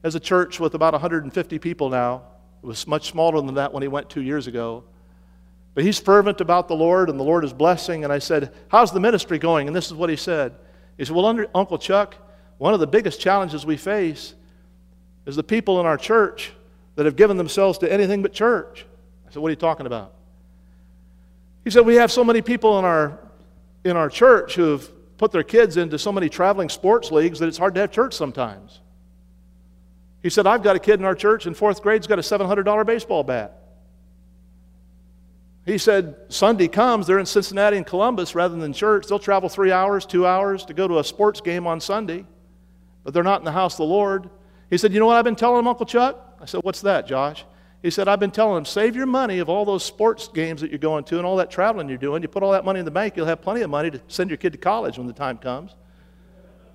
has 0.04 0.16
a 0.16 0.20
church 0.20 0.60
with 0.60 0.76
about 0.76 0.94
150 0.94 1.60
people 1.60 1.90
now. 1.90 2.24
It 2.62 2.66
was 2.66 2.86
much 2.86 3.10
smaller 3.10 3.42
than 3.42 3.56
that 3.56 3.74
when 3.74 3.82
he 3.82 3.88
went 3.88 4.10
two 4.10 4.22
years 4.22 4.48
ago. 4.48 4.84
But 5.74 5.84
he's 5.84 6.00
fervent 6.00 6.42
about 6.42 6.68
the 6.68 6.76
Lord, 6.76 7.10
and 7.10 7.20
the 7.20 7.24
Lord 7.24 7.46
is 7.46 7.54
blessing. 7.54 8.04
And 8.04 8.12
I 8.12 8.20
said, 8.20 8.54
How's 8.68 8.92
the 8.92 9.00
ministry 9.00 9.40
going? 9.40 9.68
And 9.68 9.76
this 9.76 9.88
is 9.88 9.94
what 9.94 10.10
he 10.10 10.16
said. 10.16 10.56
He 10.98 11.06
said, 11.06 11.16
Well, 11.16 11.26
under, 11.26 11.48
Uncle 11.56 11.78
Chuck, 11.78 12.16
one 12.60 12.76
of 12.76 12.80
the 12.80 12.88
biggest 12.88 13.20
challenges 13.20 13.66
we 13.66 13.78
face 13.78 14.36
is 15.26 15.36
the 15.36 15.44
people 15.44 15.80
in 15.80 15.86
our 15.86 15.98
church 15.98 16.52
that 16.96 17.06
have 17.06 17.16
given 17.16 17.38
themselves 17.38 17.80
to 17.80 17.92
anything 17.92 18.22
but 18.22 18.34
church. 18.34 18.86
I 19.28 19.32
said, 19.32 19.42
What 19.42 19.48
are 19.48 19.52
you 19.52 19.56
talking 19.56 19.88
about? 19.88 20.14
He 21.64 21.72
said, 21.72 21.86
We 21.86 21.96
have 21.96 22.12
so 22.12 22.24
many 22.24 22.42
people 22.42 22.78
in 22.78 22.86
our, 22.86 23.18
in 23.84 23.98
our 23.98 24.10
church 24.10 24.56
who 24.56 24.72
have 24.72 25.18
put 25.18 25.32
their 25.32 25.44
kids 25.44 25.78
into 25.78 25.98
so 25.98 26.12
many 26.12 26.30
traveling 26.30 26.70
sports 26.70 27.12
leagues 27.12 27.40
that 27.40 27.48
it's 27.48 27.58
hard 27.58 27.76
to 27.76 27.82
have 27.82 27.92
church 27.92 28.14
sometimes. 28.14 28.82
He 30.22 30.30
said, 30.30 30.46
I've 30.46 30.64
got 30.64 30.76
a 30.76 30.80
kid 30.80 31.00
in 31.00 31.06
our 31.06 31.16
church 31.16 31.48
in 31.48 31.54
fourth 31.54 31.82
grade 31.82 32.00
who's 32.00 32.08
got 32.08 32.20
a 32.20 32.22
$700 32.22 32.86
baseball 32.86 33.24
bat. 33.24 33.56
He 35.66 35.78
said, 35.78 36.16
Sunday 36.30 36.68
comes, 36.68 37.08
they're 37.08 37.20
in 37.20 37.26
Cincinnati 37.26 37.78
and 37.78 37.86
Columbus 37.86 38.36
rather 38.36 38.58
than 38.58 38.74
church. 38.74 39.08
They'll 39.08 39.20
travel 39.20 39.48
three 39.48 39.72
hours, 39.72 40.06
two 40.06 40.26
hours 40.26 40.66
to 40.66 40.74
go 40.74 40.88
to 40.88 41.00
a 41.00 41.04
sports 41.04 41.40
game 41.42 41.68
on 41.68 41.80
Sunday, 41.80 42.26
but 43.04 43.14
they're 43.14 43.24
not 43.24 43.42
in 43.42 43.46
the 43.46 43.52
house 43.52 43.74
of 43.74 43.78
the 43.80 43.86
Lord. 43.86 44.30
He 44.70 44.78
said, 44.78 44.94
You 44.94 45.00
know 45.00 45.06
what 45.06 45.18
I've 45.18 45.26
been 45.26 45.36
telling 45.36 45.58
them, 45.58 45.68
Uncle 45.68 45.86
Chuck? 45.86 46.38
I 46.42 46.46
said, 46.46 46.62
What's 46.64 46.82
that, 46.82 47.08
Josh? 47.08 47.46
He 47.82 47.90
said, 47.90 48.10
I've 48.10 48.20
been 48.20 48.32
telling 48.32 48.56
them, 48.56 48.66
save 48.66 48.96
your 48.96 49.06
money 49.06 49.40
of 49.40 49.48
all 49.48 49.64
those 49.64 49.86
sports 49.86 50.28
games 50.28 50.60
that 50.62 50.70
you're 50.70 50.80
going 50.80 51.06
to 51.06 51.18
and 51.18 51.26
all 51.26 51.38
that 51.38 51.50
traveling 51.50 51.88
you're 51.88 51.98
doing. 51.98 52.22
You 52.22 52.28
put 52.28 52.44
all 52.44 52.52
that 52.52 52.66
money 52.66 52.80
in 52.80 52.86
the 52.86 52.92
bank, 52.92 53.16
you'll 53.16 53.26
have 53.26 53.42
plenty 53.42 53.62
of 53.62 53.70
money 53.70 53.90
to 53.90 54.02
send 54.10 54.30
your 54.30 54.38
kid 54.38 54.52
to 54.52 54.58
college 54.58 54.98
when 54.98 55.08
the 55.08 55.14
time 55.14 55.38
comes. 55.38 55.76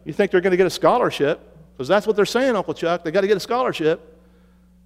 You 0.05 0.15
think 0.15 0.31
they're 0.31 0.41
going 0.41 0.53
to 0.53 0.57
get 0.57 0.67
a 0.67 0.71
scholarship, 0.71 1.41
because 1.73 1.89
that's 1.89 2.07
what 2.07 2.17
they're 2.17 2.25
saying, 2.25 2.57
Uncle 2.57 2.73
Chuck. 2.73 3.05
They 3.05 3.11
got 3.11 3.21
to 3.21 3.27
get 3.27 3.37
a 3.37 3.41
scholarship. 3.41 4.19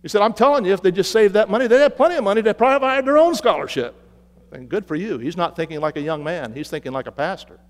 He 0.03 0.09
said, 0.09 0.23
I'm 0.23 0.33
telling 0.33 0.65
you, 0.65 0.73
if 0.73 0.83
they 0.83 0.91
just 0.91 1.13
saved 1.13 1.35
that 1.35 1.51
money, 1.51 1.67
they'd 1.67 1.81
have 1.81 1.97
plenty 1.97 2.17
of 2.17 2.25
money 2.25 2.43
to 2.43 2.55
provide 2.55 3.05
their 3.05 3.19
own 3.19 3.35
scholarship. 3.35 3.95
And 4.51 4.69
good 4.69 4.87
for 4.87 4.97
you. 4.97 5.19
He's 5.19 5.37
not 5.37 5.55
thinking 5.55 5.81
like 5.81 5.97
a 5.97 6.01
young 6.01 6.25
man, 6.25 6.53
he's 6.53 6.69
thinking 6.69 6.93
like 6.93 7.07
a 7.07 7.13
pastor. 7.13 7.61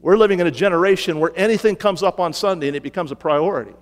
We're 0.00 0.16
living 0.16 0.40
in 0.40 0.46
a 0.46 0.50
generation 0.50 1.20
where 1.20 1.32
anything 1.36 1.76
comes 1.76 2.02
up 2.02 2.20
on 2.20 2.32
Sunday 2.32 2.68
and 2.68 2.76
it 2.76 2.82
becomes 2.82 3.12
a 3.12 3.16
priority. 3.16 3.74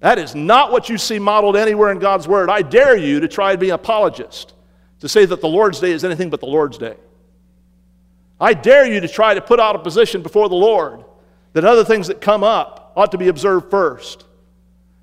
That 0.00 0.18
is 0.18 0.34
not 0.34 0.72
what 0.72 0.88
you 0.88 0.96
see 0.96 1.18
modeled 1.18 1.56
anywhere 1.56 1.90
in 1.90 1.98
God's 1.98 2.26
Word. 2.26 2.48
I 2.48 2.62
dare 2.62 2.96
you 2.96 3.20
to 3.20 3.28
try 3.28 3.52
to 3.52 3.58
be 3.58 3.68
an 3.68 3.74
apologist, 3.74 4.54
to 5.00 5.08
say 5.08 5.24
that 5.26 5.40
the 5.40 5.48
Lord's 5.48 5.80
Day 5.80 5.92
is 5.92 6.04
anything 6.04 6.30
but 6.30 6.40
the 6.40 6.46
Lord's 6.46 6.78
Day. 6.78 6.96
I 8.40 8.54
dare 8.54 8.90
you 8.90 9.00
to 9.00 9.08
try 9.08 9.34
to 9.34 9.40
put 9.40 9.60
out 9.60 9.76
a 9.76 9.78
position 9.78 10.22
before 10.22 10.48
the 10.48 10.54
Lord 10.54 11.04
that 11.52 11.64
other 11.64 11.84
things 11.84 12.06
that 12.06 12.20
come 12.20 12.42
up 12.42 12.92
ought 12.96 13.10
to 13.10 13.18
be 13.18 13.28
observed 13.28 13.70
first. 13.70 14.24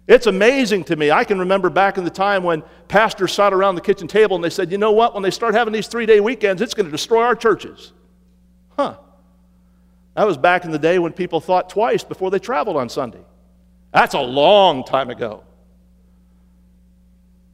It's 0.08 0.26
amazing 0.26 0.86
to 0.86 0.96
me. 0.96 1.12
I 1.12 1.26
can 1.26 1.38
remember 1.38 1.70
back 1.70 1.98
in 1.98 2.06
the 2.06 2.10
time 2.10 2.42
when 2.44 2.64
pastors 2.88 3.34
sat 3.34 3.54
around 3.54 3.76
the 3.76 3.82
kitchen 3.82 4.08
table 4.08 4.36
and 4.36 4.44
they 4.44 4.50
said, 4.50 4.72
you 4.72 4.78
know 4.78 4.94
what, 4.94 5.14
when 5.14 5.22
they 5.22 5.32
start 5.32 5.54
having 5.54 5.74
these 5.74 5.88
three 5.88 6.06
day 6.06 6.22
weekends, 6.22 6.62
it's 6.62 6.74
going 6.74 6.86
to 6.86 6.92
destroy 6.92 7.24
our 7.24 7.36
churches. 7.36 7.92
Huh. 8.78 8.98
That 10.18 10.26
was 10.26 10.36
back 10.36 10.66
in 10.66 10.72
the 10.72 10.80
day 10.80 10.98
when 10.98 11.14
people 11.14 11.40
thought 11.40 11.70
twice 11.70 12.04
before 12.04 12.32
they 12.32 12.40
traveled 12.40 12.76
on 12.76 12.90
Sunday. 12.90 13.22
That's 13.94 14.16
a 14.16 14.20
long 14.20 14.84
time 14.84 15.12
ago. 15.12 15.44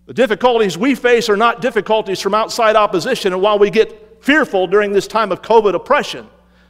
The 0.06 0.14
difficulties 0.14 0.78
we 0.78 0.96
face 0.96 1.28
are 1.28 1.36
not 1.36 1.60
difficulties 1.60 2.22
from 2.22 2.34
outside 2.34 2.78
opposition, 2.78 3.34
and 3.34 3.42
while 3.42 3.60
we 3.60 3.70
get 3.70 4.24
fearful 4.24 4.68
during 4.68 4.94
this 4.94 5.08
time 5.08 5.34
of 5.34 5.42
COVID 5.42 5.76
oppression, 5.76 6.26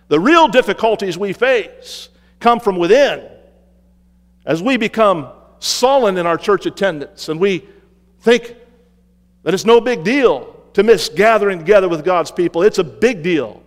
the 0.07 0.19
real 0.19 0.47
difficulties 0.47 1.15
we 1.15 1.31
face 1.31 2.09
come 2.39 2.59
from 2.59 2.79
within 2.79 3.29
as 4.47 4.63
we 4.63 4.77
become 4.77 5.29
sullen 5.59 6.17
in 6.17 6.25
our 6.25 6.39
church 6.39 6.65
attendance 6.65 7.29
and 7.29 7.39
we 7.39 7.67
think 8.21 8.55
that 9.43 9.53
it's 9.53 9.63
no 9.63 9.79
big 9.79 10.03
deal 10.03 10.59
to 10.73 10.81
miss 10.81 11.07
gathering 11.07 11.59
together 11.59 11.87
with 11.87 12.03
God's 12.03 12.31
people. 12.31 12.63
It's 12.63 12.79
a 12.79 12.83
big 12.83 13.21
deal. 13.21 13.62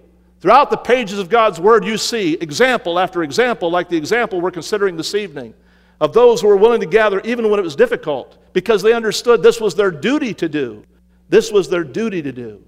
Throughout 0.47 0.71
the 0.71 0.77
pages 0.77 1.19
of 1.19 1.29
God's 1.29 1.59
Word, 1.59 1.85
you 1.85 1.99
see 1.99 2.35
example 2.35 3.01
after 3.01 3.25
example, 3.25 3.69
like 3.69 3.89
the 3.89 3.97
example 3.97 4.41
we're 4.41 4.53
considering 4.53 4.97
this 4.97 5.13
evening, 5.17 5.55
of 6.01 6.13
those 6.13 6.41
who 6.41 6.47
were 6.47 6.57
willing 6.57 6.79
to 6.79 6.87
gather 6.87 7.21
even 7.23 7.51
when 7.51 7.59
it 7.59 7.65
was 7.65 7.75
difficult 7.75 8.39
because 8.53 8.81
they 8.81 8.93
understood 8.93 9.43
this 9.43 9.61
was 9.61 9.75
their 9.75 9.91
duty 9.91 10.33
to 10.35 10.49
do. 10.49 10.85
This 11.29 11.51
was 11.51 11.69
their 11.69 11.83
duty 11.83 12.23
to 12.23 12.31
do. 12.31 12.63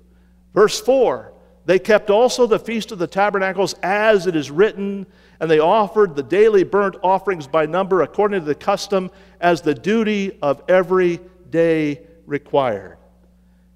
Verse 0.55 0.81
4 0.81 1.33
They 1.67 1.79
kept 1.79 2.11
also 2.11 2.49
the 2.49 2.59
Feast 2.59 2.91
of 2.91 2.99
the 2.99 3.07
Tabernacles 3.07 3.75
as 3.75 4.27
it 4.27 4.35
is 4.35 4.51
written 4.51 5.07
and 5.39 5.49
they 5.49 5.61
offered 5.61 6.17
the 6.17 6.25
daily 6.25 6.65
burnt 6.65 6.97
offerings 7.05 7.47
by 7.47 7.65
number 7.65 8.03
according 8.03 8.41
to 8.41 8.45
the 8.45 8.57
custom 8.57 9.09
as 9.41 9.61
the 9.61 9.73
duty 9.73 10.37
of 10.43 10.65
every 10.69 11.21
day 11.51 12.01
required. 12.27 12.99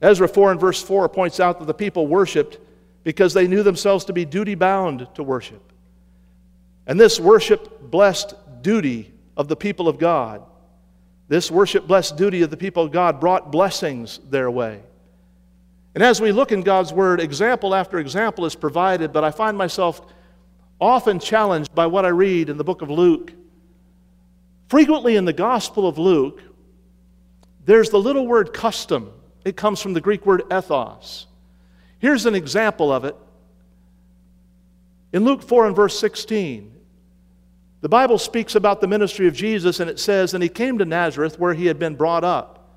Ezra 0.00 0.26
4 0.26 0.50
and 0.50 0.60
verse 0.60 0.82
4 0.82 1.08
points 1.08 1.38
out 1.38 1.60
that 1.60 1.66
the 1.66 1.72
people 1.72 2.08
worshiped 2.08 2.58
because 3.04 3.34
they 3.34 3.46
knew 3.46 3.62
themselves 3.62 4.04
to 4.06 4.12
be 4.12 4.24
duty 4.24 4.54
bound 4.54 5.08
to 5.14 5.22
worship. 5.22 5.72
And 6.86 6.98
this 6.98 7.18
worship 7.18 7.80
blessed 7.90 8.34
duty 8.62 9.12
of 9.36 9.48
the 9.48 9.56
people 9.56 9.88
of 9.88 9.98
God, 9.98 10.42
this 11.28 11.50
worship 11.50 11.86
blessed 11.86 12.16
duty 12.16 12.42
of 12.42 12.50
the 12.50 12.56
people 12.56 12.84
of 12.84 12.92
God 12.92 13.20
brought 13.20 13.50
blessings 13.50 14.20
their 14.30 14.50
way. 14.50 14.82
And 15.94 16.02
as 16.02 16.20
we 16.20 16.32
look 16.32 16.52
in 16.52 16.62
God's 16.62 16.92
Word, 16.92 17.20
example 17.20 17.74
after 17.74 17.98
example 17.98 18.46
is 18.46 18.54
provided, 18.54 19.12
but 19.12 19.24
I 19.24 19.30
find 19.30 19.56
myself 19.56 20.00
often 20.80 21.18
challenged 21.18 21.74
by 21.74 21.86
what 21.86 22.04
I 22.04 22.08
read 22.08 22.48
in 22.48 22.56
the 22.56 22.64
book 22.64 22.82
of 22.82 22.90
Luke. 22.90 23.32
Frequently 24.68 25.16
in 25.16 25.24
the 25.24 25.32
Gospel 25.32 25.86
of 25.86 25.98
Luke, 25.98 26.42
there's 27.64 27.90
the 27.90 27.98
little 27.98 28.26
word 28.26 28.52
custom. 28.52 29.12
It 29.44 29.56
comes 29.56 29.80
from 29.80 29.92
the 29.92 30.00
Greek 30.00 30.24
word 30.26 30.42
ethos. 30.52 31.26
Here's 32.02 32.26
an 32.26 32.34
example 32.34 32.92
of 32.92 33.04
it. 33.04 33.14
In 35.12 35.24
Luke 35.24 35.40
4 35.40 35.68
and 35.68 35.76
verse 35.76 35.96
16, 36.00 36.74
the 37.80 37.88
Bible 37.88 38.18
speaks 38.18 38.56
about 38.56 38.80
the 38.80 38.88
ministry 38.88 39.28
of 39.28 39.34
Jesus, 39.34 39.78
and 39.78 39.88
it 39.88 40.00
says, 40.00 40.34
And 40.34 40.42
he 40.42 40.48
came 40.48 40.78
to 40.78 40.84
Nazareth 40.84 41.38
where 41.38 41.54
he 41.54 41.66
had 41.66 41.78
been 41.78 41.94
brought 41.94 42.24
up. 42.24 42.68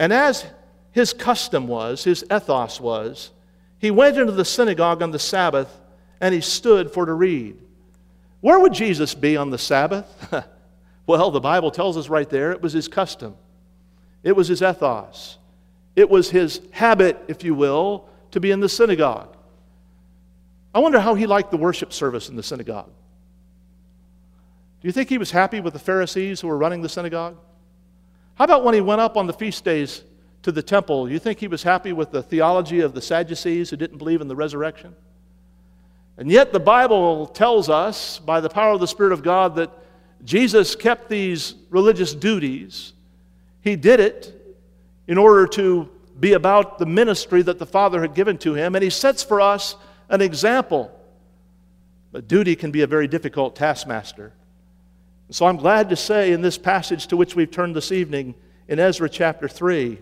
And 0.00 0.12
as 0.12 0.44
his 0.90 1.12
custom 1.12 1.68
was, 1.68 2.02
his 2.02 2.24
ethos 2.24 2.80
was, 2.80 3.30
he 3.78 3.92
went 3.92 4.18
into 4.18 4.32
the 4.32 4.44
synagogue 4.44 5.00
on 5.00 5.12
the 5.12 5.18
Sabbath 5.20 5.80
and 6.20 6.34
he 6.34 6.40
stood 6.40 6.90
for 6.90 7.06
to 7.06 7.12
read. 7.12 7.56
Where 8.40 8.58
would 8.58 8.72
Jesus 8.72 9.14
be 9.14 9.36
on 9.36 9.50
the 9.50 9.58
Sabbath? 9.58 10.06
well, 11.06 11.30
the 11.30 11.40
Bible 11.40 11.70
tells 11.70 11.96
us 11.96 12.08
right 12.08 12.28
there 12.28 12.50
it 12.50 12.60
was 12.60 12.72
his 12.72 12.88
custom, 12.88 13.36
it 14.24 14.34
was 14.34 14.48
his 14.48 14.62
ethos, 14.62 15.38
it 15.96 16.10
was 16.10 16.30
his 16.30 16.60
habit, 16.72 17.22
if 17.28 17.44
you 17.44 17.54
will, 17.54 18.08
to 18.32 18.40
be 18.40 18.50
in 18.50 18.60
the 18.60 18.68
synagogue. 18.68 19.36
I 20.74 20.80
wonder 20.80 20.98
how 20.98 21.14
he 21.14 21.26
liked 21.26 21.50
the 21.50 21.56
worship 21.56 21.92
service 21.92 22.28
in 22.28 22.36
the 22.36 22.42
synagogue. 22.42 22.90
Do 24.80 24.88
you 24.88 24.92
think 24.92 25.08
he 25.08 25.18
was 25.18 25.30
happy 25.30 25.60
with 25.60 25.72
the 25.72 25.78
Pharisees 25.78 26.40
who 26.40 26.48
were 26.48 26.58
running 26.58 26.82
the 26.82 26.88
synagogue? 26.88 27.36
How 28.34 28.44
about 28.44 28.64
when 28.64 28.74
he 28.74 28.80
went 28.80 29.00
up 29.00 29.16
on 29.16 29.26
the 29.26 29.32
feast 29.32 29.64
days 29.64 30.02
to 30.42 30.50
the 30.50 30.62
temple? 30.62 31.08
You 31.08 31.20
think 31.20 31.38
he 31.38 31.46
was 31.48 31.62
happy 31.62 31.92
with 31.92 32.10
the 32.10 32.22
theology 32.22 32.80
of 32.80 32.92
the 32.92 33.00
Sadducees 33.00 33.70
who 33.70 33.76
didn't 33.76 33.98
believe 33.98 34.20
in 34.20 34.26
the 34.28 34.36
resurrection? 34.36 34.94
And 36.16 36.30
yet, 36.30 36.52
the 36.52 36.60
Bible 36.60 37.26
tells 37.28 37.68
us, 37.68 38.18
by 38.18 38.40
the 38.40 38.48
power 38.48 38.72
of 38.72 38.80
the 38.80 38.86
Spirit 38.86 39.12
of 39.12 39.22
God, 39.22 39.56
that 39.56 39.70
Jesus 40.24 40.74
kept 40.74 41.08
these 41.08 41.54
religious 41.70 42.14
duties. 42.14 42.92
He 43.62 43.76
did 43.76 44.00
it 44.00 44.33
in 45.06 45.18
order 45.18 45.46
to 45.46 45.88
be 46.18 46.32
about 46.32 46.78
the 46.78 46.86
ministry 46.86 47.42
that 47.42 47.58
the 47.58 47.66
Father 47.66 48.00
had 48.00 48.14
given 48.14 48.38
to 48.38 48.54
him, 48.54 48.74
and 48.74 48.82
he 48.82 48.90
sets 48.90 49.22
for 49.22 49.40
us 49.40 49.76
an 50.08 50.20
example. 50.20 50.90
But 52.12 52.28
duty 52.28 52.54
can 52.54 52.70
be 52.70 52.82
a 52.82 52.86
very 52.86 53.08
difficult 53.08 53.56
taskmaster. 53.56 54.32
So 55.30 55.46
I'm 55.46 55.56
glad 55.56 55.88
to 55.88 55.96
say 55.96 56.32
in 56.32 56.42
this 56.42 56.58
passage 56.58 57.08
to 57.08 57.16
which 57.16 57.34
we've 57.34 57.50
turned 57.50 57.74
this 57.74 57.90
evening, 57.90 58.34
in 58.68 58.78
Ezra 58.78 59.08
chapter 59.08 59.48
3, 59.48 59.98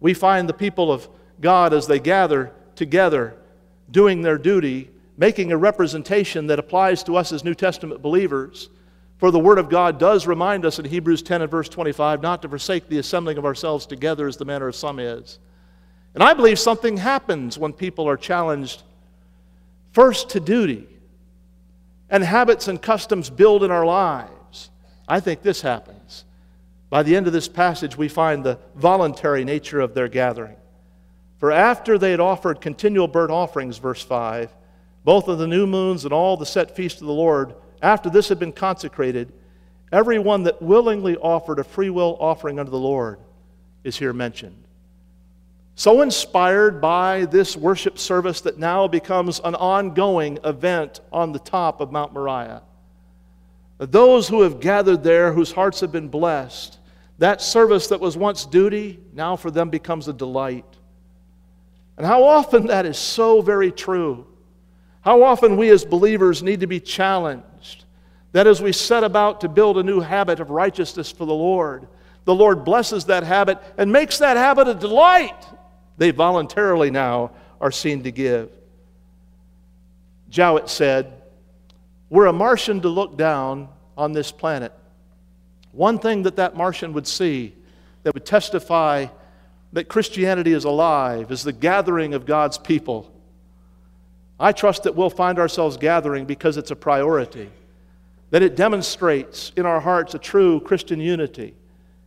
we 0.00 0.14
find 0.14 0.48
the 0.48 0.54
people 0.54 0.92
of 0.92 1.08
God 1.40 1.72
as 1.72 1.86
they 1.86 1.98
gather 1.98 2.52
together 2.76 3.36
doing 3.90 4.22
their 4.22 4.38
duty, 4.38 4.90
making 5.16 5.52
a 5.52 5.56
representation 5.56 6.46
that 6.48 6.58
applies 6.58 7.02
to 7.04 7.16
us 7.16 7.32
as 7.32 7.44
New 7.44 7.54
Testament 7.54 8.02
believers. 8.02 8.68
For 9.22 9.30
the 9.30 9.38
Word 9.38 9.58
of 9.58 9.68
God 9.68 10.00
does 10.00 10.26
remind 10.26 10.66
us 10.66 10.80
in 10.80 10.84
Hebrews 10.84 11.22
10 11.22 11.42
and 11.42 11.50
verse 11.50 11.68
25 11.68 12.22
not 12.22 12.42
to 12.42 12.48
forsake 12.48 12.88
the 12.88 12.98
assembling 12.98 13.38
of 13.38 13.44
ourselves 13.44 13.86
together 13.86 14.26
as 14.26 14.36
the 14.36 14.44
manner 14.44 14.66
of 14.66 14.74
some 14.74 14.98
is. 14.98 15.38
And 16.14 16.24
I 16.24 16.34
believe 16.34 16.58
something 16.58 16.96
happens 16.96 17.56
when 17.56 17.72
people 17.72 18.08
are 18.08 18.16
challenged 18.16 18.82
first 19.92 20.30
to 20.30 20.40
duty, 20.40 20.88
and 22.10 22.24
habits 22.24 22.66
and 22.66 22.82
customs 22.82 23.30
build 23.30 23.62
in 23.62 23.70
our 23.70 23.86
lives. 23.86 24.70
I 25.06 25.20
think 25.20 25.42
this 25.42 25.60
happens. 25.60 26.24
By 26.90 27.04
the 27.04 27.14
end 27.14 27.28
of 27.28 27.32
this 27.32 27.46
passage, 27.46 27.96
we 27.96 28.08
find 28.08 28.42
the 28.42 28.58
voluntary 28.74 29.44
nature 29.44 29.78
of 29.78 29.94
their 29.94 30.08
gathering. 30.08 30.56
For 31.38 31.52
after 31.52 31.96
they 31.96 32.10
had 32.10 32.18
offered 32.18 32.60
continual 32.60 33.06
burnt 33.06 33.30
offerings, 33.30 33.78
verse 33.78 34.02
5, 34.02 34.52
both 35.04 35.28
of 35.28 35.38
the 35.38 35.46
new 35.46 35.68
moons 35.68 36.04
and 36.04 36.12
all 36.12 36.36
the 36.36 36.44
set 36.44 36.74
feasts 36.74 37.00
of 37.00 37.06
the 37.06 37.12
Lord, 37.12 37.54
after 37.82 38.08
this 38.08 38.28
had 38.28 38.38
been 38.38 38.52
consecrated, 38.52 39.32
every 39.90 40.18
one 40.18 40.44
that 40.44 40.62
willingly 40.62 41.16
offered 41.16 41.58
a 41.58 41.64
free 41.64 41.90
will 41.90 42.16
offering 42.20 42.58
unto 42.58 42.70
the 42.70 42.78
Lord 42.78 43.18
is 43.82 43.98
here 43.98 44.12
mentioned. 44.12 44.56
So 45.74 46.02
inspired 46.02 46.80
by 46.80 47.24
this 47.24 47.56
worship 47.56 47.98
service 47.98 48.40
that 48.42 48.58
now 48.58 48.86
becomes 48.86 49.40
an 49.42 49.56
ongoing 49.56 50.38
event 50.44 51.00
on 51.12 51.32
the 51.32 51.38
top 51.40 51.80
of 51.80 51.90
Mount 51.90 52.12
Moriah. 52.12 52.62
Those 53.78 54.28
who 54.28 54.42
have 54.42 54.60
gathered 54.60 55.02
there, 55.02 55.32
whose 55.32 55.50
hearts 55.50 55.80
have 55.80 55.90
been 55.90 56.08
blessed, 56.08 56.78
that 57.18 57.40
service 57.40 57.88
that 57.88 58.00
was 58.00 58.16
once 58.16 58.46
duty, 58.46 59.00
now 59.12 59.34
for 59.34 59.50
them 59.50 59.70
becomes 59.70 60.06
a 60.06 60.12
delight. 60.12 60.64
And 61.96 62.06
how 62.06 62.22
often 62.22 62.66
that 62.68 62.86
is 62.86 62.98
so 62.98 63.42
very 63.42 63.72
true. 63.72 64.26
How 65.00 65.24
often 65.24 65.56
we 65.56 65.70
as 65.70 65.84
believers 65.84 66.42
need 66.42 66.60
to 66.60 66.66
be 66.68 66.78
challenged 66.78 67.44
that 68.32 68.46
as 68.46 68.62
we 68.62 68.72
set 68.72 69.04
about 69.04 69.42
to 69.42 69.48
build 69.48 69.78
a 69.78 69.82
new 69.82 70.00
habit 70.00 70.40
of 70.40 70.50
righteousness 70.50 71.12
for 71.12 71.26
the 71.26 71.34
Lord, 71.34 71.86
the 72.24 72.34
Lord 72.34 72.64
blesses 72.64 73.06
that 73.06 73.24
habit 73.24 73.58
and 73.76 73.92
makes 73.92 74.18
that 74.18 74.36
habit 74.36 74.68
a 74.68 74.74
delight. 74.74 75.46
They 75.98 76.10
voluntarily 76.10 76.90
now 76.90 77.32
are 77.60 77.70
seen 77.70 78.02
to 78.04 78.10
give. 78.10 78.50
Jowett 80.28 80.70
said, 80.70 81.12
Were 82.08 82.26
a 82.26 82.32
Martian 82.32 82.80
to 82.80 82.88
look 82.88 83.16
down 83.16 83.68
on 83.96 84.12
this 84.12 84.32
planet, 84.32 84.72
one 85.72 85.98
thing 85.98 86.22
that 86.22 86.36
that 86.36 86.56
Martian 86.56 86.92
would 86.94 87.06
see 87.06 87.54
that 88.02 88.14
would 88.14 88.26
testify 88.26 89.06
that 89.72 89.88
Christianity 89.88 90.52
is 90.52 90.64
alive, 90.64 91.30
is 91.30 91.44
the 91.44 91.52
gathering 91.52 92.14
of 92.14 92.26
God's 92.26 92.58
people. 92.58 93.10
I 94.38 94.52
trust 94.52 94.82
that 94.82 94.94
we'll 94.94 95.10
find 95.10 95.38
ourselves 95.38 95.76
gathering 95.76 96.24
because 96.24 96.56
it's 96.56 96.70
a 96.70 96.76
priority, 96.76 97.50
that 98.32 98.42
it 98.42 98.56
demonstrates 98.56 99.52
in 99.58 99.66
our 99.66 99.78
hearts 99.78 100.14
a 100.14 100.18
true 100.18 100.58
Christian 100.58 100.98
unity. 100.98 101.54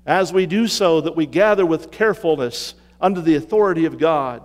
As 0.08 0.34
we 0.34 0.48
do 0.48 0.68
so, 0.68 1.00
that 1.02 1.16
we 1.16 1.28
gather 1.28 1.68
with 1.68 1.92
carefulness 1.92 2.74
under 3.00 3.22
the 3.22 3.36
authority 3.36 3.86
of 3.86 4.00
God. 4.00 4.42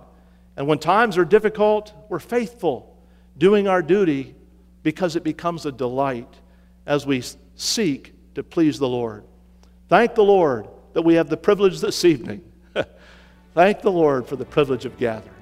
And 0.55 0.67
when 0.67 0.77
times 0.77 1.17
are 1.17 1.25
difficult, 1.25 1.91
we're 2.07 2.19
faithful, 2.19 2.95
doing 3.35 3.67
our 3.67 3.81
duty 3.81 4.35
because 4.83 5.15
it 5.15 5.23
becomes 5.23 5.65
a 5.65 5.71
delight 5.71 6.31
as 6.85 7.07
we 7.07 7.23
seek 7.55 8.13
to 8.35 8.43
please 8.43 8.77
the 8.77 8.87
Lord. 8.87 9.23
Thank 9.89 10.13
the 10.13 10.23
Lord 10.23 10.67
that 10.93 11.01
we 11.01 11.15
have 11.15 11.29
the 11.29 11.37
privilege 11.37 11.79
this 11.79 12.05
evening. 12.05 12.43
Thank 13.55 13.81
the 13.81 13.91
Lord 13.91 14.27
for 14.27 14.35
the 14.35 14.45
privilege 14.45 14.85
of 14.85 14.99
gathering. 14.99 15.33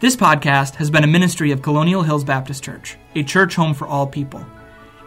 This 0.00 0.14
podcast 0.14 0.74
has 0.74 0.90
been 0.90 1.04
a 1.04 1.08
ministry 1.08 1.52
of 1.52 1.62
Colonial 1.62 2.02
Hills 2.02 2.22
Baptist 2.22 2.62
Church, 2.62 2.98
a 3.14 3.22
church 3.22 3.54
home 3.54 3.72
for 3.72 3.86
all 3.86 4.06
people. 4.06 4.44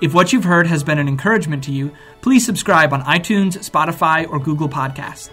If 0.01 0.15
what 0.15 0.33
you've 0.33 0.45
heard 0.45 0.65
has 0.65 0.83
been 0.83 0.97
an 0.97 1.07
encouragement 1.07 1.63
to 1.65 1.71
you, 1.71 1.91
please 2.21 2.43
subscribe 2.43 2.91
on 2.91 3.03
iTunes, 3.03 3.57
Spotify, 3.69 4.27
or 4.27 4.39
Google 4.39 4.67
Podcasts. 4.67 5.29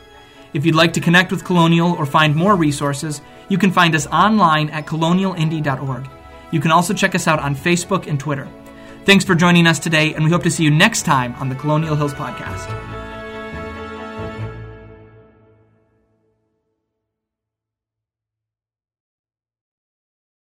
If 0.53 0.67
you'd 0.67 0.75
like 0.75 0.93
to 0.93 1.01
connect 1.01 1.31
with 1.31 1.45
Colonial 1.45 1.93
or 1.93 2.05
find 2.05 2.37
more 2.37 2.55
resources, 2.55 3.23
you 3.49 3.57
can 3.57 3.71
find 3.71 3.95
us 3.95 4.07
online 4.09 4.69
at 4.69 4.85
colonialindy.org. 4.85 6.09
You 6.51 6.61
can 6.61 6.71
also 6.71 6.93
check 6.93 7.15
us 7.15 7.27
out 7.27 7.41
on 7.41 7.57
Facebook 7.57 8.07
and 8.07 8.21
Twitter. 8.21 8.47
Thanks 9.07 9.25
for 9.25 9.35
joining 9.35 9.67
us 9.67 9.79
today, 9.79 10.13
and 10.13 10.23
we 10.23 10.31
hope 10.31 10.43
to 10.43 10.51
see 10.51 10.65
you 10.65 10.71
next 10.71 11.03
time 11.03 11.35
on 11.37 11.49
the 11.49 11.55
Colonial 11.55 11.97
Hills 11.97 12.13
Podcast. 12.13 12.98